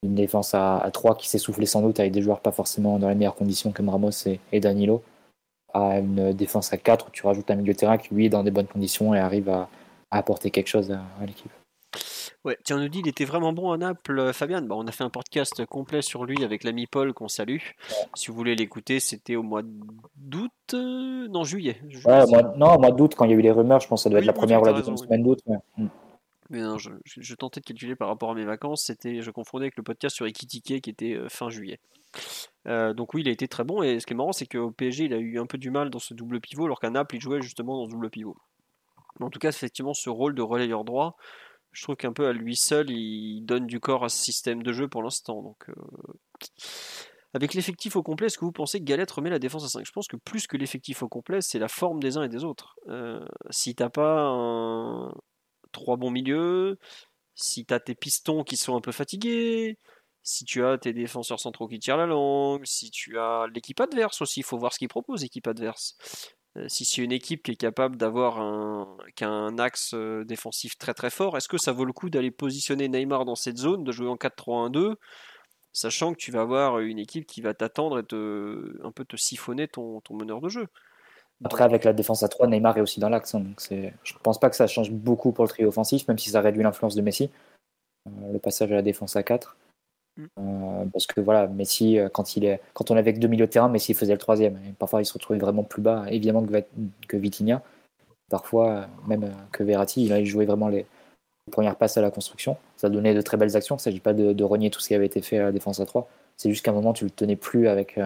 [0.02, 2.98] d'une défense à, à 3 qui s'est soufflée sans doute avec des joueurs pas forcément
[2.98, 4.10] dans les meilleures conditions comme Ramos
[4.52, 5.02] et, Danilo,
[5.74, 8.30] à une défense à 4 où tu rajoutes un milieu de terrain qui lui est
[8.30, 9.68] dans des bonnes conditions et arrive à,
[10.10, 11.50] apporter quelque chose à l'équipe.
[12.44, 14.62] Ouais, tiens, on nous dit il était vraiment bon à Naples, euh, Fabian.
[14.62, 17.58] Bah, on a fait un podcast complet sur lui avec l'ami Paul qu'on salue.
[18.14, 19.62] Si vous voulez l'écouter, c'était au mois
[20.16, 21.80] d'août, euh, non juillet.
[22.04, 22.24] Ouais,
[22.56, 24.10] non, au mois d'août, quand il y a eu les rumeurs, je pense que ça
[24.10, 25.06] doit Oui, être la première ou la deuxième raison, oui.
[25.08, 25.38] semaine d'août.
[25.46, 25.88] mais- Mm.
[26.50, 28.82] Mais non, je, je- je tentais de calculer par rapport à mes vacances.
[28.84, 31.78] C'était, je confondais avec le podcast sur Ekitike qui était euh, fin juillet.
[32.66, 33.82] Euh, donc oui, il a été très bon.
[33.82, 35.88] Et ce qui est marrant, c'est qu'au PSG, il a eu un peu du mal
[35.88, 38.36] dans ce double pivot, alors qu'à Naples, il jouait justement dans ce double pivot.
[39.18, 41.16] Mais en tout cas, effectivement, ce rôle de relayeur droit,
[41.72, 44.72] je trouve qu'un peu à lui seul, il donne du corps à ce système de
[44.72, 45.42] jeu pour l'instant.
[45.42, 45.74] Donc, euh,
[47.34, 49.86] avec l'effectif au complet, est-ce que vous pensez que Galette remet la défense à 5
[49.86, 52.44] Je pense que plus que l'effectif au complet, c'est la forme des uns et des
[52.44, 52.76] autres.
[52.88, 55.10] Euh, si t'as pas
[55.72, 56.78] trois bons milieux,
[57.34, 59.78] si tu as tes pistons qui sont un peu fatigués,
[60.22, 64.20] si tu as tes défenseurs centraux qui tirent la langue, si tu as l'équipe adverse
[64.20, 65.96] aussi, il faut voir ce qu'ils proposent, l'équipe adverse.
[66.58, 70.92] Euh, si c'est une équipe qui est capable d'avoir un, un axe euh, défensif très
[70.92, 73.92] très fort, est-ce que ça vaut le coup d'aller positionner Neymar dans cette zone, de
[73.92, 74.96] jouer en 4-3-1-2,
[75.72, 79.16] sachant que tu vas avoir une équipe qui va t'attendre et te, un peu te
[79.16, 80.66] siphonner ton, ton meneur de jeu?
[81.44, 83.34] Après, avec la défense à 3, Neymar est aussi dans l'axe.
[83.34, 86.30] hein, je ne pense pas que ça change beaucoup pour le trio offensif, même si
[86.30, 87.30] ça réduit l'influence de Messi.
[88.06, 89.56] Euh, le passage à la défense à 4.
[90.16, 90.26] Mm.
[90.38, 92.60] Euh, parce que voilà, Messi, euh, quand, il est...
[92.74, 94.58] quand on avait que deux milieux de terrain, Messi faisait le troisième.
[94.78, 96.62] Parfois, il se retrouvait vraiment plus bas, évidemment, que,
[97.08, 97.16] que.
[98.30, 100.86] Parfois, euh, même que Verratti, il joué vraiment les
[101.50, 102.56] premières passes à la construction.
[102.76, 103.76] Ça donnait de très belles actions.
[103.76, 105.52] Il ne s'agit pas de, de renier tout ce qui avait été fait à la
[105.52, 106.08] défense à 3.
[106.36, 107.98] C'est juste qu'à un moment, tu ne le tenais plus avec.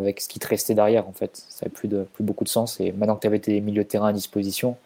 [0.00, 1.36] avec ce qui te restait derrière en fait.
[1.36, 2.80] Ça n'avait plus beaucoup de sens.
[2.80, 4.76] Et maintenant que tu avais tes milieux de terrain à disposition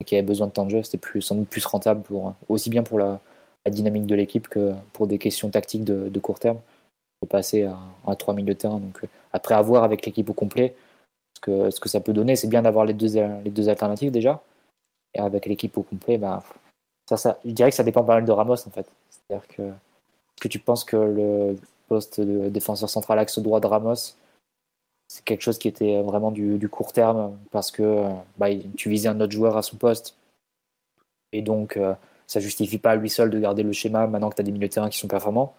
[0.00, 2.02] et qu'il y avait besoin de temps de jeu, c'était plus, sans doute plus rentable
[2.02, 3.20] pour, aussi bien pour la,
[3.66, 6.60] la dynamique de l'équipe que pour des questions tactiques de, court terme
[7.22, 8.78] de passer à, à trois milieux de terrain.
[8.78, 10.76] Donc euh, après avoir avec l'équipe au complet,
[11.34, 14.12] ce que, ce que ça peut donner, c'est bien d'avoir les deux, les deux alternatives
[14.12, 14.40] déjà.
[15.14, 16.44] Et avec l'équipe au complet, bah,
[17.08, 18.86] ça, ça, je dirais que ça dépend pas mal de Ramos en fait.
[19.10, 19.62] C'est-à-dire que,
[20.40, 21.56] que tu penses que le
[21.88, 24.14] poste de défenseur central axe droit de Ramos,
[25.08, 28.04] c'est quelque chose qui était vraiment du, court terme parce que
[28.38, 30.16] bah, tu visais un autre joueur à son poste
[31.32, 31.94] et donc euh,
[32.26, 34.52] ça justifie pas à lui seul de garder le schéma maintenant que tu as des
[34.52, 35.54] milieux de terrain qui sont performants.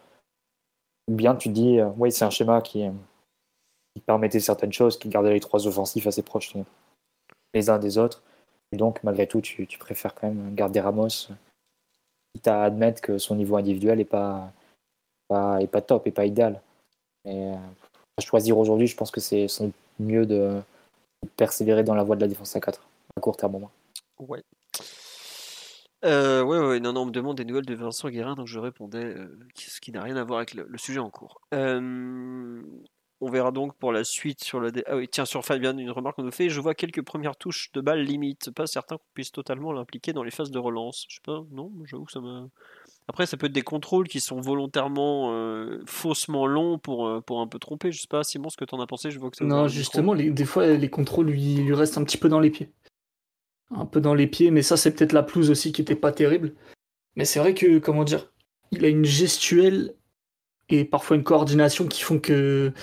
[1.07, 2.91] Ou bien tu dis, euh, oui, c'est un schéma qui, euh,
[3.95, 6.53] qui permettait certaines choses, qui gardait les trois offensifs assez proches
[7.53, 8.21] les uns des autres.
[8.71, 11.29] Et donc, malgré tout, tu, préfères quand même garder Ramos,
[12.33, 14.51] quitte à admettre que son niveau individuel n'est pas,
[15.31, 16.61] est pas top, et pas idéal.
[17.23, 17.55] Et, euh,
[18.19, 19.47] choisir aujourd'hui, je pense que c'est
[19.99, 20.59] mieux de
[21.37, 22.85] persévérer dans la voie de la défense à 4,
[23.15, 23.71] à court terme au moins.
[24.19, 24.43] Ouais.
[26.05, 28.59] Euh, ouais, ouais, non, non, on me demande des nouvelles de Vincent Guérin, donc je
[28.59, 31.41] répondais, euh, ce qui n'a rien à voir avec le, le sujet en cours.
[31.53, 32.61] Euh,
[33.19, 34.71] on verra donc pour la suite sur le.
[34.85, 36.49] Ah oui, tiens, sur Fabien, une remarque qu'on nous fait.
[36.49, 40.21] Je vois quelques premières touches de balle limite, pas certain qu'on puisse totalement l'impliquer dans
[40.21, 41.07] les phases de relance.
[41.09, 42.45] Je sais pas, non, j'avoue que ça m'a.
[43.07, 45.33] Après, ça peut être des contrôles qui sont volontairement
[45.87, 47.91] faussement longs pour, pour un peu tromper.
[47.91, 49.09] Je sais pas, Simon, ce que tu en as pensé?
[49.09, 52.29] Je vois que non, justement, des fois, les contrôles lui, lui restent un petit peu
[52.29, 52.69] dans les pieds.
[53.71, 56.11] Un peu dans les pieds, mais ça, c'est peut-être la pelouse aussi qui était pas
[56.11, 56.53] terrible.
[57.15, 58.31] Mais c'est vrai que, comment dire,
[58.71, 59.93] il a une gestuelle
[60.69, 62.73] et parfois une coordination qui font que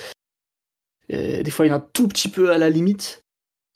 [1.12, 3.24] euh, des fois il est un tout petit peu à la limite.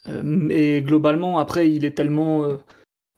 [0.08, 2.56] Euh, mais globalement, après, il est tellement, euh,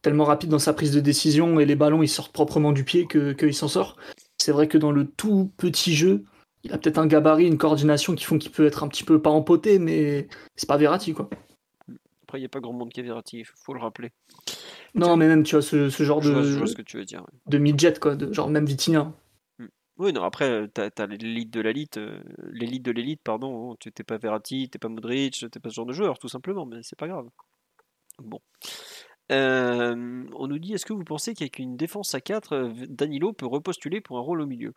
[0.03, 3.07] tellement rapide dans sa prise de décision et les ballons ils sortent proprement du pied
[3.07, 3.97] qu'il s'en sort.
[4.39, 6.25] C'est vrai que dans le tout petit jeu,
[6.65, 9.21] il a peut-être un gabarit, une coordination qui font qu'il peut être un petit peu
[9.21, 11.31] pas empoté, mais c'est pas Verratti quoi.
[12.31, 14.13] Après, il n'y a pas grand monde qui est Verratti, il faut le rappeler.
[14.95, 16.45] Non, mais même, tu vois, ce, genre de.
[16.45, 17.27] Je vois ce que tu veux dire.
[17.47, 19.13] De midget, quoi, de, genre même Vitinha.
[19.59, 19.67] Hmm.
[19.97, 23.73] Oui, non, après, tu as, l'élite de l'élite, euh, l'élite de l'élite, pardon.
[23.73, 25.93] Hein, tu n'es pas Verratti, tu n'es pas Modric, tu n'es pas ce genre de
[25.93, 27.29] joueur, tout simplement, mais c'est pas grave.
[28.21, 28.41] Bon.
[29.33, 33.33] Euh, on nous dit est-ce que vous pensez qu'avec une défense à 4, euh, Danilo
[33.33, 34.73] peut repostuler pour un rôle au milieu?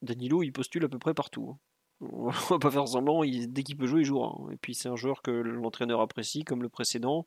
[0.00, 1.50] Danilo, il postule à peu près partout.
[1.50, 1.58] Hein.
[2.12, 4.34] On va pas faire semblant, dès qu'il peut jouer, il jouera.
[4.52, 7.26] Et puis c'est un joueur que l'entraîneur apprécie, comme le précédent,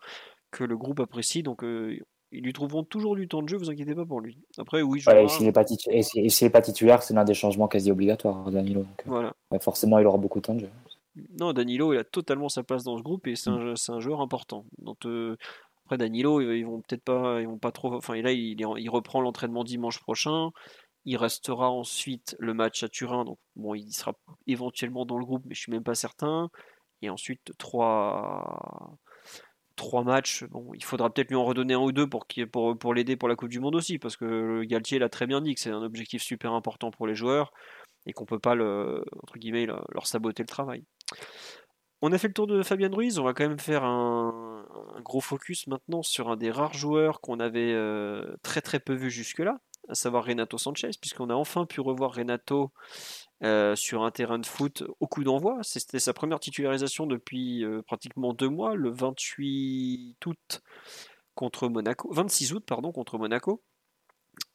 [0.51, 1.99] que le groupe apprécie, donc euh,
[2.31, 4.39] ils lui trouveront toujours du temps de jeu, vous inquiétez pas pour lui.
[4.57, 8.49] Après, oui, je ouais, s'il n'est pas, pas, titulaire, c'est l'un des changements quasi obligatoires,
[8.49, 8.81] Danilo.
[8.81, 9.33] Euh, voilà.
[9.61, 10.69] forcément, il aura beaucoup de temps de jeu.
[11.39, 14.21] Non, Danilo, il a totalement sa place dans ce groupe et c'est un, un, joueur
[14.21, 14.65] important.
[14.79, 15.37] Donc, euh,
[15.85, 17.93] après, Danilo, ils vont peut-être pas, ils vont pas trop.
[17.93, 20.49] Enfin, là, il, il reprend l'entraînement dimanche prochain.
[21.05, 24.13] Il restera ensuite le match à Turin, donc bon, il sera
[24.47, 26.49] éventuellement dans le groupe, mais je suis même pas certain.
[27.01, 28.97] Et ensuite trois,
[29.75, 30.45] trois matchs.
[30.45, 33.27] Bon, il faudra peut-être lui en redonner un ou deux pour, pour, pour l'aider pour
[33.27, 35.84] la Coupe du Monde aussi, parce que Galtier l'a très bien dit que c'est un
[35.84, 37.51] objectif super important pour les joueurs
[38.05, 39.03] et qu'on peut pas leur
[40.05, 40.84] saboter le travail.
[42.01, 44.65] On a fait le tour de Fabien Ruiz, on va quand même faire un,
[45.03, 49.09] gros focus maintenant sur un des rares joueurs qu'on avait euh, très très peu vu
[49.09, 49.59] jusque-là,
[49.89, 52.72] à savoir Renato Sanchez, puisqu'on a enfin pu revoir Renato
[53.43, 55.60] euh, sur un terrain de foot au coup d'envoi.
[55.61, 60.61] C'était sa première titularisation depuis euh, pratiquement deux mois, le 28 août
[61.35, 63.61] contre Monaco, 26 août pardon contre Monaco.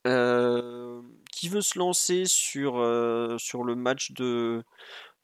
[0.06, 1.00] Euh,
[1.32, 2.74] qui veut se lancer sur,
[3.38, 4.64] sur le match de,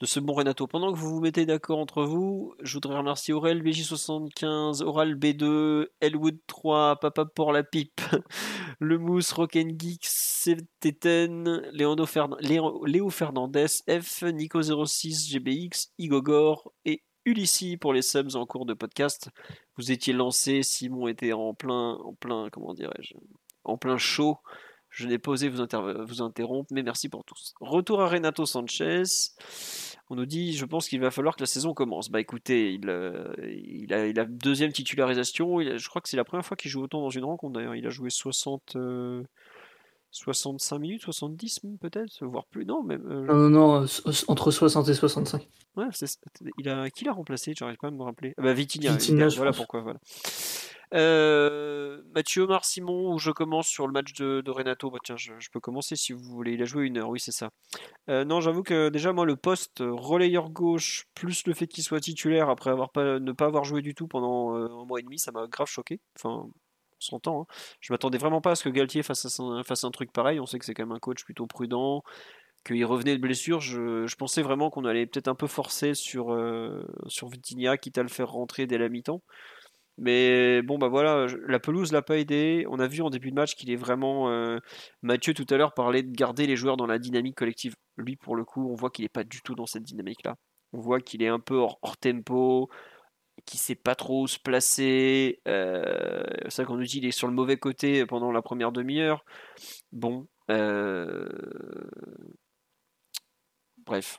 [0.00, 0.66] de ce bon Renato.
[0.66, 5.86] Pendant que vous vous mettez d'accord entre vous, je voudrais remercier Aurel, BJ75, Oral B2,
[6.00, 8.00] Elwood 3, Papa pour la pipe,
[8.80, 10.06] Le Mousse, Rock'n'Geek,
[10.80, 18.74] Teten, Léo Fernandez, F, Nico06, GBX, Igogor et Ulissi pour les subs en cours de
[18.74, 19.30] podcast.
[19.76, 23.14] Vous étiez lancé, Simon était en plein, en plein, comment dirais-je,
[23.64, 24.38] en plein show.
[24.94, 25.66] Je n'ai pas osé vous,
[26.06, 27.52] vous, interrompre, mais merci pour tous.
[27.60, 29.02] Retour à Renato Sanchez.
[30.08, 32.10] On nous dit, je pense qu'il va falloir que la saison commence.
[32.10, 35.58] Bah écoutez, il, euh, il, a, il a deuxième titularisation.
[35.60, 37.54] je crois que c'est la première fois qu'il joue autant dans une rencontre.
[37.54, 38.76] D'ailleurs, il a joué 60,
[40.12, 42.64] 65 euh, minutes, 70 peut-être, voire plus.
[42.64, 43.04] Non, même.
[43.10, 43.86] Euh, non, non,
[44.28, 45.48] entre 60 et 65.
[45.76, 45.86] Ouais,
[46.58, 47.52] il a, qui l'a remplacé?
[47.56, 48.34] J'arrive pas à me rappeler.
[48.38, 48.92] Ah bah Vitinha.
[48.92, 49.80] Vitinha voilà pourquoi.
[49.80, 49.98] Voilà.
[50.92, 54.90] Euh, Mathieu Omar Simon, où je commence sur le match de, Renato.
[54.90, 56.52] Bah, tiens, je, peux commencer si vous voulez.
[56.52, 57.50] Il a joué une heure, oui, c'est ça.
[58.10, 62.00] Euh, non, j'avoue que déjà, moi, le poste relayeur gauche, plus le fait qu'il soit
[62.00, 65.18] titulaire après avoir ne pas avoir joué du tout pendant euh, un mois et demi,
[65.18, 66.00] ça m'a grave choqué.
[66.18, 67.42] Enfin, on s'entend.
[67.42, 67.54] Hein.
[67.80, 70.40] Je m'attendais vraiment pas à ce que Galtier fasse un, un truc pareil.
[70.40, 72.02] On sait que c'est quand même un coach plutôt prudent
[72.66, 76.34] qu'il revenait de blessure, je, pensais vraiment qu'on allait peut-être un peu forcer sur,
[77.08, 79.20] sur Vitinha, quitte à le faire rentrer dès la mi-temps.
[79.96, 82.66] Mais bon, bah voilà, la pelouse l'a pas aidé.
[82.68, 84.28] On a vu en début de match qu'il est vraiment.
[84.28, 84.58] Euh,
[85.02, 87.74] Mathieu tout à l'heure parlait de garder les joueurs dans la dynamique collective.
[87.96, 90.36] Lui, pour le coup, on voit qu'il est pas du tout dans cette dynamique-là.
[90.72, 92.68] On voit qu'il est un peu hors, tempo,
[93.46, 95.40] qu'il sait pas trop où se placer.
[95.46, 98.72] Euh, c'est ça qu'on nous dit qu'il est sur le mauvais côté pendant la première
[98.72, 99.24] demi-heure.
[99.92, 100.26] Bon.
[100.50, 101.28] Euh...
[103.86, 104.18] Bref.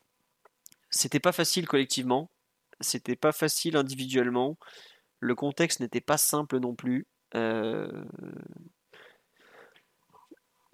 [0.89, 2.31] C'était pas facile collectivement.
[2.80, 4.57] C'était pas facile individuellement.
[5.20, 7.08] Le contexte n'était pas simple non plus.
[7.36, 8.06] Euh,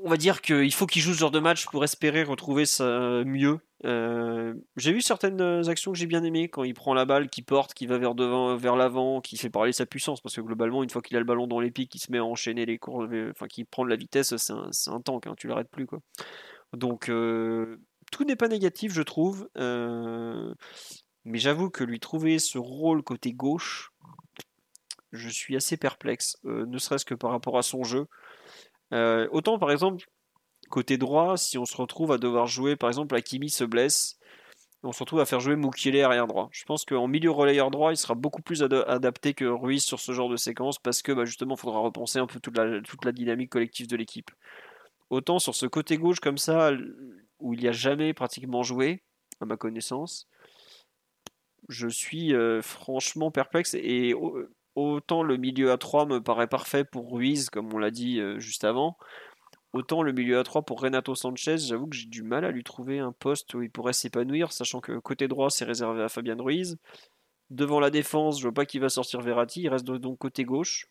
[0.04, 3.24] on va dire qu'il faut qu'il joue ce genre de match pour espérer retrouver ça
[3.24, 3.60] mieux.
[3.86, 7.42] Euh, j'ai vu certaines actions que j'ai bien aimées quand il prend la balle, qui
[7.42, 10.84] porte, qui va vers devant, vers l'avant, qui fait parler sa puissance parce que globalement
[10.84, 12.78] une fois qu'il a le ballon dans les pics, il se met à enchaîner les
[12.78, 16.00] cours, enfin qui prend de la vitesse, c'est un, tank, hein, tu l'arrêtes plus quoi.
[16.74, 17.78] Donc euh,
[18.12, 23.91] tout n'est pas négatif je trouve, mais j'avoue que lui trouver ce rôle côté gauche,
[25.12, 28.08] je suis assez perplexe, euh, ne serait-ce que par rapport à son jeu.
[28.94, 30.06] Euh, autant par exemple,
[30.70, 34.18] côté droit, si on se retrouve à devoir jouer, par exemple, Akimi se blesse,
[34.84, 36.50] on se retrouve à faire jouer Mukiele arrière droit.
[36.52, 40.12] Je pense qu'en milieu relayeur droit, il sera beaucoup plus adapté que Ruiz sur ce
[40.12, 43.52] genre de séquence parce que bah, justement, il faudra repenser un peu toute la, dynamique
[43.52, 44.32] collective de l'équipe.
[45.10, 46.72] autant sur ce côté gauche comme ça,
[47.40, 49.04] où il n'y a jamais pratiquement joué,
[49.40, 50.28] à ma connaissance,
[51.70, 53.76] je suis euh, franchement perplexe.
[53.76, 54.14] Et
[54.76, 58.40] autant le milieu à 3 me paraît parfait pour Ruiz, comme on l'a dit euh,
[58.40, 58.98] juste avant,
[59.74, 62.64] autant le milieu à 3 pour Renato Sanchez, j'avoue que j'ai du mal à lui
[62.64, 66.38] trouver un poste où il pourrait s'épanouir, sachant que côté droit, c'est réservé à Fabien
[66.38, 66.78] Ruiz.
[67.50, 70.88] Devant la défense, je vois pas qu'il va sortir Verratti, il reste donc côté gauche.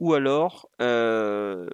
[0.00, 1.68] Ou alors, euh,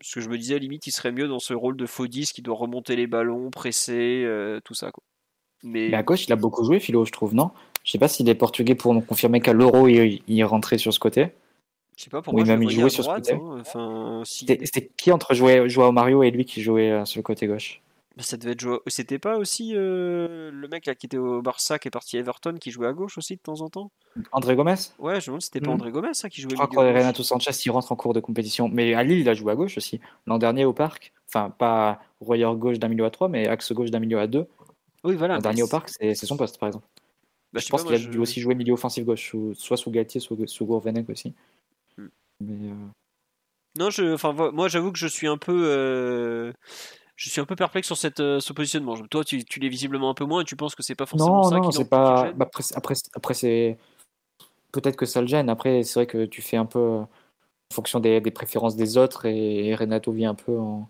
[0.00, 2.32] ce que je me disais, limite, il serait mieux dans ce rôle de faux 10
[2.32, 4.90] qui doit remonter les ballons, presser, euh, tout ça.
[4.90, 5.04] Quoi.
[5.64, 5.92] Mais...
[5.94, 7.50] à gauche, il a beaucoup joué, Philo, je trouve, non?
[7.82, 10.92] Je sais pas s'il est portugais pour nous confirmer qu'à l'Euro, il, est rentré sur
[10.92, 11.28] ce côté.
[11.96, 13.34] Je sais pas, pour moi, même il jouait sur ce côté.
[13.74, 14.22] Hein.
[14.24, 17.46] C'était qui entre jouer, jouer au Mario et lui qui jouait euh, sur le côté
[17.46, 17.82] gauche?
[18.16, 21.78] Bah, ça devait être C'était pas aussi euh, le mec là, qui était au Barça,
[21.78, 23.90] qui est parti à Everton, qui jouait à gauche aussi de temps en temps?
[24.30, 24.74] André Gomez?
[24.98, 25.74] Ouais, je me demande si c'était pas hmm.
[25.74, 28.20] André Gomez ça, qui jouait Je crois que Renato Sanchez il rentre en cours de
[28.20, 28.68] compétition.
[28.68, 30.00] Mais à Lille, il a joué à gauche aussi.
[30.26, 31.12] L'an dernier au parc.
[31.28, 34.46] Enfin, pas royeur gauche d'un milieu à 3, mais axe gauche d'un milieu à 2.
[35.04, 35.38] Oui, voilà.
[35.38, 36.86] Dernier au parc, c'est son poste par exemple.
[37.52, 40.36] Bah, je, pense qu'il a dû aussi jouer milieu offensif gauche, soit sous Galtier, soit
[40.46, 41.34] sous Gourvenec aussi.
[41.96, 42.08] Hmm.
[42.40, 42.70] Mais.
[42.70, 42.74] Euh,
[43.78, 45.66] non, je, enfin, moi j'avoue que je suis un peu.
[45.66, 46.52] Euh,
[47.16, 48.96] je suis un peu perplexe sur cette, euh, ce positionnement.
[49.08, 51.42] Toi, tu, tu l'es visiblement un peu moins et tu penses que c'est pas forcément
[51.42, 52.32] non, ça non, c'est pas.
[52.32, 53.78] Bah, après, après, après c'est
[54.72, 55.48] peut-être que ça le gêne.
[55.48, 57.08] Après, c'est vrai que tu fais un peu en
[57.72, 60.88] fonction des, des préférences des autres et, Renato vient un peu en,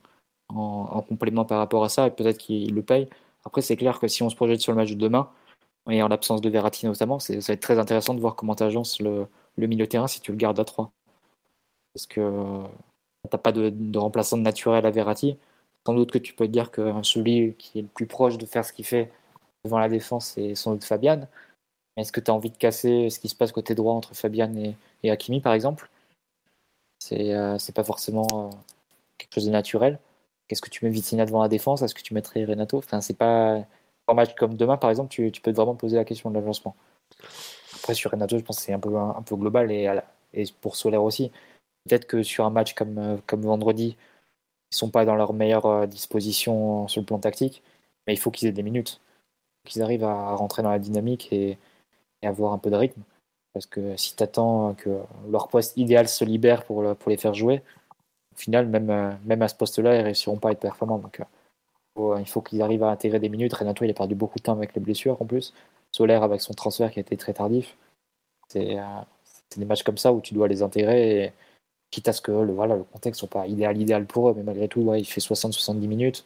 [0.49, 3.09] en, complément par rapport à ça et peut-être qu'il le paye.
[3.45, 5.31] Après, c'est clair que si on se projette sur le match de demain
[5.91, 8.63] et en l'absence de Verratti notamment, ça va être très intéressant de voir comment tu
[8.63, 9.27] agences le,
[9.57, 10.93] le milieu terrain si tu le gardes à 3.
[11.93, 12.63] Parce que
[13.31, 15.39] t'as pas de, remplaçant naturel à Verratti
[15.87, 18.47] sans doute que tu peux te dire que celui qui est le plus proche de
[18.47, 19.13] faire ce qu'il fait
[19.65, 21.29] devant la défense, c'est sans doute Fabian.
[21.97, 24.15] Mais est-ce que tu as envie de casser ce qui se passe côté droit entre
[24.15, 25.91] Fabian et, et Hakimi, par exemple?
[26.99, 28.57] C'est euh, pas forcément euh,
[29.19, 29.99] quelque chose de naturel.
[30.55, 31.83] Qu'est-ce que tu mets Vitinha devant la défense?
[31.83, 32.79] Est-ce que tu mettrais Renato?
[32.79, 33.67] Enfin, c'est pas
[34.07, 36.77] un match comme demain, par exemple, tu, peux vraiment poser la question de l'agencement.
[37.75, 38.91] Après, sur Renato, je pense que c'est un peu,
[39.35, 39.91] global et,
[40.61, 41.33] pour Solaire aussi.
[41.89, 43.97] Peut-être que sur un match comme, vendredi,
[44.71, 47.65] ils sont pas dans leur meilleure euh, disposition sur le plan tactique,
[48.07, 49.01] mais il faut qu'ils aient des minutes,
[49.65, 51.59] qu'ils arrivent à rentrer dans la dynamique et,
[52.23, 53.03] avoir un peu de rythme.
[53.55, 55.01] Parce que si tu attends que
[55.33, 57.61] leur poste idéal se libère pour les faire jouer,
[58.35, 60.99] au final, même, euh, même à ce poste-là, ils ne réussiront pas à être performants.
[60.99, 61.21] Donc,
[61.99, 63.55] euh, il faut qu'ils arrivent à intégrer des minutes.
[63.55, 65.55] Renato, il a perdu beaucoup de temps avec les blessures en plus.
[65.93, 67.77] Solaire, avec son transfert qui a été très tardif.
[68.49, 68.77] C'est
[69.57, 71.33] des matchs comme ça où tu dois les intégrer.
[71.91, 74.69] Quitte à ce que le, voilà, le contexte soit pas idéal, pour eux, mais malgré
[74.69, 76.25] tout, il fait 60-70 minutes.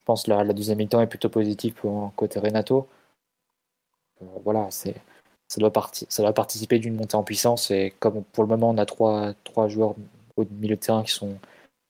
[0.00, 2.86] Je pense que la, deuxième mi-temps est plutôt positive pour côté Renato.
[4.22, 4.94] Euh, voilà, c'est
[5.48, 7.70] ça doit, ça doit participer d'une montée en puissance.
[7.70, 9.94] Et comme pour le moment, on a trois, trois joueurs
[10.36, 11.38] au milieu de terrain qui sont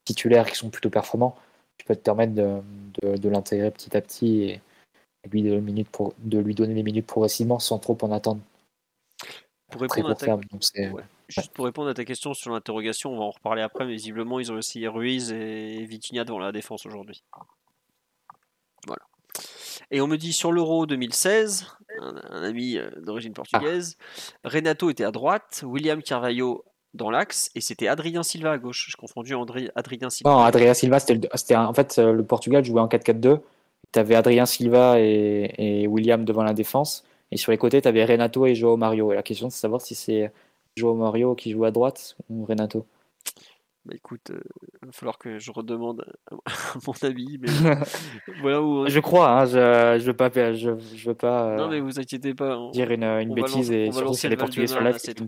[0.05, 1.37] titulaires, qui sont plutôt performants,
[1.79, 4.61] tu peux te permettre de, de, l'intégrer petit à petit et,
[5.31, 8.41] lui de, minutes pour, de lui donner les minutes progressivement sans trop en attendre.
[9.71, 10.39] Pour répondre à ta...
[11.29, 14.39] Juste pour répondre à ta question sur l'interrogation, on va en reparler après, mais visiblement
[14.39, 17.25] ils ont aussi Ruiz et Vitinha devant la défense aujourd'hui.
[18.87, 19.03] Voilà.
[19.91, 21.67] Et on me dit sur l'Euro 2016,
[22.01, 23.97] un, ami euh, d'origine portugaise,
[24.45, 26.65] Renato était à droite, William Carvalho
[26.95, 28.87] dans l'axe, et c'était Adrien Silva à gauche.
[28.91, 30.31] Je confondu André, Adrien Silva.
[30.31, 33.41] Non, Adrien Silva, c'était en fait euh, le Portugal jouait en 4-4-2.
[33.93, 37.89] Tu avais Adrien Silva et, et, William devant la défense, et sur les côtés, tu
[37.89, 39.13] avais Renato et Joao Mario.
[39.13, 40.33] Et la question, c'est de savoir si c'est
[40.77, 42.87] Joao Mario qui joue à droite ou Renato
[43.85, 44.41] bah écoute, euh,
[44.83, 46.35] il va falloir que je redemande à
[46.87, 47.39] mon ami.
[47.39, 47.49] Mais
[48.41, 51.51] voilà où je crois, hein, je, je veux pas, je, je veux pas.
[51.51, 52.59] Euh, non mais vous inquiétez pas.
[52.73, 55.21] dire une, une bêtise et surtout si les Portugais sont là, c'est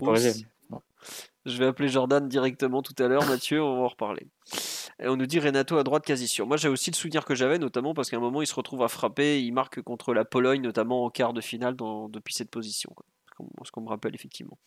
[1.45, 4.27] Je vais appeler Jordan directement tout à l'heure, Mathieu, on va en reparler.
[4.99, 6.47] On nous dit Renato à droite quasi sûr.
[6.47, 8.83] Moi j'ai aussi le souvenir que j'avais, notamment parce qu'à un moment il se retrouve
[8.83, 11.75] à frapper, il marque contre la Pologne, notamment en quart de finale
[12.09, 12.93] depuis cette position.
[13.63, 14.57] Ce qu'on me rappelle effectivement.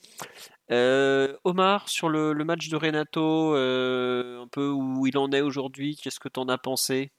[0.70, 5.96] Euh, Omar, sur le, match de Renato, euh, un peu où il en est aujourd'hui,
[5.96, 7.10] qu'est-ce que tu en as pensé?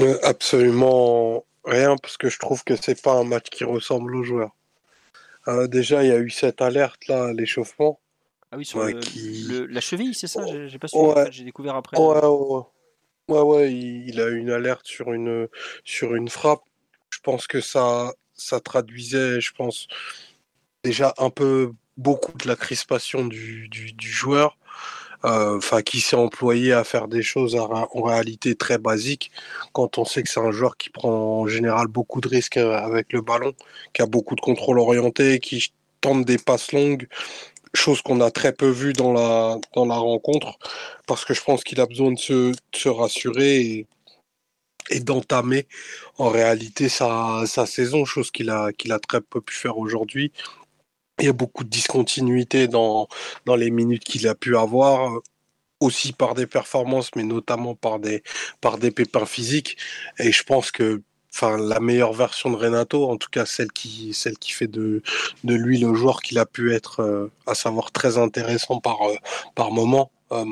[0.00, 4.22] Euh, Absolument rien, parce que je trouve que c'est pas un match qui ressemble aux
[4.22, 4.52] joueurs.
[5.68, 8.00] Déjà, il y a eu cette alerte là, l'échauffement.
[8.50, 10.96] Ah oui, sur la cheville, c'est ça J'ai pas su,
[11.30, 11.96] j'ai découvert après.
[13.26, 13.72] Ouais, ouais.
[13.72, 15.48] il, a eu une alerte sur une,
[15.84, 16.62] sur une frappe.
[17.10, 19.88] Je pense que ça, ça traduisait, je pense,
[20.82, 23.68] déjà un peu beaucoup de la crispation du,
[23.98, 24.58] joueur,
[25.24, 29.30] euh, enfin qui s'est employé à faire des choses en réalité très basiques,
[29.72, 32.76] quand on sait que c'est un joueur qui prend en général beaucoup de risques euh,
[32.76, 33.52] avec le ballon,
[33.92, 37.08] qui a beaucoup de contrôle orienté, qui tente des passes longues.
[37.74, 40.58] chose qu'on a très peu vu dans la, dans la rencontre,
[41.06, 43.86] parce que je pense qu'il a besoin de se, se rassurer et,
[44.90, 45.66] et d'entamer
[46.18, 50.32] en réalité sa, sa saison, chose qu'il a, qu'il a très peu pu faire aujourd'hui.
[51.20, 53.08] Il y a beaucoup de discontinuité dans,
[53.46, 55.12] dans les minutes qu'il a pu avoir,
[55.80, 58.22] aussi par des performances, mais notamment par des,
[58.60, 59.76] par des pépins physiques.
[60.18, 64.14] Et je pense que enfin la meilleure version de Renato, en tout cas celle qui
[64.14, 65.02] celle qui fait de
[65.44, 69.14] de lui le joueur qu'il a pu être, euh, à savoir très intéressant par euh,
[69.54, 70.10] par moment.
[70.34, 70.44] Euh,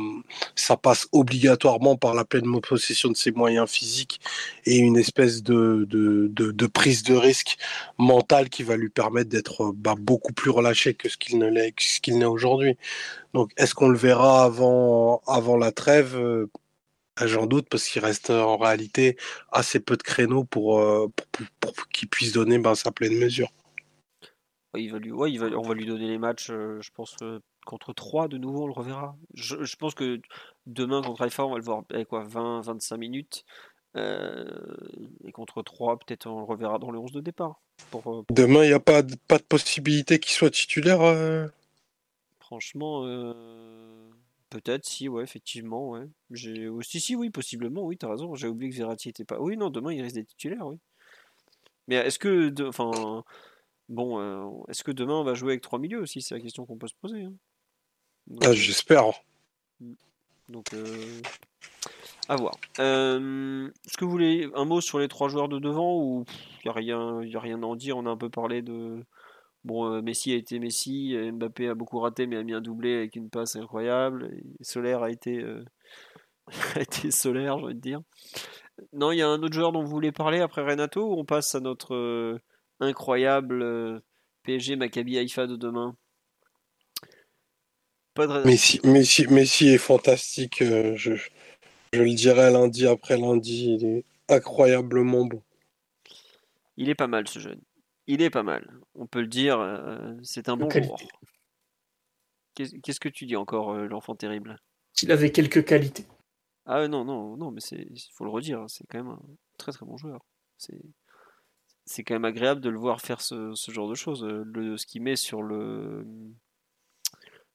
[0.55, 4.21] ça passe obligatoirement par la pleine possession de ses moyens physiques
[4.65, 5.87] et une espèce de,
[6.73, 7.57] prise de risque
[7.99, 11.75] mentale qui va lui permettre d'être bah, beaucoup plus relâché que ce qu'il ne l'est
[12.09, 12.77] n'est aujourd'hui.
[13.35, 16.17] Donc est-ce qu'on le verra avant avant la trêve?
[17.17, 19.19] Ah, j'en doute parce qu'il reste euh, en réalité
[19.51, 21.09] assez peu de créneaux pour, euh,
[21.61, 23.49] pour, qu'il puisse donner ben, sa pleine mesure.
[24.75, 27.17] On va lui donner les matchs, euh, je pense,
[27.65, 29.17] contre 3 de nouveau, on le reverra.
[29.35, 30.21] Je, pense que
[30.67, 33.45] demain contre Alpha, on va le voir avec quoi, 20-25 minutes.
[33.95, 37.61] et contre 3, peut-être on le reverra dans le 11 de départ.
[37.91, 41.01] Pour, Demain, il n'y a pas, pas de possibilité qu'il soit titulaire
[42.41, 43.05] Franchement.
[44.53, 46.07] Peut-être, si, ouais, effectivement, ouais.
[46.31, 48.35] J'ai aussi, si, oui, possiblement, oui, t'as raison.
[48.35, 49.41] J'ai oublié que Verratti était pas.
[49.41, 50.77] Oui, non, demain il risque d'être titulaire, oui.
[51.89, 53.25] Mais est-ce que, enfin,
[53.89, 56.67] bon, euh, est-ce que demain on va jouer avec trois milieux aussi C'est la question
[56.67, 57.23] qu'on peut se poser.
[57.23, 57.33] Hein.
[58.41, 59.05] Ah, euh, j'espère.
[60.49, 61.21] Donc, euh,
[62.29, 62.55] à voir.
[62.79, 66.25] est-ce que vous voulez un mot sur les trois joueurs de devant ou
[66.65, 67.97] il y a rien, a rien à en dire?
[67.97, 69.05] On a un peu parlé de
[69.65, 72.97] Bon, euh, Messi a été Messi, Mbappé a beaucoup raté, mais a mis un doublé
[72.97, 74.31] avec une passe incroyable.
[74.61, 75.65] Solaire a été, euh,
[76.77, 78.01] a été solaire, j'ai envie de dire.
[78.93, 81.25] Non, il y a un autre joueur dont vous voulez parler après Renato ou on
[81.25, 82.39] passe à notre euh,
[82.81, 84.03] incroyable
[84.45, 85.97] PSG Maccabi Haïfa de demain?
[88.15, 90.63] Pas de Messi, Messi, Messi est fantastique.
[90.63, 91.17] je,
[91.93, 93.77] je le dirai lundi après lundi.
[93.79, 95.43] Il est incroyablement bon.
[96.77, 97.61] Il est pas mal ce jeune.
[98.07, 99.61] Il est pas mal, on peut le dire.
[99.61, 100.99] Euh, c'est un bon joueur.
[102.55, 104.59] Qu'est-ce que tu dis encore, euh, l'enfant terrible?
[105.03, 106.05] Il avait quelques qualités.
[106.67, 109.21] Ah non, non, non, mais il faut le redire, hein, c'est quand même un
[109.59, 110.21] très très bon joueur.
[110.59, 114.25] C'est quand même agréable de le voir faire ce, genre de choses.
[114.25, 116.07] Euh, le, ce qu'il met sur le.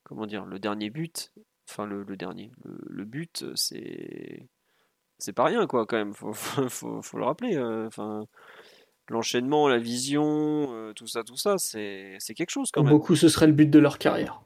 [0.08, 1.34] Comment dire Le dernier but.
[1.70, 2.52] Enfin, le, dernier.
[2.64, 4.48] Le, but, c'est.
[5.20, 6.14] C'est pas rien, quoi, quand même.
[6.14, 7.58] Faut, faut, faut, le rappeler.
[7.60, 8.26] Enfin
[9.10, 12.92] l'enchaînement, la vision, euh, tout ça, tout ça, c'est quelque chose quand même.
[12.92, 14.42] Beaucoup, ce serait le but de leur carrière.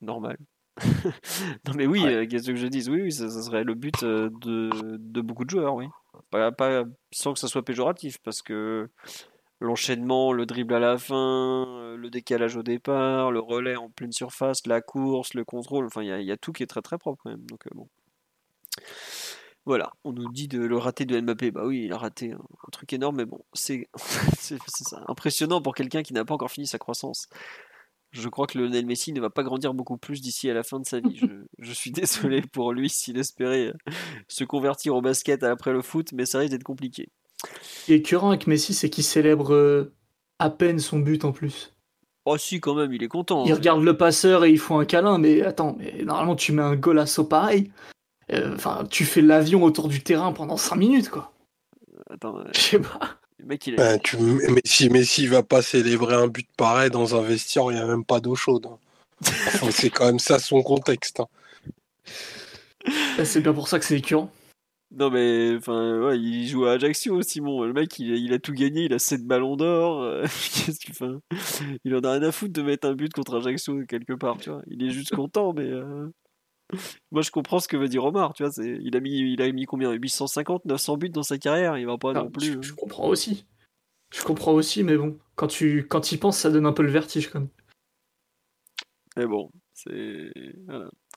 [0.00, 0.36] Normal.
[1.66, 4.28] non mais oui, euh, qu'est-ce que je dis Oui, oui, ça, serait le but euh,
[4.42, 5.86] de, de, beaucoup de joueurs, oui.
[6.30, 8.90] Pas, pas, sans que ça soit péjoratif, parce que
[9.60, 14.66] l'enchaînement, le dribble à la fin, le décalage au départ, le relais en pleine surface,
[14.66, 17.22] la course, le contrôle, enfin il y, y, a tout qui est très très propre
[17.22, 17.44] quand même.
[17.46, 17.88] Donc bon.
[19.66, 21.50] Voilà, on nous dit de le rater de Mbappé.
[21.50, 23.88] Bah oui, il a raté un, truc énorme, mais bon, c'est
[25.08, 27.26] impressionnant pour quelqu'un qui n'a pas encore fini sa croissance.
[28.12, 30.78] Je crois que Lionel Messi ne va pas grandir beaucoup plus d'ici à la fin
[30.78, 31.20] de sa vie.
[31.58, 33.92] Je, suis désolé pour lui s'il espérait euh,
[34.28, 37.08] se convertir au basket après le foot, mais ça risque d'être compliqué.
[37.62, 39.92] Ce qui est écœurant avec Messi, c'est qu'il célèbre euh,
[40.38, 41.72] à peine son but en plus.
[42.24, 43.44] Oh si, quand même, il est content.
[43.44, 43.54] Il hein.
[43.54, 46.74] regarde le passeur et il faut un câlin, mais attends, mais normalement tu mets un
[46.74, 47.70] golasso pareil.
[48.32, 51.32] Euh, enfin, tu fais l'avion autour du terrain pendant 5 minutes, quoi.
[52.10, 52.98] Attends, je sais pas.
[53.44, 54.16] mec, il ben, tu...
[54.16, 57.86] Messi, Messi va pas célébrer un but pareil dans un vestiaire où il n'y a
[57.86, 58.66] même pas d'eau chaude.
[58.66, 58.78] Hein.
[59.70, 61.20] c'est quand même ça son contexte.
[61.20, 61.28] Hein.
[63.24, 64.30] C'est bien pour ça que c'est écœurant.
[64.92, 68.52] Non mais enfin ouais, il joue à Ajaccio Simon, le mec il, il a tout
[68.52, 70.02] gagné, il a 7 ballons d'or.
[70.02, 71.06] Euh, qu'est-ce qu'il fait
[71.84, 74.50] Il en a rien à foutre de mettre un but contre Ajaccio quelque part, tu
[74.50, 74.62] vois.
[74.68, 76.08] Il est juste content mais euh,
[77.12, 78.32] moi, je comprends ce que veut dire Omar.
[78.32, 79.92] Tu vois, il a mis, il a mis combien?
[79.92, 81.78] 850, 900 buts dans sa carrière.
[81.78, 82.58] Il va pas ah, non plus.
[82.60, 83.46] Je, comprends aussi.
[84.12, 86.90] Je comprends aussi, mais bon, quand tu, quand y penses, ça donne un peu le
[86.90, 87.48] vertige, quand même.
[89.16, 90.32] Mais bon, c'est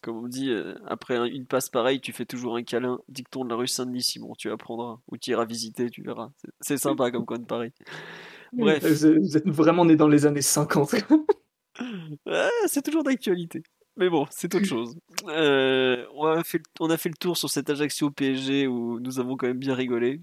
[0.01, 2.99] Comme on dit, euh, après une passe pareille, tu fais toujours un câlin.
[3.09, 4.99] Dicton de la rue Saint-Denis, Simon, tu apprendras.
[5.11, 6.31] Ou tu iras visiter, tu verras.
[6.61, 7.73] C'est sympa comme coin de Paris.
[8.53, 8.83] Bref.
[8.83, 10.95] Vous êtes vraiment né dans les années 50.
[12.67, 13.63] c'est toujours d'actualité.
[13.97, 14.97] Mais bon, c'est autre chose.
[15.27, 19.19] Euh, on, a fait, on, a fait, le tour sur cet Ajaccio PSG où nous
[19.19, 20.21] avons quand même bien rigolé.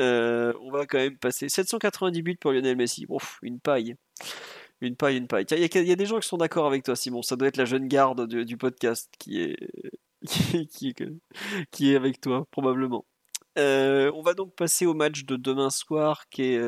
[0.00, 3.06] Euh, on va quand même passer 790 buts pour Lionel Messi.
[3.08, 3.94] Ouf, une paille.
[4.82, 5.46] Une paille, une paille.
[5.50, 7.22] Il y, a des gens qui sont d'accord avec toi, Simon.
[7.22, 9.56] Ça doit être la jeune garde du, podcast qui est,
[10.70, 10.94] qui,
[11.70, 13.06] qui, est avec toi, probablement.
[13.58, 16.60] Euh, on va donc passer au match de demain soir qui est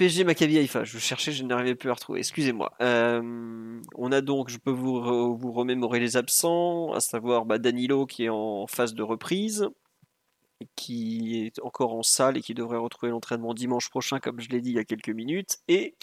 [0.00, 2.72] PG Maccabi Haïfa, je cherchais, je n'arrivais plus à retrouver, excusez-moi.
[2.80, 8.06] Euh, on a donc, je peux vous, vous remémorer les absents, à savoir bah, Danilo
[8.06, 9.68] qui est en phase de reprise,
[10.76, 14.60] qui est encore en salle et qui devrait retrouver l'entraînement dimanche prochain, comme je l'ai
[14.60, 15.96] dit il y a quelques minutes, et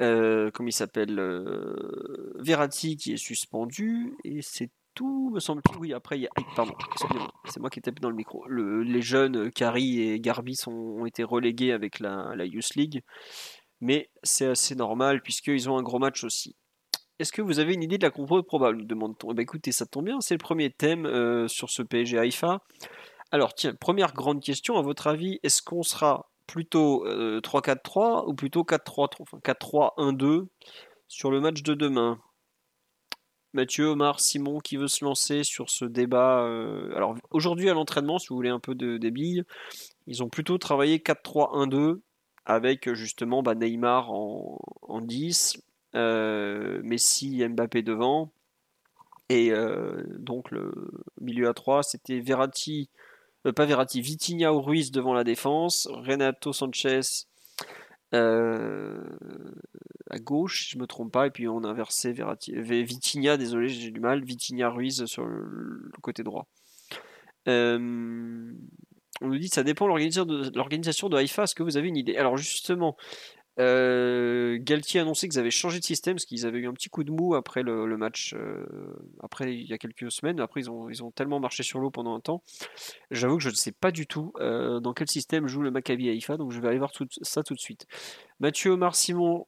[0.00, 5.78] euh, comme il s'appelle, euh, Verratti qui est suspendu, et c'est tout, me semble-t-il.
[5.78, 6.30] Oui, après, il y a.
[6.56, 8.44] Pardon, excusez-moi, c'est moi qui tapé dans le micro.
[8.48, 13.02] les jeunes Kari et Garbi ont été relégués avec la, Youth League,
[13.80, 16.56] mais c'est assez normal puisqu'ils ont un gros match aussi.
[17.18, 19.30] Est-ce que vous avez une idée de la compo probable demande-t-on.
[19.30, 22.60] Eh ben, écoutez, ça tombe bien, c'est le premier thème euh, sur ce PSG Haïfa.
[23.32, 28.34] Alors, tiens, première grande question, à votre avis, est-ce qu'on sera plutôt 3-4-3 euh, ou
[28.34, 30.46] plutôt 4-3, enfin 4-3-1-2
[31.08, 32.20] sur le match de demain
[33.52, 38.18] Mathieu, Omar, Simon, qui veut se lancer sur ce débat euh, Alors aujourd'hui à l'entraînement,
[38.18, 39.12] si vous voulez un peu de, des
[40.06, 42.00] ils ont plutôt travaillé 4-3-1-2
[42.44, 45.56] avec justement bah, Neymar en, 10,
[45.96, 48.30] euh, Messi Mbappé devant.
[49.28, 49.50] Et
[50.18, 50.72] donc le
[51.20, 52.90] milieu à 3, c'était Verratti,
[53.52, 57.00] pas Verratti, Vitinha ou Ruiz devant la défense, Renato Sanchez
[58.14, 59.02] euh,
[60.10, 63.68] à gauche, si je me trompe pas, et puis on a inversé Verratti, Vitinha, désolé,
[63.68, 66.46] j'ai du mal, Vitinha Ruiz sur le, côté droit.
[67.48, 68.52] Euh,
[69.20, 69.90] on nous dit ça dépend de
[70.56, 71.22] l'organisation de, de.
[71.22, 72.16] Est-ce que vous avez une idée?
[72.16, 72.96] Alors justement,
[73.58, 76.90] euh, Galtier a annoncé qu'ils avaient changé de système parce qu'ils avaient eu un petit
[76.90, 78.66] coup de mou après le, match, euh,
[79.22, 80.40] après il y a quelques semaines.
[80.40, 82.42] Après ils ont, ils ont tellement marché sur l'eau pendant un temps.
[83.10, 86.08] J'avoue que je ne sais pas du tout euh, dans quel système joue le Maccabi
[86.08, 86.92] Haïfa, donc je vais aller voir
[87.22, 87.86] ça tout de suite.
[88.40, 89.46] Mathieu, Omar, Simon,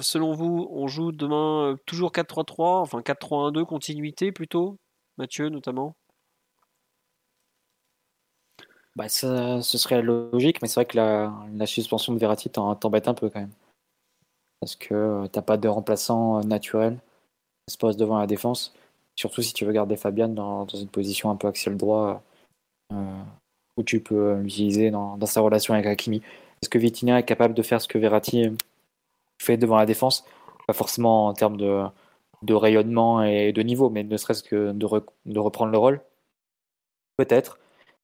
[0.00, 4.78] selon vous, on joue demain toujours 4-3-3, enfin 4-3-1-2, continuité plutôt?
[5.16, 5.96] Mathieu notamment?
[8.96, 13.14] Bah, ça, ce serait logique, mais c'est vrai que la, suspension de Verratti t'embête un
[13.14, 13.52] peu quand même.
[14.60, 16.98] Parce que euh, t'as pas de remplaçant euh, naturel
[17.66, 18.74] qui se pose devant la défense.
[19.16, 22.22] Surtout si tu veux garder Fabian dans, une position un peu axial droit
[22.92, 23.22] euh,
[23.76, 26.22] où tu peux l'utiliser dans, sa relation avec Hakimi.
[26.62, 28.50] Est-ce que Vitinha est capable de faire ce que Verratti
[29.38, 30.24] fait devant la défense?
[30.66, 35.72] Pas forcément en termes de, rayonnement et de niveau, mais ne serait-ce que de reprendre
[35.72, 36.02] le rôle
[37.16, 37.59] Peut-être.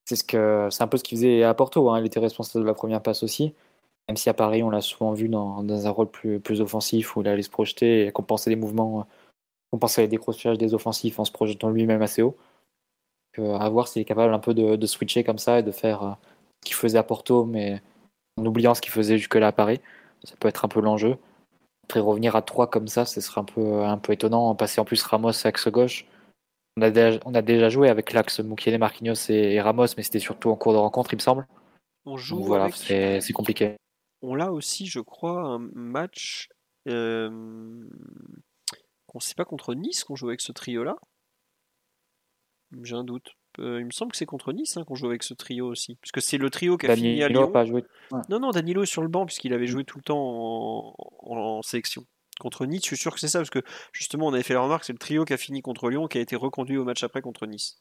[0.07, 1.91] C'est ce que c'est un peu ce qu'il faisait à Porto.
[1.91, 2.01] Hein.
[2.01, 3.55] Il était responsable de la première passe aussi.
[4.09, 7.17] Même si à Paris, on l'a souvent vu dans, dans, un rôle plus, plus offensif
[7.17, 9.07] où il allait se projeter et compenser les mouvements,
[9.73, 12.37] compenser les décrochages des offensifs en se projetant lui-même assez haut.
[13.39, 16.03] à voir s'il est capable un peu de, de, switcher comme ça et de faire
[16.03, 16.13] euh,
[16.63, 17.83] ce qu'il faisait à Porto, mais
[18.39, 19.81] en oubliant ce qu'il faisait jusque-là à Paris.
[20.25, 21.19] Ça peut être un peu l'enjeu.
[21.85, 24.55] Après, revenir à 3 comme ça, ce serait un peu, un peu étonnant.
[24.55, 26.07] Passer en plus Ramos axe gauche,
[26.77, 30.19] on a déjà, on a déjà joué avec l'axe Mukiele, Marquinhos et, Ramos, mais c'était
[30.19, 31.47] surtout en cours de rencontre, il me semble.
[32.05, 32.43] On joue.
[32.43, 33.77] voilà, c'est compliqué.
[34.23, 36.49] On a aussi, je crois, un match.
[36.89, 37.31] Euh,
[39.17, 40.97] ne sait pas contre Nice qu'on joue avec ce trio-là.
[42.83, 43.33] J'ai un doute.
[43.59, 45.97] Euh, il me semble que c'est contre Nice hein, qu'on joue avec ce trio aussi.
[45.97, 47.51] Puisque c'est le trio qui a fini à Lyon.
[47.51, 47.85] Pas joué.
[48.29, 52.05] Non, non, Danilo est sur le banc puisqu'il avait joué tout le temps en sélection
[52.41, 54.61] contre Nice, je suis sûr que c'est ça, parce que justement, on avait fait la
[54.61, 57.03] remarque, c'est le trio qui a fini contre Lyon, qui a été reconduit au match
[57.03, 57.79] après contre Nice.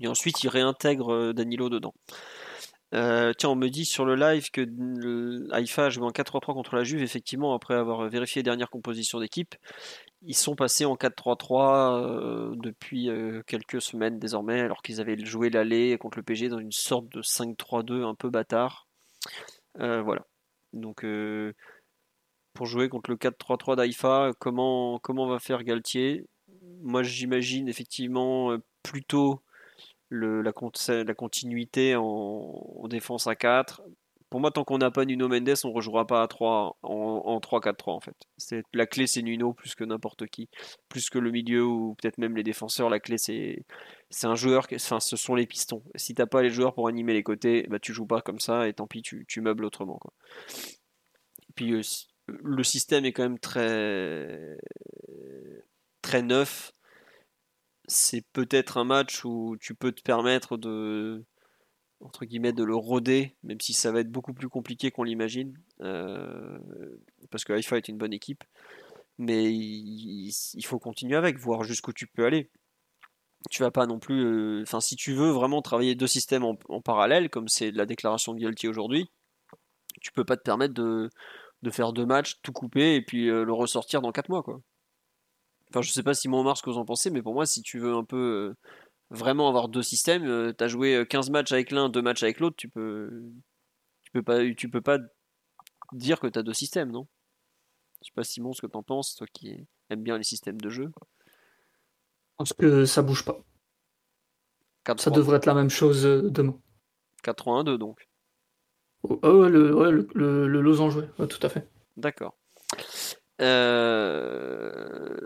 [0.00, 1.94] Et ensuite, il réintègre euh, Danilo dedans.
[2.94, 4.62] Euh, tiens, on me dit sur le live que
[5.52, 9.18] Haïfa a joué en 4-3-3 contre la Juve, effectivement, après avoir vérifié les dernières compositions
[9.18, 9.56] d'équipe.
[10.22, 13.08] Ils sont passés en 4-3-3 euh, depuis
[13.46, 17.22] quelques semaines désormais, alors qu'ils avaient joué l'aller contre le PG dans une sorte de
[17.22, 18.86] 5-3-2 un peu bâtard.
[19.74, 20.24] voilà.
[20.72, 21.04] Donc
[22.56, 24.32] pour jouer contre le 4-3-3 d'Aïfa.
[24.40, 26.24] Comment, comment va faire Galtier?
[26.82, 29.42] Moi, j'imagine effectivement euh, plutôt
[30.10, 33.82] la, continuité en, défense à 4.
[34.30, 37.38] Pour moi, tant qu'on n'a pas Nuno Mendes, on ne rejouera pas à 3 en,
[37.38, 38.16] 3-4-3 en fait.
[38.72, 40.48] La clé, c'est Nuno plus que n'importe qui.
[40.88, 42.90] Plus que le milieu ou peut-être même les défenseurs.
[42.90, 43.64] La clé, c'est,
[44.24, 44.66] un joueur.
[44.74, 45.82] Enfin, ce sont les pistons.
[45.94, 48.66] Si t'as pas les joueurs pour animer les côtés, bah, tu joues pas comme ça
[48.66, 49.98] et tant pis, tu, meubles autrement.
[49.98, 50.12] Quoi.
[51.62, 51.82] Euh,
[52.26, 54.56] le système est quand même très,
[56.02, 56.72] très neuf.
[57.88, 61.24] C'est peut-être un match où tu peux te permettre de,
[62.00, 65.56] entre guillemets, de le roder, même si ça va être beaucoup plus compliqué qu'on l'imagine,
[65.80, 66.58] euh,
[67.30, 68.44] parce que Haifa est une bonne équipe.
[69.18, 70.32] Mais il,
[70.64, 72.50] faut continuer avec, voir jusqu'où tu peux aller.
[73.50, 76.80] Tu vas pas non plus, euh, enfin, si tu veux vraiment travailler deux systèmes en,
[76.82, 79.10] parallèle, comme c'est la déclaration de Galtier aujourd'hui,
[80.02, 81.10] tu peux pas te permettre de,
[81.66, 84.44] de faire deux matchs, tout couper et puis euh, le ressortir dans quatre mois.
[84.44, 84.60] Quoi.
[85.70, 87.60] Enfin, je sais pas si Mars ce que vous en pensez, mais pour moi, si
[87.60, 88.54] tu veux un peu euh,
[89.10, 92.38] vraiment avoir deux systèmes, euh, tu as joué 15 matchs avec l'un, deux matchs avec
[92.38, 93.10] l'autre, tu peux,
[94.04, 94.98] tu peux pas, tu peux pas
[95.92, 97.08] dire que tu as deux systèmes, non?
[98.00, 100.68] Je sais pas Simon ce que t'en penses, toi qui aimes bien les systèmes de
[100.68, 100.92] jeu.
[102.36, 103.40] Parce que ça bouge pas.
[104.84, 106.56] 4 Ça devrait être la même chose euh, demain.
[107.24, 108.08] 4-3-1-2 donc.
[109.02, 111.26] Oh, oh, le, ouais, le, le, le losange, ouais.
[111.26, 111.68] Tout à fait.
[111.96, 112.36] D'accord.
[113.40, 115.16] Euh,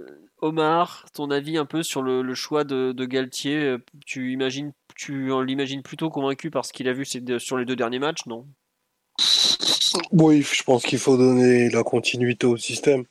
[0.40, 4.72] Omar, ton avis un peu sur le, le choix de, de Galtier euh, Tu imagines,
[4.96, 7.04] tu l'imagines plutôt convaincu par ce qu'il a vu
[7.38, 8.46] sur les deux derniers matchs, non?
[10.12, 13.04] Oui, je pense qu'il faut donner la continuité au système.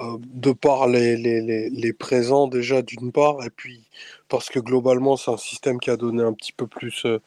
[0.00, 3.88] Euh, de par les, les, les, les présents déjà d'une part, et puis
[4.28, 7.20] parce que globalement c'est un système qui a donné un petit peu plus euh,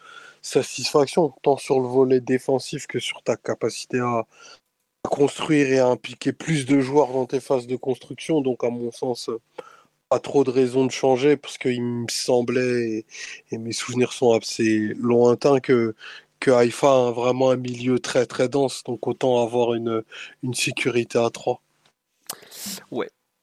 [0.47, 4.25] satisfaction, tant sur le volet défensif que sur ta capacité à,
[5.03, 8.41] construire et à impliquer plus de joueurs dans tes phases de construction.
[8.41, 9.39] Donc à mon sens, euh,
[10.09, 13.05] pas trop de raisons de changer, parce qu'il me semblait,
[13.51, 15.95] et, mes souvenirs sont assez lointains, que,
[16.39, 20.03] que Haïfa a vraiment un milieu très très dense, donc autant avoir une,
[20.53, 21.61] sécurité à 3.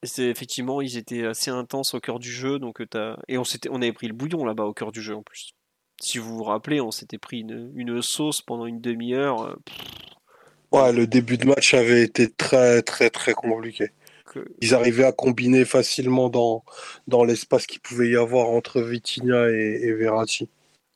[0.02, 2.82] C'est effectivement, ils étaient assez intenses au cœur du jeu, donc
[3.28, 5.54] et on on avait pris le bouillon là-bas au cœur du jeu en plus.
[6.00, 9.42] Si vous vous rappelez, on s'était pris une, une sauce pendant une demi-heure.
[9.42, 9.56] euh,
[10.72, 13.90] Ouais, le début de match avait été très très très compliqué.
[14.26, 16.64] que- Ils arrivaient à combiner facilement dans,
[17.06, 20.48] dans l'espace qu'il pouvait y avoir entre Vitinha et, et Verratti.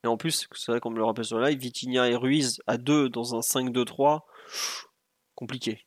[0.04, 2.60] Et en plus, c'est vrai qu'on me le rappelle sur le live, Vitinha et Ruiz
[2.66, 4.26] à deux dans un 5-2-3,
[5.34, 5.84] compliqué.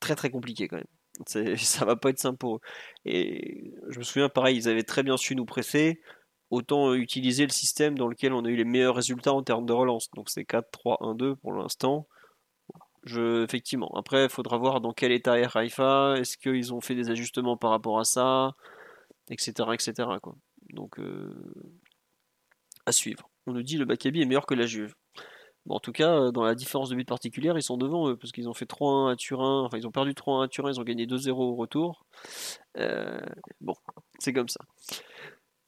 [0.00, 1.56] Très très compliqué quand même.
[1.58, 2.60] Ça va pas être simple pour eux.
[3.04, 6.00] Et je me souviens, pareil, ils avaient très bien su nous presser.
[6.50, 9.66] Autant euh, utiliser le système dans lequel on a eu les meilleurs résultats en termes
[9.66, 10.10] de relance.
[10.14, 12.06] Donc c'est 4-3-1-2 pour l'instant.
[13.16, 13.90] Effectivement.
[13.96, 16.16] Après, il faudra voir dans quel état est Haïfa.
[16.18, 18.54] Est-ce qu'ils ont fait des ajustements par rapport à ça,
[19.30, 19.92] etc., etc.
[20.22, 20.34] Quoi.
[20.74, 21.32] Donc euh,
[22.86, 23.30] à suivre.
[23.46, 24.94] On nous dit le Maccabi est meilleur que la Juve.
[25.64, 28.16] Bon, en tout cas, euh, dans la différence de but particulière, ils sont devant eux,
[28.16, 30.80] parce qu'ils ont fait 3-1 à Turin, enfin ils ont perdu 3-1 à Turin, ils
[30.80, 32.04] ont gagné 2-0 au retour.
[33.60, 33.74] Bon,
[34.18, 34.60] c'est comme ça.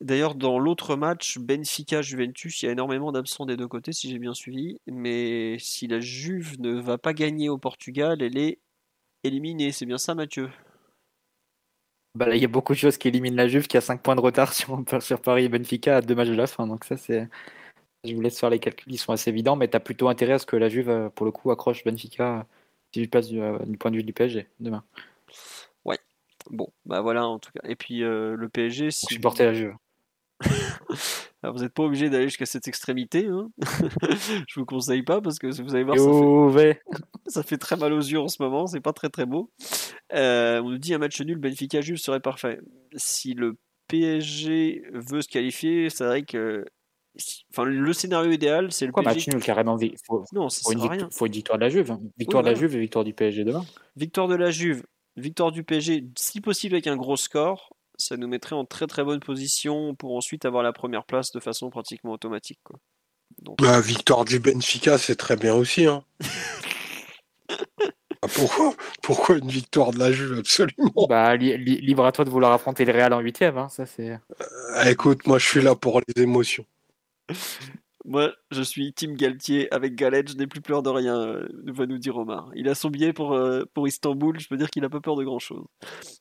[0.00, 4.18] D'ailleurs, dans l'autre match, Benfica-Juventus, il y a énormément d'absents des deux côtés, si j'ai
[4.18, 8.58] bien suivi, mais si la Juve ne va pas gagner au Portugal, elle est
[9.24, 10.48] éliminée, c'est bien ça Mathieu?
[12.14, 14.02] Bah là, il y a beaucoup de choses qui éliminent la Juve qui a 5
[14.02, 16.66] points de retard sur, sur Paris et Benfica à deux matchs de la fin.
[16.66, 17.28] Donc ça, c'est.
[18.04, 20.32] Je vous laisse faire les calculs, ils sont assez évidents, mais tu as plutôt intérêt
[20.32, 22.42] à ce que la Juve, euh, pour le coup, accroche Benfica euh,
[22.94, 24.82] si je passe du, euh, du point de vue du PSG demain.
[26.48, 27.60] Bon, bah voilà en tout cas.
[27.68, 29.74] Et puis euh, le PSG, si supporter la Juve.
[31.42, 33.50] Alors, vous n'êtes pas obligé d'aller jusqu'à cette extrémité, hein.
[34.48, 36.82] je vous conseille pas parce que vous allez voir, ça fait,
[37.26, 39.50] ça fait très mal aux yeux en ce moment, c'est pas très très beau.
[40.12, 42.60] Euh, on nous dit un match nul, Benfica Juve serait parfait.
[42.96, 43.56] Si le
[43.88, 46.64] PSG veut se qualifier, c'est vrai que,
[47.52, 49.30] enfin, le scénario idéal, c'est le Pourquoi PSG.
[49.30, 49.78] match nul carrément?
[50.06, 51.08] Faut, Non, ça faut une, rien.
[51.10, 51.90] faut une victoire de la Juve.
[51.90, 52.00] hein.
[52.18, 52.58] Victoire Oui, de la.
[52.60, 53.64] Juve et victoire du PSG demain.
[53.96, 54.84] Victoire de la Juve,
[55.16, 57.70] victoire du PSG, si possible avec un gros score,
[58.00, 61.40] ça nous mettrait en très très bonne position pour ensuite avoir la première place de
[61.40, 62.58] façon pratiquement automatique.
[62.64, 62.78] Quoi.
[63.42, 65.86] Donc, La victoire du Benfica, c'est très bien aussi.
[65.86, 66.02] Hein.
[68.22, 71.06] Ah, pourquoi, pourquoi une victoire de la Juve Absolument?
[71.08, 73.56] Bah, li- li- libre à toi de vouloir affronter le Real en huitième.
[73.56, 73.70] Hein.
[73.70, 74.18] Ça, c'est...
[74.74, 76.66] Ah, écoute, moi je suis là pour les émotions.
[78.06, 81.84] Moi, je suis Team Galtier avec Galette, je n'ai plus peur de rien, euh, va
[81.86, 82.50] nous dire Omar.
[82.54, 85.16] Il a son billet pour, euh, pour Istanbul, je peux dire qu'il n'a pas peur
[85.16, 85.64] de grand chose.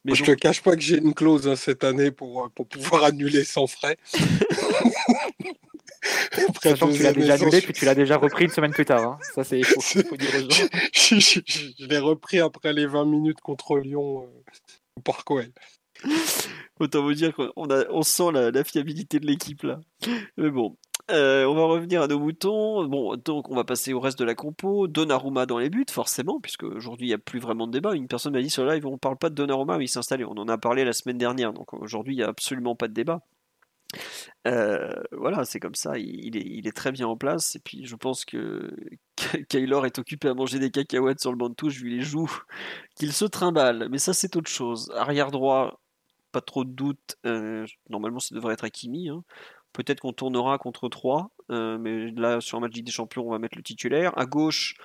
[0.03, 2.49] Mais je donc, te cache pas que j'ai une clause hein, cette année pour, euh,
[2.53, 3.97] pour pouvoir annuler sans frais.
[6.47, 8.85] Après Sachant que tu l'as déjà annulé, puis tu l'as déjà repris une semaine plus
[8.85, 9.03] tard.
[9.03, 9.17] Hein.
[9.35, 10.65] Ça, c'est il faut, faut dire aux gens.
[10.93, 14.51] je, je- je- je l'ai repris après les 20 minutes contre Lyon euh,
[14.97, 15.47] au Parc OL.
[16.79, 19.79] autant vous dire qu'on a, on sent la, la fiabilité de l'équipe là.
[20.37, 20.77] Mais bon,
[21.11, 22.85] Euh, on va revenir à nos moutons.
[22.85, 24.87] Bon, donc on va passer au reste de la compo.
[24.87, 27.95] Donnarumma dans les buts, forcément, puisque aujourd'hui il n'y a plus vraiment de débat.
[27.95, 30.23] Une personne m'a dit sur live, on parle pas de Donnarumma, mais il s'est installé.
[30.25, 32.93] On en a parlé la semaine dernière, donc aujourd'hui il n'y a absolument pas de
[32.93, 33.21] débat.
[34.47, 36.37] Euh, voilà, c'est comme ça, il,
[36.67, 37.55] est, très bien en place.
[37.55, 38.69] Et puis je pense que
[39.49, 42.31] Kaylor est occupé à manger des cacahuètes sur le banc de touche vu les joues
[42.95, 43.89] qu'il se trimballe.
[43.89, 44.91] Mais ça, c'est autre chose.
[44.95, 45.81] Arrière droit,
[46.31, 47.17] pas trop de doute.
[47.25, 49.09] Euh, normalement, ça devrait être Hakimi.
[49.09, 49.23] hein.
[49.73, 53.39] Peut-être qu'on tournera contre 3, mais là, sur un match Ligue des Champions, on va
[53.39, 54.17] mettre le titulaire.
[54.17, 54.75] À gauche,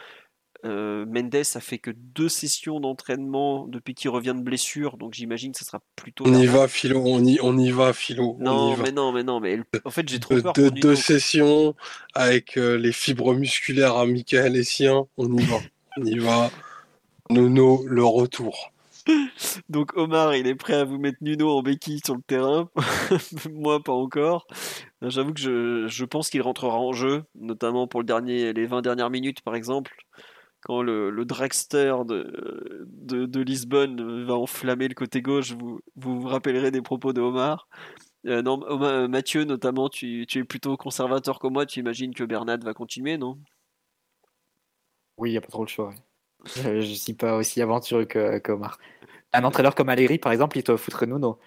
[0.65, 5.52] euh, Mendes a fait que deux sessions d'entraînement depuis qu'il revient de blessure, donc j'imagine
[5.52, 6.24] que ça sera plutôt.
[6.27, 8.36] On y va, Philo, on y, on y va, Philo.
[8.39, 8.82] on y Non, va.
[8.85, 10.52] mais non, mais non, mais en fait, j'ai trop De, peur.
[10.55, 11.74] de- deux sessions
[12.15, 15.56] avec euh, les fibres musculaires à Michael Essien, on y va.
[15.98, 16.51] On y va.
[17.31, 18.73] Nono, le retour.
[19.68, 22.70] Donc Omar, il est prêt à vous mettre Nuno en béquille sur le terrain.
[23.52, 24.47] Moi, pas encore.
[25.02, 28.82] J'avoue que je, je pense qu'il rentrera en jeu, notamment pour le dernier, les 20
[28.82, 29.94] dernières minutes, par exemple.
[30.62, 32.86] quand le, le dragster de,
[33.26, 37.68] de, Lisbonne va enflammer le côté gauche, vous vous, rappellerez des propos de Omar.
[38.26, 41.66] Euh, non, euh, Mathieu, notamment, tu, tu es plutôt conservateur que moi.
[41.66, 43.39] Tu imagines que Bernat va continuer, non?
[45.18, 45.93] Oui, il n'y a pas trop le choix.
[46.57, 48.79] Je ne suis pas aussi aventureux que, que Omar.
[49.33, 51.39] Un entraîneur comme Allegri, par exemple, il te foutrait Nuno.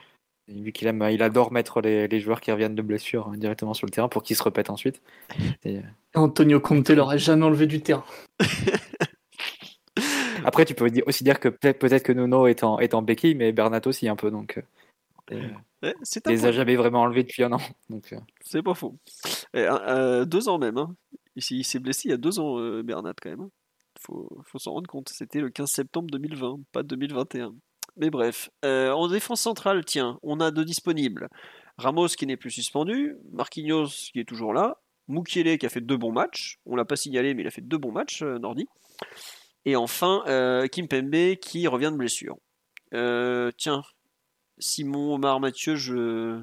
[0.47, 3.73] Vu qu'il aime, il adore mettre les, les joueurs qui reviennent de blessure hein, directement
[3.73, 5.01] sur le terrain pour qu'ils se répètent ensuite.
[5.63, 5.81] Et, euh,
[6.15, 8.05] Antonio Conte l'aurait jamais enlevé du terrain.
[10.45, 13.51] après, tu peux aussi dire que peut-être que Nuno est en, est en béquille, mais
[13.51, 14.31] Bernat aussi un peu.
[14.31, 14.61] Donc, euh,
[15.35, 15.49] euh,
[15.83, 16.49] Ouais, un les point.
[16.49, 17.59] a jamais vraiment enlevés depuis un an.
[17.89, 18.95] Donc, euh, C'est pas faux.
[19.53, 20.77] Et, euh, deux ans même.
[20.77, 20.95] Hein.
[21.35, 23.49] Il s'est blessé il y a deux ans, euh, Bernat, quand même.
[23.99, 25.09] Faut, faut s'en rendre compte.
[25.09, 27.53] C'était le 15 septembre 2020, pas 2021.
[27.97, 28.49] Mais bref.
[28.63, 31.29] Euh, en défense centrale, tiens, on a deux disponibles.
[31.77, 35.97] Ramos qui n'est plus suspendu, Marquinhos qui est toujours là, Mukiele qui a fait deux
[35.97, 36.59] bons matchs.
[36.65, 38.67] On l'a pas signalé, mais il a fait deux bons matchs, euh, Nordi.
[39.65, 42.37] Et enfin, euh, Kim Pembe qui revient de blessure.
[42.93, 43.83] Euh, tiens,
[44.59, 46.41] Simon, Omar, Mathieu, je,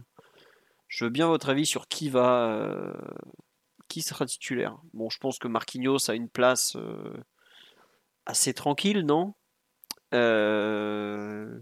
[0.88, 2.94] je veux bien votre avis sur qui va,
[3.88, 4.76] qui sera titulaire.
[4.92, 6.76] Bon, je pense que Marquinhos a une place
[8.26, 9.34] assez tranquille, non?
[10.14, 11.58] Euh,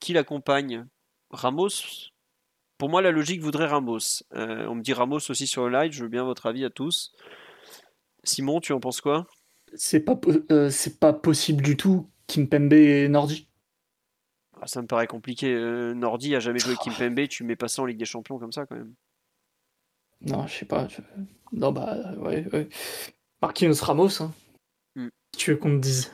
[0.00, 0.86] Qui l'accompagne?
[1.30, 1.70] Ramos?
[2.78, 4.22] Pour moi, la logique voudrait Ramos.
[4.34, 5.92] Euh, on me dit Ramos aussi sur le live.
[5.92, 7.14] Je veux bien votre avis à tous.
[8.24, 9.26] Simon, tu en penses quoi?
[9.74, 13.48] C'est pas, po- euh, c'est pas possible du tout, Kimpembe et Nordi.
[14.60, 15.52] Ah, Ça me paraît compliqué.
[15.94, 17.26] Nordi a jamais joué Kimpembe.
[17.28, 18.94] Tu mets pas ça en Ligue des Champions comme ça quand même.
[20.20, 20.88] Non, je sais pas.
[20.88, 21.00] je-
[21.52, 22.68] Non, bah, ouais, ouais.
[23.42, 24.32] Marquinhos Ramos, hein.
[25.36, 26.12] Tu veux qu'on te dise.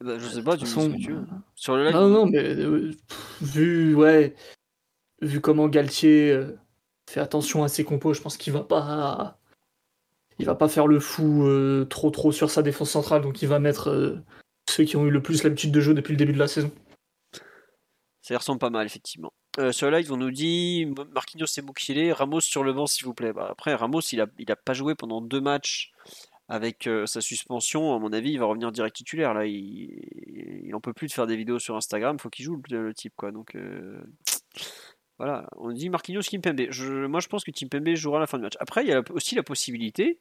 [0.00, 1.26] Bah, je sais pas, tu De me toute dis ce façon, que tu veux.
[1.54, 4.34] Sur le live, Non, non, mais euh, pff, vu, ouais,
[5.22, 6.58] vu comment Galtier euh,
[7.08, 9.38] fait attention à ses compos, je pense qu'il va pas,
[10.38, 13.48] il va pas faire le fou euh, trop trop sur sa défense centrale, donc il
[13.48, 14.18] va mettre euh,
[14.68, 16.70] ceux qui ont eu le plus l'habitude de jouer depuis le début de la saison.
[18.20, 19.32] Ça y ressemble pas mal, effectivement.
[19.58, 23.04] Euh, sur le live, on nous dit Marquinhos et Mukiele, Ramos sur le banc, s'il
[23.04, 23.32] vous plaît.
[23.32, 25.92] Bah, après, Ramos, il a, il a pas joué pendant deux matchs
[26.48, 27.94] avec euh, sa suspension.
[27.94, 29.34] À mon avis, il va revenir direct titulaire.
[29.34, 32.18] Là, il, il en peut plus de faire des vidéos sur Instagram.
[32.18, 33.32] Faut qu'il joue le, type, quoi.
[33.32, 34.00] Donc euh,
[35.18, 35.48] voilà.
[35.56, 36.66] On dit Marquinhos, Kimpembe.
[36.70, 38.56] Je, moi, je pense que Kimpembe jouera à la fin du match.
[38.60, 40.18] Après, il y a aussi la possibilité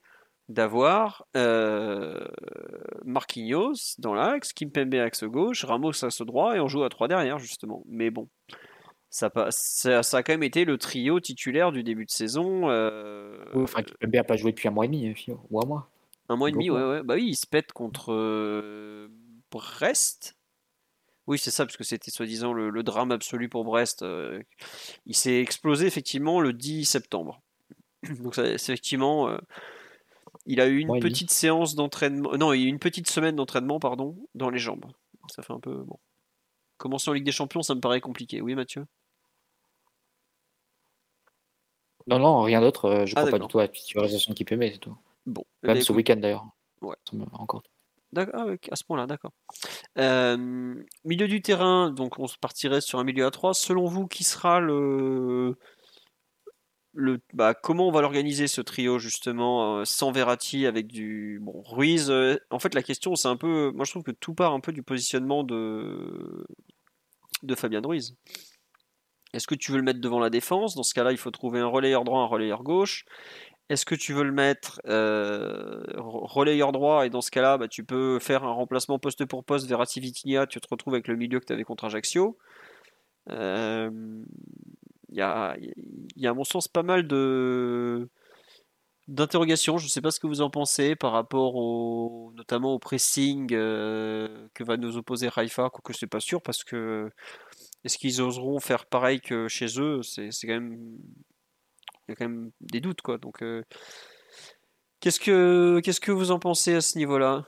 [0.50, 2.26] d'avoir euh,
[3.06, 7.40] Marquinhos dans l'axe, Kimpembe axe gauche, Ramos axe droit et on joue à 3 derrière
[7.40, 7.82] justement.
[7.88, 8.28] Mais bon,
[9.10, 12.70] ça, a quand même été le trio titulaire du début de saison.
[12.70, 13.66] euh,
[14.12, 15.90] n'a pas joué depuis un mois et demi, Fio, ou un mois.
[16.30, 17.04] Un mois et demi, ouais, ouais.
[17.04, 19.08] Bah oui, il se pète contre euh,
[19.52, 20.36] Brest.
[21.28, 24.04] Oui, c'est ça, parce que c'était soi-disant le, le drame absolu pour Brest.
[24.04, 24.42] euh,
[25.06, 27.42] il s'est explosé effectivement le 10 septembre.
[28.22, 29.38] Donc c'est effectivement, euh,
[30.46, 33.80] il a eu une petite séance d'entraînement, non, il a eu une petite semaine d'entraînement,
[33.80, 34.86] pardon, dans les jambes.
[35.30, 35.98] Ça fait un peu bon.
[36.78, 38.42] Commencer en Ligue des Champions, ça me paraît compliqué.
[38.42, 38.86] Oui, Mathieu?
[42.08, 43.04] Non, non, rien d'autre.
[43.06, 44.96] Je Ah, crois pas du tout à la titularisation de Kimpembe, c'est tout.
[45.26, 46.46] Bon, Même ben, ce week-end d'ailleurs.
[46.82, 46.96] Ouais.
[47.10, 47.64] Ça me- Encore.
[48.12, 49.32] D'accord, ah à ce point-là, d'accord.
[49.98, 53.56] Euh, milieu du terrain, donc on partirait sur un milieu à 3.
[53.56, 55.58] Selon vous, qui sera le,
[56.94, 61.64] le bah, comment on va l'organiser ce trio justement euh, sans Verratti avec du bon
[61.66, 64.54] Ruiz euh, En fait, la question c'est un peu, moi je trouve que tout part
[64.54, 66.46] un peu du positionnement de
[67.42, 68.16] de Fabien Ruiz.
[69.34, 70.76] Est-ce que tu veux le mettre devant la défense?
[70.76, 73.06] Dans ce cas-là, il faut trouver un relayeur droit, un relayeur gauche.
[73.70, 77.06] Est-ce que tu veux le mettre euh, re- relayeur droit?
[77.06, 80.48] Et dans ce cas-là, bah, tu peux faire un remplacement poste pour poste Verratti Vitinha,
[80.48, 82.38] tu te retrouves avec le milieu que tu avais contre Ajaccio.
[83.30, 85.56] Il y, a,
[86.16, 88.10] y a à mon sens pas mal de
[89.08, 89.78] d'interrogations.
[89.78, 93.50] Je ne sais pas ce que vous en pensez par rapport au notamment au pressing
[93.54, 97.12] euh, que va nous opposer Haïfa, quoique c'est pas sûr parce que
[97.84, 100.02] est-ce qu'ils oseront faire pareil que chez eux?
[100.04, 100.98] C'est quand même
[102.08, 103.18] il y a quand même des doutes quoi.
[103.18, 103.64] Donc euh,
[105.00, 107.46] qu'est-ce que qu'est-ce que vous en pensez à ce niveau-là?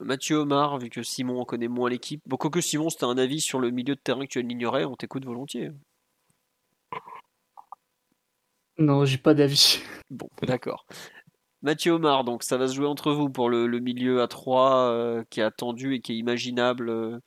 [0.00, 2.22] Mathieu Omar, vu que Simon en connaît moins l'équipe.
[2.26, 4.94] Bon, quoique Simon, c'était un avis sur le milieu de terrain que tu alignerais, on
[4.94, 5.70] t'écoute volontiers.
[8.78, 9.80] Non, j'ai pas d'avis.
[10.08, 10.86] Bon, d'accord.
[11.62, 15.24] Mathieu Omar, donc ça va se jouer entre vous pour le, le milieu à 3
[15.30, 16.88] qui est attendu et qui est imaginable.
[16.88, 17.18] euh.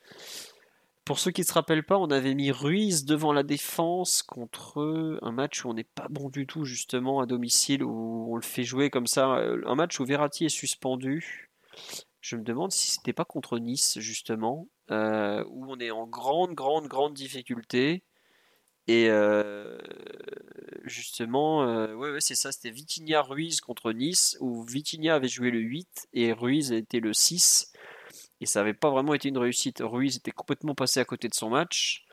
[1.11, 5.19] Pour ceux qui ne se rappellent pas, on avait mis Ruiz devant la défense contre
[5.21, 8.41] un match où on n'est pas bon du tout, justement, à domicile, où on le
[8.41, 9.35] fait jouer comme ça.
[9.39, 11.51] euh, Un match où Verratti est suspendu.
[12.21, 16.53] Je me demande si c'était pas contre Nice, justement, euh, où on est en grande,
[16.53, 18.05] grande, grande difficulté.
[18.87, 19.77] Et euh,
[20.85, 26.07] justement, euh, c'est ça, c'était Vitinha Ruiz contre Nice, où Vitinha avait joué le 8
[26.13, 27.73] et Ruiz était le 6.
[28.41, 29.81] Et ça n'avait pas vraiment été une réussite.
[29.81, 32.03] Ruiz était complètement passé à côté de son match.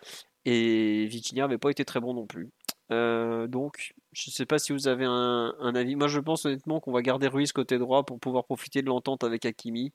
[0.45, 2.51] Et Vitinha n'avait pas été très bon non plus.
[2.91, 5.97] Euh, donc, je ne sais pas si vous avez un, avis.
[5.97, 9.25] Moi, je pense honnêtement qu'on va garder Ruiz côté droit pour pouvoir profiter de l'entente
[9.25, 9.93] avec Hakimi.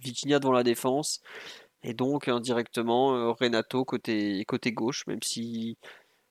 [0.00, 1.20] Vitinha devant la défense.
[1.82, 5.78] Et donc, indirectement, euh, Renato côté, côté gauche, même si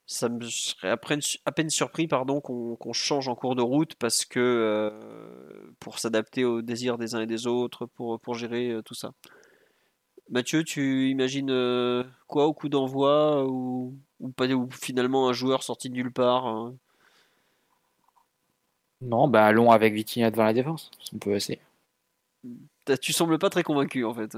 [0.09, 4.39] ça me serait à peine, surpris pardon, qu'on change en cours de route parce que
[4.39, 8.95] euh, pour s'adapter aux désirs des uns et des autres, pour, pour gérer euh, tout
[8.95, 9.11] ça.
[10.31, 15.61] Mathieu, tu imagines euh, quoi au coup d'envoi ou, ou, pas, ou finalement un joueur
[15.61, 16.73] sorti de nulle part hein?
[19.01, 20.89] Non, bah allons avec Vitinha devant la défense.
[21.13, 21.59] On peut essayer.
[22.99, 24.35] Tu sembles pas très convaincu en fait.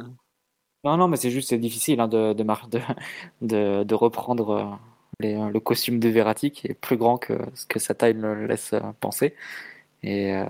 [0.83, 4.79] Non, non, mais c'est juste c'est difficile hein, de, de, reprendre
[5.21, 8.73] les- le costume de Verratti est plus grand que ce que sa taille me laisse
[8.73, 9.35] euh, penser.
[10.03, 10.45] Et euh,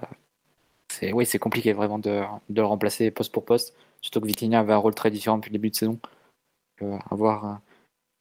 [0.89, 3.75] c'est oui, c'est compliqué vraiment de, de le remplacer poste pour poste.
[4.01, 5.99] Surtout que Vitinha avait un rôle très différent depuis le début de saison.
[6.81, 7.55] Euh, à voir euh,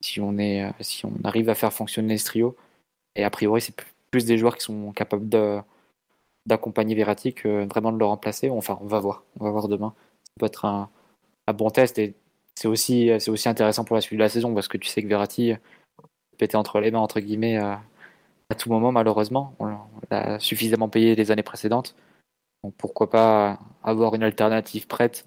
[0.02, 2.56] si on est, euh, si on arrive à faire fonctionner ce trio.
[3.16, 3.74] Et a priori, c'est
[4.10, 5.28] plus- des joueurs qui sont capables
[6.46, 8.50] d'accompagner Verratti vraiment de le remplacer.
[8.50, 9.24] Enfin, on va voir.
[9.38, 9.94] On va voir demain.
[10.26, 10.90] Ça peut être un,
[11.54, 12.14] bon test et
[12.54, 15.08] c'est aussi, aussi intéressant pour la suite de la saison parce que tu sais que
[15.08, 15.54] Verratti
[16.40, 17.74] péter entre les mains, entre guillemets, euh,
[18.50, 19.54] à tout moment, malheureusement.
[19.60, 19.66] On
[20.10, 21.94] l'a- suffisamment payé les années précédentes.
[22.64, 25.24] Donc pourquoi pas avoir une alternative prête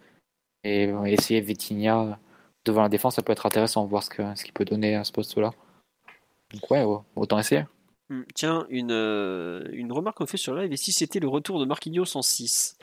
[0.64, 2.20] et euh, essayer Vitinha
[2.66, 5.04] devant la défense, ça peut être intéressant, voir ce que- ce qu'il peut donner à
[5.04, 5.52] ce poste-là.
[6.54, 7.66] Donc ouais, ouais, autant essayer.
[8.10, 11.60] Hmm, Tiens, une, euh, une remarque qu'on fait sur live, et si c'était le retour
[11.60, 12.78] de Marquinhos en 6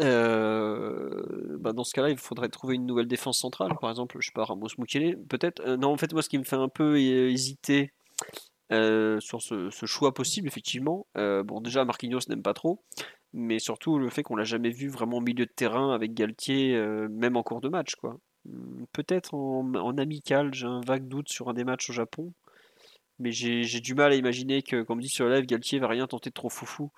[0.00, 4.26] Euh, bah dans ce cas-là, il faudrait trouver une nouvelle défense centrale, par exemple, je
[4.26, 5.60] sais pas, Ramos Mukele, peut-être.
[5.60, 7.92] Euh, non, en fait, moi, ce qui me fait un peu euh, hésiter
[8.70, 12.82] sur ce, choix possible, effectivement, bon, déjà, Marquinhos n'aime pas trop,
[13.32, 16.76] mais surtout le fait qu'on l'a jamais vu vraiment au milieu de terrain avec Galtier,
[17.08, 18.18] même en cours de match, quoi.
[18.46, 22.32] Hmm, Peut-être en, amical, j'ai un vague doute sur un des matchs au Japon,
[23.20, 26.08] mais j'ai du mal à imaginer que, comme dit sur le live, Galtier va rien
[26.08, 26.90] tenter de trop foufou.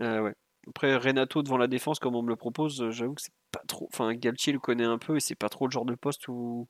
[0.00, 0.34] Ouais.
[0.68, 3.62] Après, Renato devant la défense, comme on me le propose, euh, j'avoue que c'est pas
[3.66, 3.88] trop.
[3.92, 6.68] Enfin, Galtier le connaît un peu et c'est pas trop le genre de poste où,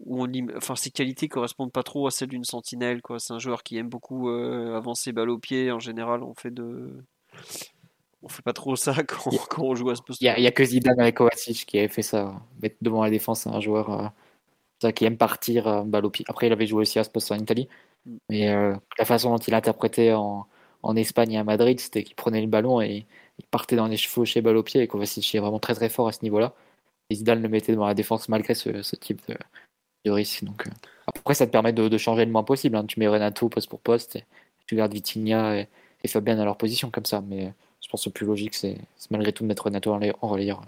[0.00, 3.18] où on enfin, ses qualités correspondent pas trop à celles d'une sentinelle, quoi.
[3.18, 5.70] C'est un joueur qui aime beaucoup euh, avancer balle au pied.
[5.70, 7.04] En général, on fait de.
[8.22, 10.20] On fait pas trop ça quand, quand on joue à ce poste.
[10.20, 13.46] Il y a, que Zidane avec Kovacic qui avait fait ça, mettre devant la défense
[13.46, 14.08] un joueur euh,
[14.80, 16.24] ça, qui aime partir euh, balle au pied.
[16.28, 17.68] Après, il avait joué aussi à ce poste en Italie,
[18.06, 18.16] Mm.
[18.28, 20.46] mais la façon dont il interprétait en,
[20.84, 23.06] en Espagne et à Madrid, c'était qu'il prenait le ballon et
[23.38, 25.88] il partait dans les chevaux chez balle au pied et Kovacic est vraiment très très
[25.88, 26.54] fort à ce niveau-là.
[27.10, 30.44] Et Zidane le mettait devant la défense malgré ce, type de, risque.
[30.44, 30.70] Donc, euh,
[31.06, 32.76] après, ça te permet de, changer le moins possible.
[32.76, 32.84] hein.
[32.86, 34.24] Tu mets Renato poste pour poste, et
[34.66, 35.68] tu gardes Vitinha et,
[36.08, 37.22] Fabian à leur position comme ça.
[37.22, 37.52] Mais
[37.82, 38.78] je pense que le plus logique, c'est
[39.10, 40.60] malgré tout de mettre Renato en, en.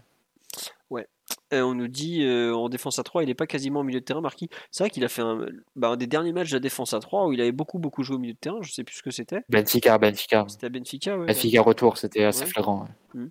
[1.52, 4.00] Euh, on nous dit euh, en défense à 3, il est pas quasiment au milieu
[4.00, 4.48] de terrain, Marquis.
[4.70, 7.00] C'est vrai qu'il a fait un, bah, un des derniers matchs de la défense à
[7.00, 8.58] 3 où il avait beaucoup beaucoup joué au milieu de terrain.
[8.62, 9.40] Je sais plus ce que c'était.
[9.48, 10.44] Benfica, Benfica.
[10.48, 11.26] C'était à Benfica, ouais.
[11.26, 12.50] Benfica retour, c'était assez Ouais.
[12.50, 12.86] flagrant.
[13.14, 13.22] ouais.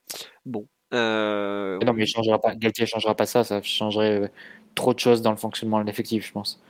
[0.45, 0.67] Bon.
[0.93, 2.55] Euh, Non, mais il changera pas.
[2.55, 4.31] Galtier changera pas ça, ça changerait
[4.75, 6.61] trop de choses dans le fonctionnement de l'effectif, je pense.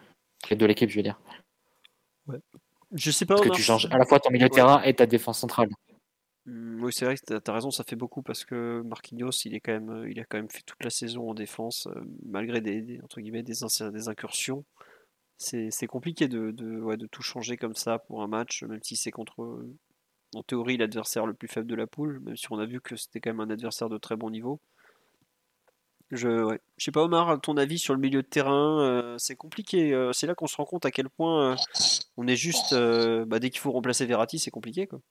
[0.50, 1.20] Et de l'équipe, je veux dire.
[2.94, 3.36] je sais pas.
[3.36, 4.56] Parce que tu changes à la fois ton milieu de Ouais.
[4.56, 5.70] terrain et ta défense centrale.
[6.46, 9.56] Hmm, Oui, c'est vrai que t'as as raison, ça fait beaucoup parce que Marquinhos, il
[9.56, 12.62] est quand même, il a quand même fait toute la saison en défense, euh, malgré
[12.62, 13.00] des,
[14.08, 14.64] incursions.
[15.38, 16.52] C'est compliqué de,
[17.12, 19.66] tout changer comme ça pour un match, même si c'est contre,
[20.36, 22.96] en théorie, l'adversaire le plus faible de la poule, même si on a vu que
[22.96, 24.62] c'était quand même un adversaire de très bon niveau.
[26.12, 26.60] Je, ouais.
[26.78, 29.94] Sais pas, Omar, ton avis sur le milieu de terrain, euh, c'est compliqué.
[29.94, 31.56] euh, c'est là qu'on se rend compte à quel point
[32.18, 35.02] on est juste, bah, dès qu'il faut remplacer Verratti, c'est compliqué, quoi.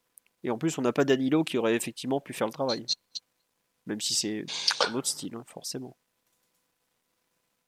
[0.44, 2.86] Et en plus, on n'a pas Danilo qui aurait effectivement pu faire le travail.
[3.86, 4.44] Même si c'est
[4.86, 5.96] un autre style, hein, forcément.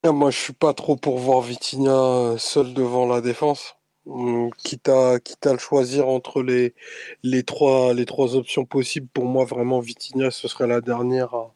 [0.05, 3.74] Moi, je suis pas trop pour voir Vitinha euh, seul devant la défense.
[4.07, 6.74] Hum, Quitte à, quitte à le choisir entre les,
[7.24, 11.55] les, trois, les trois options possibles, pour moi, vraiment, Vitinha, ce serait la dernière à,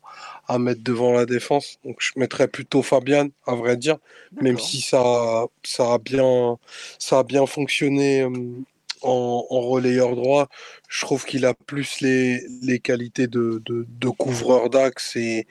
[0.49, 1.79] à mettre devant la défense.
[1.85, 3.99] Donc, je mettrais plutôt Fabian, à vrai dire,
[4.41, 6.59] même si ça, ça, a, bien,
[6.99, 8.65] ça a bien fonctionné hum,
[9.03, 10.49] en, relayeur droit.
[10.89, 15.47] Je trouve qu'il a plus les, les qualités de, de, couvreur d'axe et,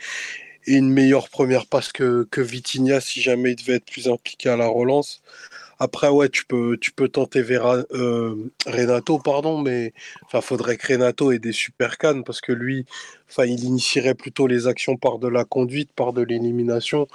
[0.67, 4.57] une meilleure première passe que, que Vitinha si jamais il devait être plus impliqué à
[4.57, 5.23] la relance.
[5.79, 8.35] Après, ouais, tu peux, tu peux tenter Vera, euh,
[8.67, 9.93] Renato, pardon, mais
[10.25, 12.85] enfin, faudrait que Renato ait des super cannes parce que lui,
[13.37, 17.07] il initierait plutôt les actions par de la conduite, par de l'élimination.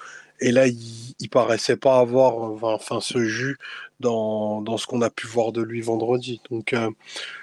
[0.44, 3.58] Et là, il, il paraissait pas avoir enfin, ce jus
[4.00, 6.40] dans, dans ce qu'on a pu voir de lui vendredi.
[6.50, 6.90] Donc, euh,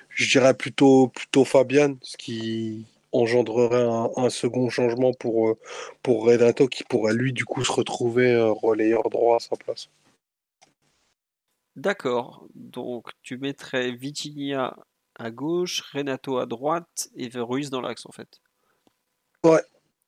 [0.09, 3.87] je dirais plutôt, plutôt Fabian, ce qui engendrerait
[4.17, 5.59] un, second changement pour, euh,
[6.01, 9.89] pour Renato qui pourrait lui du coup se retrouver euh, relayeur droit à sa place.
[11.75, 14.77] D'accord, donc tu mettrais Vitinia
[15.15, 18.39] à gauche, Renato à droite et Ruiz dans l'axe en fait.
[19.43, 19.61] Ouais.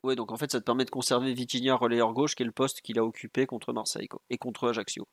[0.03, 2.51] Ouais, donc en fait ça te permet de conserver Vitinia relayeur gauche qui est le
[2.51, 5.07] poste qu'il a occupé contre Marseille et contre Ajaccio.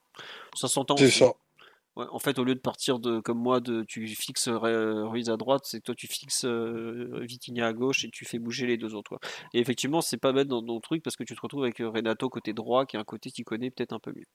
[0.55, 0.97] Ça s'entend.
[0.97, 1.33] C'est ça
[1.97, 5.63] en fait, au lieu de partir de comme moi, de tu fixes Ruiz à droite,
[5.65, 7.27] c'est que toi tu fixes euh,
[7.59, 9.19] à gauche et tu fais bouger les deux autres.
[9.53, 11.91] Et effectivement, c'est pas bête dans ton truc parce que tu te retrouves avec euh,
[11.91, 14.27] Renato côté droit, qui est un côté qui connaît peut-être un peu mieux.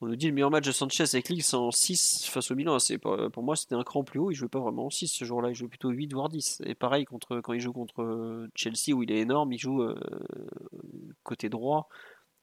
[0.00, 2.54] On nous dit le meilleur match de Sanchez avec Ligue, c'est en 6 face au
[2.54, 2.78] Milan.
[2.78, 4.30] C'est, pour moi, c'était un cran plus haut.
[4.30, 5.50] Il jouait pas vraiment en 6 ce jour-là.
[5.50, 6.62] Il jouait plutôt 8 voire 10.
[6.66, 9.84] Et pareil, quand il joue contre euh, Chelsea, où il est énorme, il joue
[11.24, 11.88] côté droit.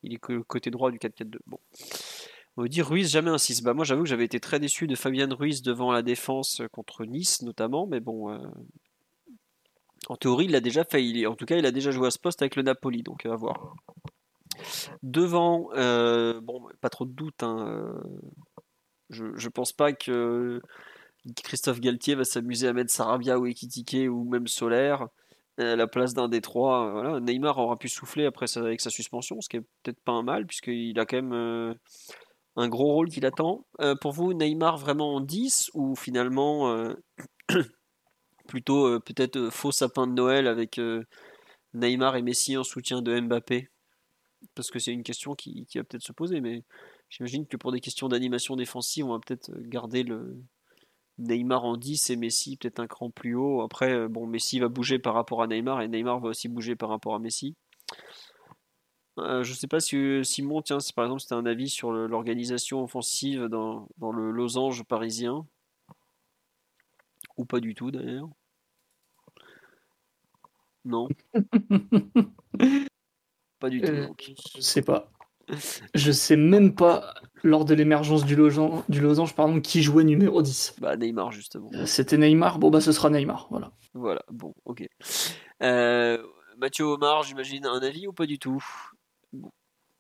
[0.03, 1.37] Il est côté droit du 4-4-2.
[1.47, 1.59] Bon.
[2.57, 3.63] On me dit Ruiz jamais un 6.
[3.63, 6.67] Bah moi j'avoue que j'avais été très déçu de Fabien Ruiz devant la défense euh,
[6.69, 8.37] contre Nice notamment, mais bon, euh,
[10.07, 11.25] en théorie il l'a déjà fait.
[11.25, 13.35] en tout cas il a déjà joué à ce poste avec le Napoli, donc à
[13.35, 13.75] voir.
[15.03, 17.43] Devant, euh, bon, pas trop de doute.
[17.43, 17.95] Hein,
[19.09, 20.61] je, je pense pas que
[21.43, 25.07] Christophe Galtier va s'amuser à mettre Sarabia ou Ekitike ou même Solaire
[25.57, 26.91] à la place d'un des trois.
[26.91, 27.19] Voilà.
[27.19, 30.45] Neymar aura pu souffler après avec sa suspension, ce qui est peut-être pas un mal,
[30.45, 31.75] puisqu'il a quand même
[32.55, 33.65] un gros rôle qui l'attend.
[33.81, 36.93] Euh, pour vous, Neymar vraiment en 10 ou finalement euh,
[38.47, 40.79] plutôt euh, peut-être faux sapin de Noël avec
[41.73, 43.69] Neymar et Messi en soutien de Mbappé?
[44.53, 46.63] Parce que c'est une question qui, va peut-être se poser, mais
[47.09, 50.37] j'imagine que pour des questions d'animation défensive, on va peut-être garder le
[51.17, 53.61] Neymar en 10 et Messi peut-être un cran plus haut.
[53.61, 56.89] Après, bon, Messi va bouger par rapport à Neymar et Neymar va aussi bouger par
[56.89, 57.55] rapport à Messi.
[59.17, 61.69] Euh, je ne sais pas si euh, Simon, tiens, si par exemple c'était un avis
[61.69, 65.45] sur l'organisation offensive dans, dans, le losange parisien.
[67.37, 68.29] Ou pas du tout d'ailleurs.
[70.83, 71.07] Non.
[73.65, 73.91] pas du tout.
[73.91, 74.31] Euh, donc.
[74.55, 75.11] Je sais pas.
[75.93, 77.13] Je sais même pas,
[77.43, 80.77] lors de l'émergence du, losange, du losange pardon, qui jouait numéro 10.
[80.79, 81.69] Bah Neymar justement.
[81.85, 83.71] C'était Neymar, bon bah ce sera Neymar, voilà.
[83.93, 84.87] Voilà, bon, ok.
[86.57, 88.63] Mathieu Omar, j'imagine un avis ou pas du tout?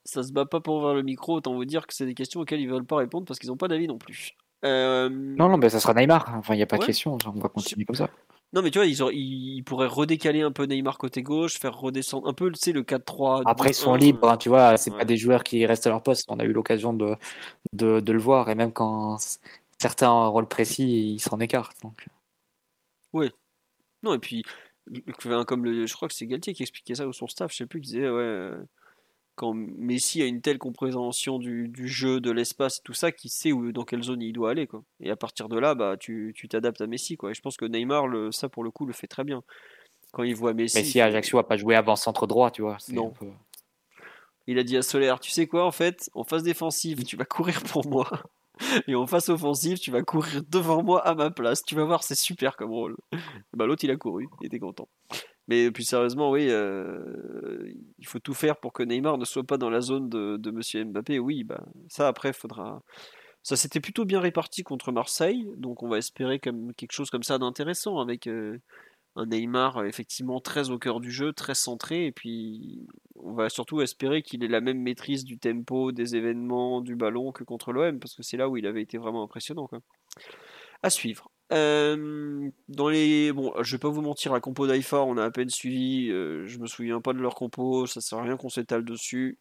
[0.03, 2.41] Ça se bat pas pour voir le micro, autant vous dire que c'est des questions
[2.41, 4.31] auxquelles ils veulent pas répondre parce qu'ils n'ont pas d'avis non plus.
[4.63, 6.33] Euh, non, non, mais ça sera Neymar.
[6.37, 7.17] Enfin, il n'y a pas de question.
[7.25, 8.09] On va continuer comme ça.
[8.55, 12.33] Non, mais tu vois, ils, pourraient redécaler un peu Neymar côté gauche, faire redescendre un
[12.33, 13.43] peu, tu sais, le 4-3.
[13.45, 16.01] Après, ils sont libres, hein, tu vois, c'est pas des joueurs qui restent à leur
[16.01, 16.23] poste.
[16.29, 17.17] On a eu l'occasion de,
[17.73, 19.17] de, le voir, et même quand
[19.77, 21.75] certains ont un rôle précis, ils s'en écartent.
[21.83, 22.07] Donc.
[23.11, 23.29] Oui.
[24.03, 24.43] Non, et puis,
[25.47, 27.65] comme le, je crois que c'est Galtier qui expliquait ça ou son staff, je sais
[27.65, 28.51] plus, qui disait, ouais
[29.35, 33.71] quand Messi a une telle compréhension du, jeu, de l'espace tout ça, qu'il sait où,
[33.71, 34.67] dans quelle zone il doit aller.
[34.67, 34.83] Quoi.
[34.99, 37.17] Et à partir de là, bah, tu t'adaptes à Messi.
[37.17, 37.31] Quoi.
[37.31, 39.43] Et je pense que Neymar, le, ça pour le coup, le fait très bien.
[40.11, 40.77] Quand il voit Messi.
[40.77, 42.77] Messi à Ajaccio n'a pas joué avant centre droit, tu vois.
[42.89, 43.13] Non.
[44.47, 47.25] Il a dit à Solaire, tu sais quoi, en fait, en phase défensive, tu vas
[47.25, 48.07] courir pour moi.
[48.87, 51.63] Et en phase offensive, tu vas courir devant moi à ma place.
[51.63, 52.95] Tu vas voir, c'est super comme rôle.
[53.53, 54.87] Bah, L'autre, il a couru, il était content.
[55.47, 59.57] Mais plus sérieusement, oui, euh, il faut tout faire pour que Neymar ne soit pas
[59.57, 61.19] dans la zone de, de Monsieur Mbappé.
[61.19, 62.81] Oui, bah, ça après, faudra.
[63.43, 67.21] Ça s'était plutôt bien réparti contre Marseille, donc on va espérer comme quelque chose comme
[67.21, 68.57] ça d'intéressant avec euh,
[69.15, 73.49] un Neymar euh, effectivement très au cœur du jeu, très centré, et puis on va
[73.49, 77.71] surtout espérer qu'il ait la même maîtrise du tempo, des événements, du ballon que contre
[77.71, 79.67] l'OM, parce que c'est là où il avait été vraiment impressionnant.
[79.67, 79.79] Quoi.
[80.83, 81.31] À suivre.
[81.53, 85.31] Euh, dans les bon, je vais pas vous mentir, la compo d'IFA, on a à
[85.31, 86.09] peine suivi.
[86.09, 89.39] Euh, je me souviens pas de leur compo, ça sert à rien qu'on s'étale dessus.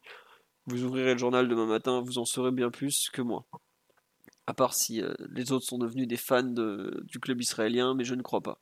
[0.67, 3.45] Vous ouvrirez le journal demain matin, vous en saurez bien plus que moi.
[4.47, 8.21] À part si les autres sont devenus des fans du club israélien, mais je ne
[8.21, 8.59] crois pas.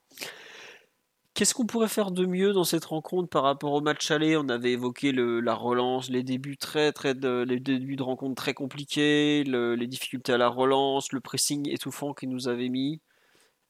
[1.33, 4.37] Qu'est-ce qu'on pourrait faire de mieux dans cette rencontre par rapport au match aller?
[4.37, 8.53] On avait évoqué la relance, les débuts très très de, les débuts de rencontre très
[8.53, 13.01] compliqués, les difficultés à la relance, le pressing étouffant qu'ils nous avait mis.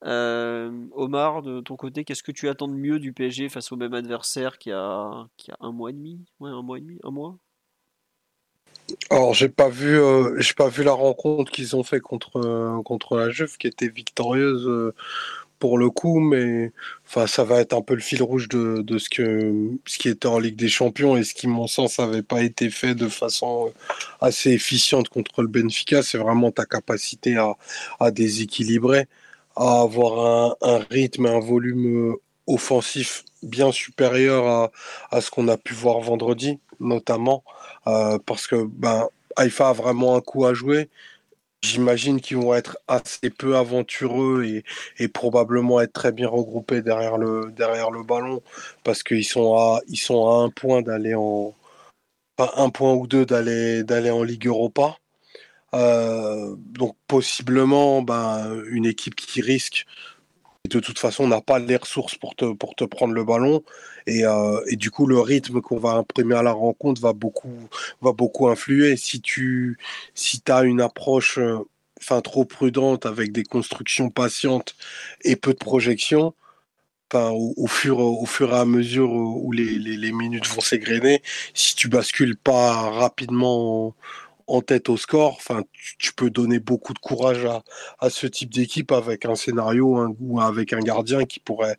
[0.04, 3.76] Euh, Omar, de ton côté, qu'est-ce que tu attends de mieux du PSG face au
[3.76, 6.20] même adversaire qui a, qui a un mois et demi?
[6.40, 7.38] Ouais, un mois et demi Un mois?
[9.08, 12.82] Alors j'ai pas vu euh, j'ai pas vu la rencontre qu'ils ont fait contre euh,
[12.82, 14.92] contre la Juve qui était victorieuse
[15.64, 16.72] pour le coup, mais
[17.06, 20.26] enfin, ça va être un peu le fil rouge de, ce, que, ce qui était
[20.28, 23.72] en Ligue des Champions et ce qui, mon sens, n'avait pas été fait de façon
[24.20, 26.02] assez efficiente contre le Benfica.
[26.02, 29.06] C'est vraiment ta capacité à, déséquilibrer,
[29.56, 32.14] à avoir un, rythme un volume
[32.46, 34.70] offensif bien supérieur à,
[35.10, 37.42] à ce qu'on a pu voir vendredi, notamment,
[37.86, 40.90] euh, parce que ben, Haïfa a vraiment un coup à jouer.
[41.64, 44.44] J'imagine qu'ils vont être assez peu aventureux
[44.98, 48.42] et, probablement être très bien regroupés derrière le, derrière le ballon
[48.84, 51.54] parce qu'ils sont à, ils sont à un point d'aller en.
[52.38, 54.96] Un point ou deux d'aller, d'aller en Ligue Europa.
[55.74, 59.86] Euh, donc possiblement ben, une équipe qui risque
[60.70, 63.62] de toute façon n'a pas les ressources pour te, pour te prendre le ballon.
[64.06, 67.68] Et, euh, et du coup, le rythme qu'on va imprimer à la rencontre va beaucoup,
[68.02, 68.96] va beaucoup influer.
[68.96, 69.78] Si tu
[70.14, 71.58] si as une approche euh,
[72.00, 74.76] enfin, trop prudente avec des constructions patientes
[75.24, 76.34] et peu de projections,
[77.12, 81.22] Enfin, au, fur, au fur et à mesure où les, minutes vont s'égrener,
[81.52, 83.94] si tu bascules pas rapidement en
[84.62, 85.34] tête au score.
[85.36, 85.62] Enfin,
[85.98, 87.46] tu, peux donner beaucoup de courage
[87.98, 91.76] à, ce type d'équipe avec un scénario ou avec un gardien qui pourrait,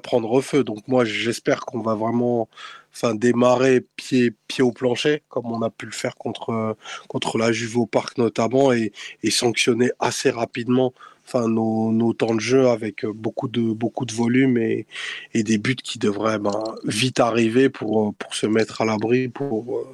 [0.00, 0.64] prendre feu.
[0.64, 2.48] Donc moi, j'espère qu'on va vraiment
[2.92, 6.76] enfin, démarrer pied, au plancher, comme on a pu le faire contre,
[7.08, 8.92] contre la Juve au Parc notamment, et,
[9.22, 10.92] et sanctionner assez rapidement
[11.26, 14.86] enfin nos, temps de jeu avec beaucoup de beaucoup de volume et,
[15.34, 19.86] des buts qui devraient ben, vite arriver pour pour se mettre à l'abri pour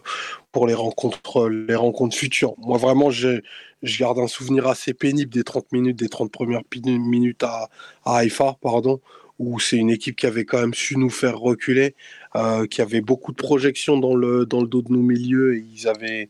[0.53, 2.55] pour les rencontres les rencontres futures.
[2.59, 3.41] Moi vraiment je
[3.83, 7.69] je garde un souvenir assez pénible des 30 minutes des 30 premières minutes à
[8.05, 9.01] à Haïfa pardon
[9.41, 11.95] où c'est une équipe qui avait quand même su nous faire reculer,
[12.37, 15.65] euh, qui avait beaucoup de projections dans le dans le dos de nos milieux et
[15.75, 16.29] ils avaient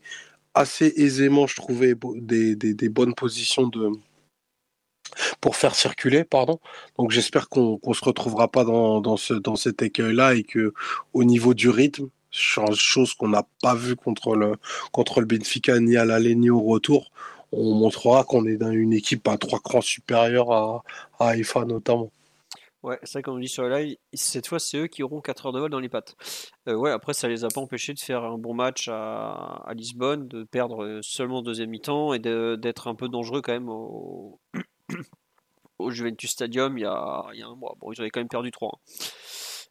[0.53, 3.89] assez aisément, je trouvais, des, des bonnes positions de,
[5.39, 6.59] pour faire circuler, pardon.
[6.97, 10.73] Donc j'espère qu'on ne se retrouvera pas dans, dans, ce, dans cet écueil-là et que
[11.13, 14.55] au niveau du rythme, chose qu'on n'a pas vu contre le,
[14.91, 17.11] contre le Benfica ni à l'aller ni au retour,
[17.51, 20.83] on montrera qu'on est dans une équipe à trois crans supérieurs à,
[21.19, 21.35] à
[21.65, 22.11] notamment.
[22.83, 25.45] Ouais, c'est vrai qu'on dit sur le live, cette fois c'est eux qui auront 4
[25.45, 26.15] heures de vol dans les pattes.
[26.67, 29.73] Euh, ouais, après ça les a pas empêchés de faire un bon match à, à
[29.75, 34.39] Lisbonne, de perdre seulement deuxième mi-temps et d'être un peu dangereux quand même au,
[35.79, 37.75] au Juventus Stadium il y, a, il y, a, un mois.
[37.79, 38.79] Bon, ils avaient quand même perdu 3.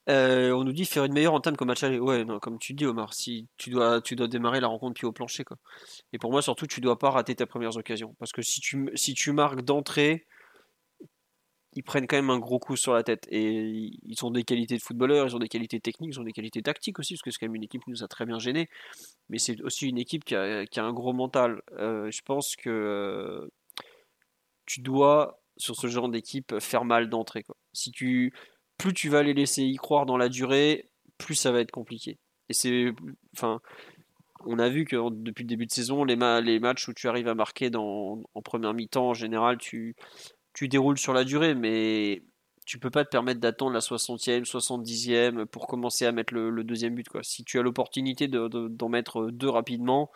[0.08, 1.98] Euh, on nous dit faire une meilleure entame comme match aller.
[1.98, 5.06] Ouais, non, comme tu dis, Omar, si tu dois, tu dois démarrer la rencontre pied
[5.06, 5.44] au plancher.
[5.44, 5.56] Quoi.
[6.12, 8.14] Et pour moi, surtout, tu dois pas rater tes premières occasions.
[8.18, 10.26] Parce que si tu, si tu marques d'entrée,
[11.74, 13.26] ils prennent quand même un gros coup sur la tête.
[13.30, 16.32] Et ils ont des qualités de footballeurs, ils ont des qualités techniques, ils ont des
[16.32, 18.38] qualités tactiques aussi, parce que c'est quand même une équipe qui nous a très bien
[18.38, 18.68] gênés.
[19.28, 21.62] Mais c'est aussi une équipe qui a, qui a un gros mental.
[21.78, 23.48] Euh, je pense que
[24.70, 27.44] tu dois, sur ce genre d'équipe, faire mal d'entrée.
[27.72, 28.32] Si tu,
[28.78, 30.88] plus tu vas les laisser y croire dans la durée,
[31.18, 32.18] plus ça va être compliqué.
[32.48, 32.92] Et c'est,
[33.34, 33.60] enfin,
[34.44, 37.34] on a vu que depuis le début de saison, les, matchs où tu arrives à
[37.34, 39.96] marquer dans, en première mi-temps, en général, tu,
[40.52, 42.22] tu déroules sur la durée, mais
[42.64, 46.94] tu peux pas te permettre d'attendre la 60e, 70e pour commencer à mettre le, deuxième
[46.94, 47.08] but.
[47.08, 47.24] Quoi.
[47.24, 50.12] Si tu as l'opportunité d'en de, mettre deux rapidement,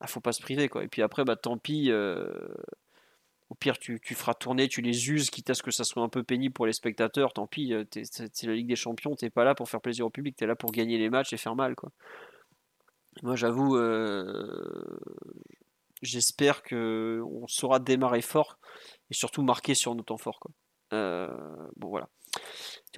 [0.00, 0.70] il ah, faut pas se priver.
[0.70, 0.84] Quoi.
[0.84, 1.90] Et puis après, bah, tant pis.
[1.90, 2.26] Euh,
[3.50, 6.08] au pire, tu, feras tourner, tu les uses, quitte à ce que ça soit un
[6.08, 7.32] peu pénible pour les spectateurs.
[7.32, 10.10] Tant pis, euh, c'est la Ligue des Champions, t'es pas là pour faire plaisir au
[10.10, 11.74] public, tu es là pour gagner les matchs et faire mal.
[13.22, 15.00] Moi, j'avoue, euh,
[16.02, 18.58] j'espère qu'on saura démarrer fort
[19.10, 20.40] et surtout marquer sur nos temps forts.
[20.92, 21.28] Euh,
[21.76, 22.08] bon, voilà.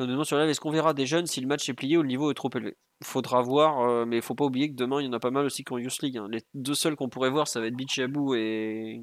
[0.01, 2.09] on demande sur est-ce qu'on verra des jeunes si le match est plié ou le
[2.09, 2.77] niveau est trop élevé?
[3.03, 5.47] Faudra voir, mais il faut pas oublier que demain, il y en a pas mal
[5.47, 6.19] aussi qui ont Youth League.
[6.19, 6.29] Hein.
[6.31, 9.01] Les deux seuls qu'on pourrait voir, ça va être Bichabou et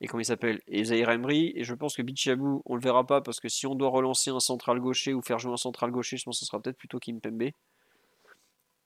[0.00, 0.60] et comment il s'appelle?
[0.68, 1.52] Et Zaire Emery.
[1.54, 4.30] Et je pense que Bichabou, on le verra pas parce que si on doit relancer
[4.30, 6.76] un central gaucher ou faire jouer un central gaucher, je pense que ce sera peut-être
[6.76, 7.50] plutôt Kimpembe.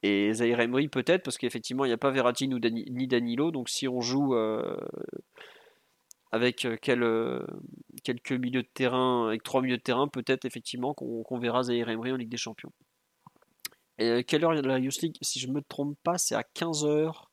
[0.02, 3.50] Et Zaire Emery peut-être parce qu'effectivement il n'y a pas Verratti ni Danilo.
[3.50, 4.76] Donc si on joue euh,
[6.32, 7.46] avec euh, euh,
[8.04, 12.12] quelques milieux de terrain, avec trois milieux de terrain, peut-être effectivement qu'on verra Zaire Emery
[12.12, 12.72] en Ligue des Champions.
[13.98, 15.16] Et quelle heure il y a la Youth League?
[15.20, 17.29] Si je ne me trompe pas, c'est à 15h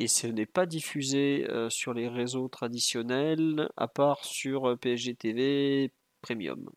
[0.00, 5.14] et ce n'est pas diffusé euh, sur les réseaux traditionnels, à part sur euh, PSG
[5.14, 6.70] TV Premium.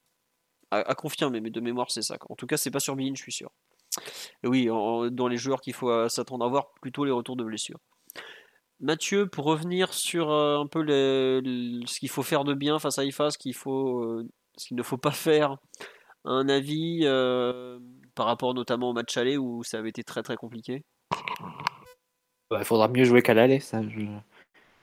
[0.72, 2.18] À, confirmer, mais de mémoire c'est ça.
[2.30, 3.52] En tout cas, c'est pas sur Bein, je suis sûr.
[4.44, 7.80] oui, dans les joueurs qu'il faut euh, s'attendre à voir, plutôt les retours de blessures.
[8.80, 13.30] Mathieu, pour revenir sur un peu ce qu'il faut faire de bien face à IFA,
[13.30, 14.24] ce qu'il faut,
[14.58, 15.58] ce qu'il ne faut pas faire,
[16.26, 17.06] un avis
[18.16, 20.84] par rapport notamment au match aller où ça avait été très très compliqué?
[22.53, 23.81] Bah, il faudra mieux jouer qu'à l'aller, ça.
[23.89, 24.05] Je...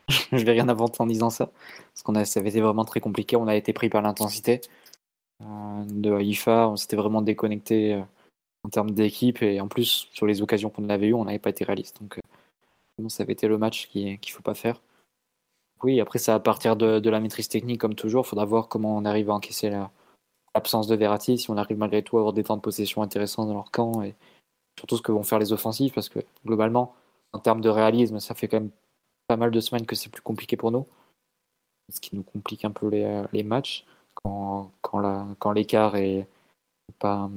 [0.33, 1.47] je vais rien inventer en disant ça.
[1.47, 3.37] Parce qu'on a, ça avait été vraiment très compliqué.
[3.37, 4.61] On a été pris par l'intensité.
[5.43, 6.69] euh, de Haïfa.
[6.69, 8.03] On s'était vraiment déconnecté euh,
[8.65, 11.51] en termes d'équipe et en plus, sur les occasions qu'on avait eues, on n'avait pas
[11.51, 12.01] été réaliste.
[12.03, 14.83] Donc, euh, ça avait été le match qu'il ne faut pas faire.
[15.85, 18.27] Oui, après, ça à partir de, la maîtrise technique, comme toujours.
[18.27, 19.71] Il faudra voir comment on arrive à encaisser
[20.55, 23.47] l'absence de Verratti, si on arrive malgré tout à avoir des temps de possession intéressants
[23.47, 24.15] dans leur camp et
[24.79, 26.95] surtout ce que vont faire les offensifs, parce que globalement,
[27.33, 28.71] en termes de réalisme, ça fait quand même
[29.29, 30.87] pas mal de semaines que c'est plus compliqué pour nous,
[31.93, 33.85] ce qui nous complique un peu les, les matchs
[34.15, 36.27] quand, quand l'écart est
[36.99, 37.31] pas,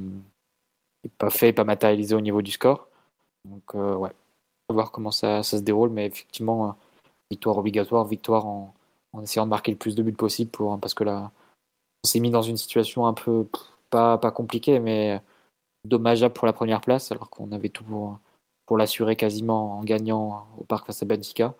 [1.18, 2.88] pas fait, pas matérialisé au niveau du score.
[3.46, 4.12] Donc, euh, ouais,
[4.70, 6.72] on va voir comment ça, se déroule, mais effectivement, euh,
[7.32, 8.74] victoire obligatoire, victoire en,
[9.22, 11.32] essayant de marquer le plus de buts possible pour, parce que là,
[12.04, 13.48] on s'est mis dans une situation un peu
[13.90, 15.22] pas, pas compliquée, mais
[15.86, 18.20] dommageable pour la première place, alors qu'on avait tout pour,
[18.66, 21.56] pour l'assurer quasiment en gagnant au parc face à Benfica.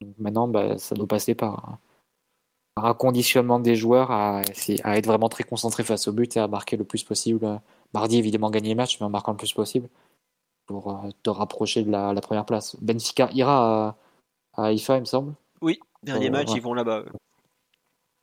[0.00, 1.78] Donc maintenant, bah, ça doit passer par,
[2.76, 4.42] un conditionnement des joueurs à,
[4.84, 7.60] à, être vraiment très concentré face au but et à marquer le plus possible.
[7.92, 9.88] Mardi, évidemment, gagner le match, mais en marquant le plus possible
[10.66, 12.76] pour euh, te rapprocher de la, première place.
[12.80, 13.96] Benfica ira
[14.54, 15.34] à, à IFA, il me semble.
[15.60, 17.04] Oui, dernier euh, match, ils vont là-bas.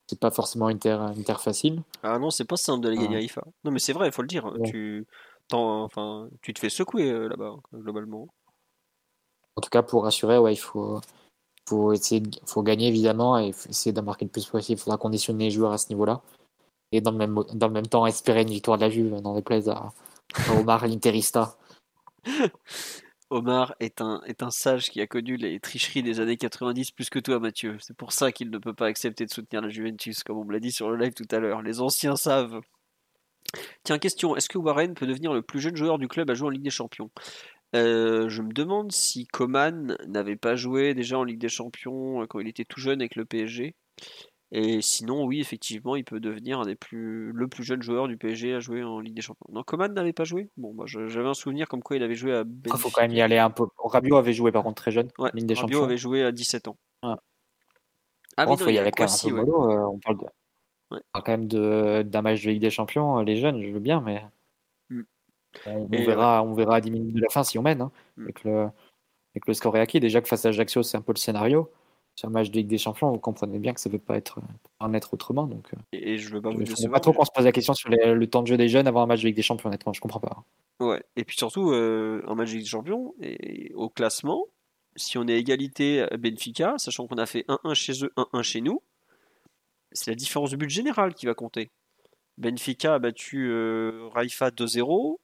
[0.07, 1.83] C'est pas forcément une terre, une terre facile.
[2.01, 3.43] Ah non, c'est pas simple d'aller gagner à IFA.
[3.63, 4.51] Non, mais c'est vrai, il faut le dire.
[4.65, 5.05] Tu,
[5.57, 8.27] enfin, tu te fais secouer euh, là-bas, globalement.
[9.55, 11.01] En tout cas, pour rassurer, ouais, il faut,
[11.67, 14.79] faut essayer faut gagner évidemment et essayer d'en marquer le plus possible.
[14.79, 16.21] Il faudra conditionner les joueurs à ce niveau-là.
[16.91, 19.35] Et dans le, même, dans le même temps, espérer une victoire de la Juve dans
[19.35, 19.93] les plaisirs à,
[20.59, 21.57] Omar Interista.
[23.29, 27.09] Omar est un, est un sage qui a connu les tricheries des années 90 plus
[27.11, 27.77] que toi, Mathieu.
[27.79, 30.53] C'est pour ça qu'il ne peut pas accepter de soutenir la Juventus, comme on me
[30.53, 31.61] l'a dit sur le live tout à l'heure.
[31.61, 32.61] Les anciens savent.
[33.83, 36.47] Tiens, question est-ce que Warren peut devenir le plus jeune joueur du club à jouer
[36.47, 37.09] en Ligue des Champions?
[37.75, 42.25] Euh, je me demande si Coman n'avait pas joué déjà en Ligue des Champions euh,
[42.27, 43.75] quand il était tout jeune avec le PSG.
[44.51, 48.17] Et sinon, oui, effectivement, il peut devenir un des plus, le plus jeune joueur du
[48.17, 49.45] PSG à jouer en Ligue des Champions.
[49.51, 50.49] Non, Coman n'avait pas joué?
[50.57, 53.11] Bon, bah, j'avais un souvenir comme quoi il avait joué à Il faut quand même
[53.11, 53.65] y aller un peu.
[53.77, 55.09] Rabiot avait joué par contre très jeune.
[55.19, 56.77] Ouais, Ligue des Rabiot avait joué à 17 ans.
[58.39, 60.17] Ah, il faut y aller quand même un peu euh, on parle,
[61.13, 63.19] quand même d'un match de Ligue des Champions.
[63.19, 64.23] Les jeunes, je veux bien, mais.
[65.65, 67.81] On, verra, on verra à 10 minutes de la fin si on mène.
[67.81, 68.23] Hein, mm.
[68.23, 69.99] avec, le, avec, le, score est acquis.
[69.99, 71.71] Déjà que face à Ajaccio, c'est un peu le scénario.
[72.15, 74.17] Sur un match de Ligue des Champions, vous comprenez bien que ça ne peut pas
[74.17, 74.39] être,
[74.79, 75.47] en être autrement.
[75.47, 77.73] Donc, euh, et, je veux pas vous je pas trop qu'on se pose la question
[77.73, 79.93] sur le temps de jeu des jeunes avant un match de Ligue des Champions, honnêtement,
[79.93, 80.43] je comprends pas.
[80.81, 84.45] Ouais, et puis surtout, euh, un match de Ligue des Champions, et au classement,
[84.97, 88.61] si on est égalité à Benfica, sachant qu'on a fait 1-1 chez eux, 1-1 chez
[88.61, 88.81] nous,
[89.91, 91.71] c'est la différence de but général qui va compter.
[92.37, 95.17] Benfica a battu euh, Raifa 2-0,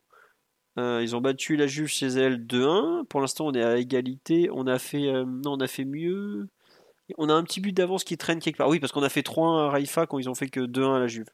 [0.77, 3.05] euh, ils ont battu la Juve chez elle 2-1.
[3.05, 4.49] Pour l'instant, on est à égalité.
[4.51, 6.49] On a fait, euh, non, on a fait mieux.
[7.17, 8.67] On a un petit but d'avance qui traîne quelque part.
[8.67, 10.99] Oui, parce qu'on a fait 3-1 à Raifa quand ils ont fait que 2-1 à
[10.99, 11.29] la Juve.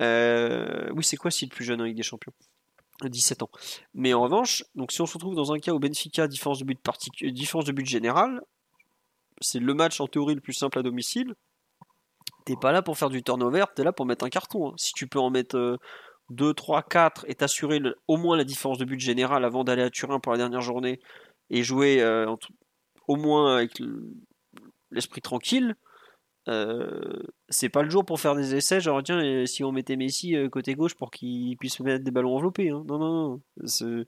[0.00, 2.32] Oui, c'est quoi si le plus jeune en Ligue des Champions?
[3.04, 3.50] 17 ans.
[3.94, 6.64] Mais en revanche, donc si on se retrouve dans un cas où Benfica différence de
[6.64, 6.80] but
[7.22, 8.40] différence de but général,
[9.40, 11.34] c'est le match en théorie le plus simple à domicile.
[12.44, 14.68] T'es pas là pour faire du turnover, t'es là pour mettre un carton.
[14.68, 14.74] Hein.
[14.76, 15.78] Si tu peux en mettre
[16.30, 19.90] 2, 3, 4 et t'assurer au moins la différence de but générale avant d'aller à
[19.90, 21.00] Turin pour la dernière journée
[21.50, 22.34] et jouer euh,
[23.06, 23.80] au moins avec
[24.90, 25.76] l'esprit tranquille,
[26.48, 28.80] euh, c'est pas le jour pour faire des essais.
[28.80, 32.36] Genre, tiens, si on mettait Messi euh, côté gauche pour qu'il puisse mettre des ballons
[32.36, 32.70] enveloppés.
[32.70, 32.84] Hein.
[32.88, 34.04] Non, non, non.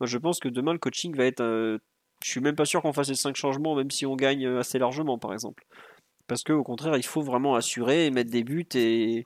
[0.00, 1.42] Moi, je pense que demain, le coaching va être.
[1.42, 4.78] je suis même pas sûr qu'on fasse les 5 changements, même si on gagne assez
[4.78, 5.64] largement, par exemple.
[6.30, 9.24] Parce qu'au contraire, il faut vraiment assurer et mettre des buts et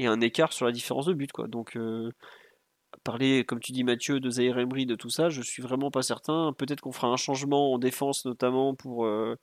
[0.00, 1.30] un écart sur la différence de but.
[1.30, 1.46] Quoi.
[1.46, 2.10] Donc, euh,
[3.04, 6.00] parler, comme tu dis Mathieu, de Zaire Emery, de tout ça, je suis vraiment pas
[6.00, 6.54] certain.
[6.56, 9.36] Peut-être qu'on fera un changement en défense, notamment pour, euh,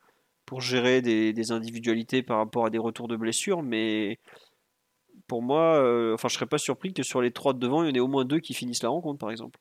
[0.47, 4.17] pour gérer des, individualités par rapport à des retours de blessures, mais
[5.27, 7.89] pour moi, euh, enfin, je serais pas surpris que sur les trois de devant, il
[7.89, 9.59] y en ait au moins deux qui finissent la rencontre, par exemple.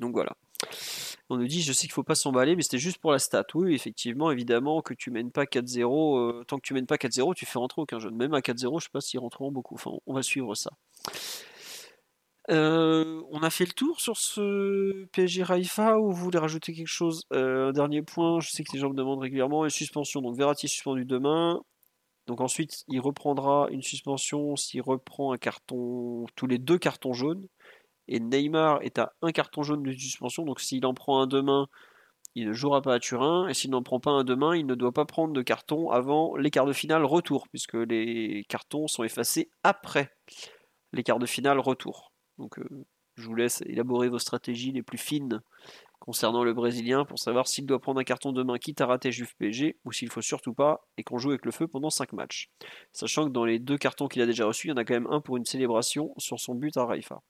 [0.00, 0.32] Donc voilà.
[1.30, 3.44] On nous dit, je sais qu'il faut pas s'emballer, mais c'était juste pour la stat.
[3.54, 7.34] Oui, effectivement, évidemment, que tu mènes pas 4-0, euh, tant que tu mènes pas 4-0,
[7.34, 8.16] tu fais rentrer aucun jeune.
[8.16, 9.76] Même à 4-0, je sais pas s'ils rentreront beaucoup.
[10.06, 10.70] On va suivre ça.
[12.50, 16.86] Euh, on a fait le tour sur ce PSG Raifa ou vous voulez rajouter quelque
[16.86, 17.24] chose?
[17.34, 20.22] Euh, Un dernier point, je sais que les gens me demandent régulièrement, une suspension.
[20.22, 21.60] Donc Verratti suspendu demain.
[22.26, 27.46] Donc ensuite, il reprendra une suspension s'il reprend un carton, tous les deux cartons jaunes.
[28.08, 31.68] Et Neymar est à un carton jaune de suspension, donc s'il en prend un demain,
[32.34, 33.48] il ne jouera pas à Turin.
[33.48, 36.36] Et s'il n'en prend pas un demain, il ne doit pas prendre de carton avant
[36.36, 40.10] les quarts de finale retour, puisque les cartons sont effacés après
[40.92, 42.12] les quarts de finale retour.
[42.38, 42.86] Donc euh,
[43.16, 45.42] je vous laisse élaborer vos stratégies les plus fines
[45.98, 49.34] concernant le Brésilien pour savoir s'il doit prendre un carton demain quitte à rater Juve
[49.38, 52.48] PSG ou s'il faut surtout pas et qu'on joue avec le feu pendant 5 matchs.
[52.92, 54.94] Sachant que dans les deux cartons qu'il a déjà reçus, il y en a quand
[54.94, 57.20] même un pour une célébration sur son but à Raifa.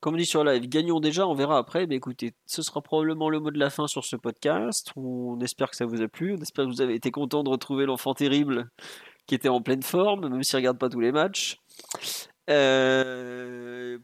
[0.00, 1.86] Comme dit sur live, gagnons déjà, on verra après.
[1.86, 4.92] Mais écoutez, ce sera probablement le mot de la fin sur ce podcast.
[4.96, 6.34] On espère que ça vous a plu.
[6.34, 8.70] On espère que vous avez été content de retrouver l'enfant terrible
[9.26, 11.58] qui était en pleine forme, même s'il ne regarde pas tous les matchs.
[12.48, 13.98] Euh,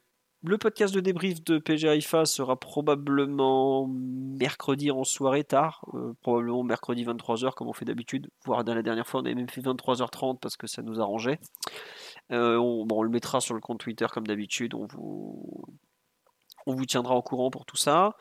[0.44, 6.64] le podcast de débrief de PG Haifa sera probablement mercredi en soirée tard, euh, probablement
[6.64, 9.60] mercredi 23h comme on fait d'habitude, voire dans la dernière fois on avait même fait
[9.60, 11.38] 23h30 parce que ça nous arrangeait.
[12.32, 17.50] Euh, on, le mettra sur le compte Twitter comme d'habitude, on vous, tiendra au courant
[17.50, 18.16] pour tout ça.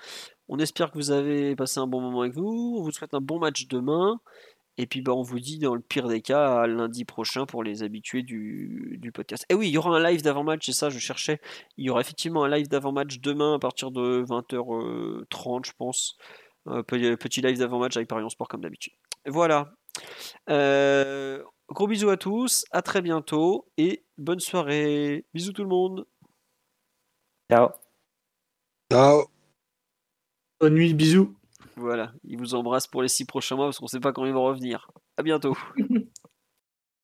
[0.49, 3.21] On espère que vous avez passé un bon moment avec vous, on vous souhaite un
[3.21, 4.19] bon match demain.
[4.77, 7.63] Et puis bah, on vous dit dans le pire des cas à lundi prochain pour
[7.63, 9.45] les habitués du, podcast.
[9.49, 11.39] Et oui, il y aura un live d'avant-match, c'est ça, je cherchais.
[11.77, 16.17] Il y aura effectivement un live d'avant-match demain à partir de 20h30, je pense.
[16.65, 18.93] Un petit live d'avant-match avec Paris Sport comme d'habitude.
[19.25, 19.71] Voilà.
[20.49, 25.25] Euh, gros bisous à tous, à très bientôt et bonne soirée.
[25.33, 26.05] Bisous tout le monde.
[27.49, 27.69] Ciao.
[28.91, 29.25] Ciao.
[30.59, 31.35] Bonne nuit, bisous.
[31.77, 34.25] Voilà, il vous embrasse pour les six prochains mois parce qu'on ne sait pas quand
[34.25, 34.91] ils vont revenir.
[35.17, 35.57] À bientôt.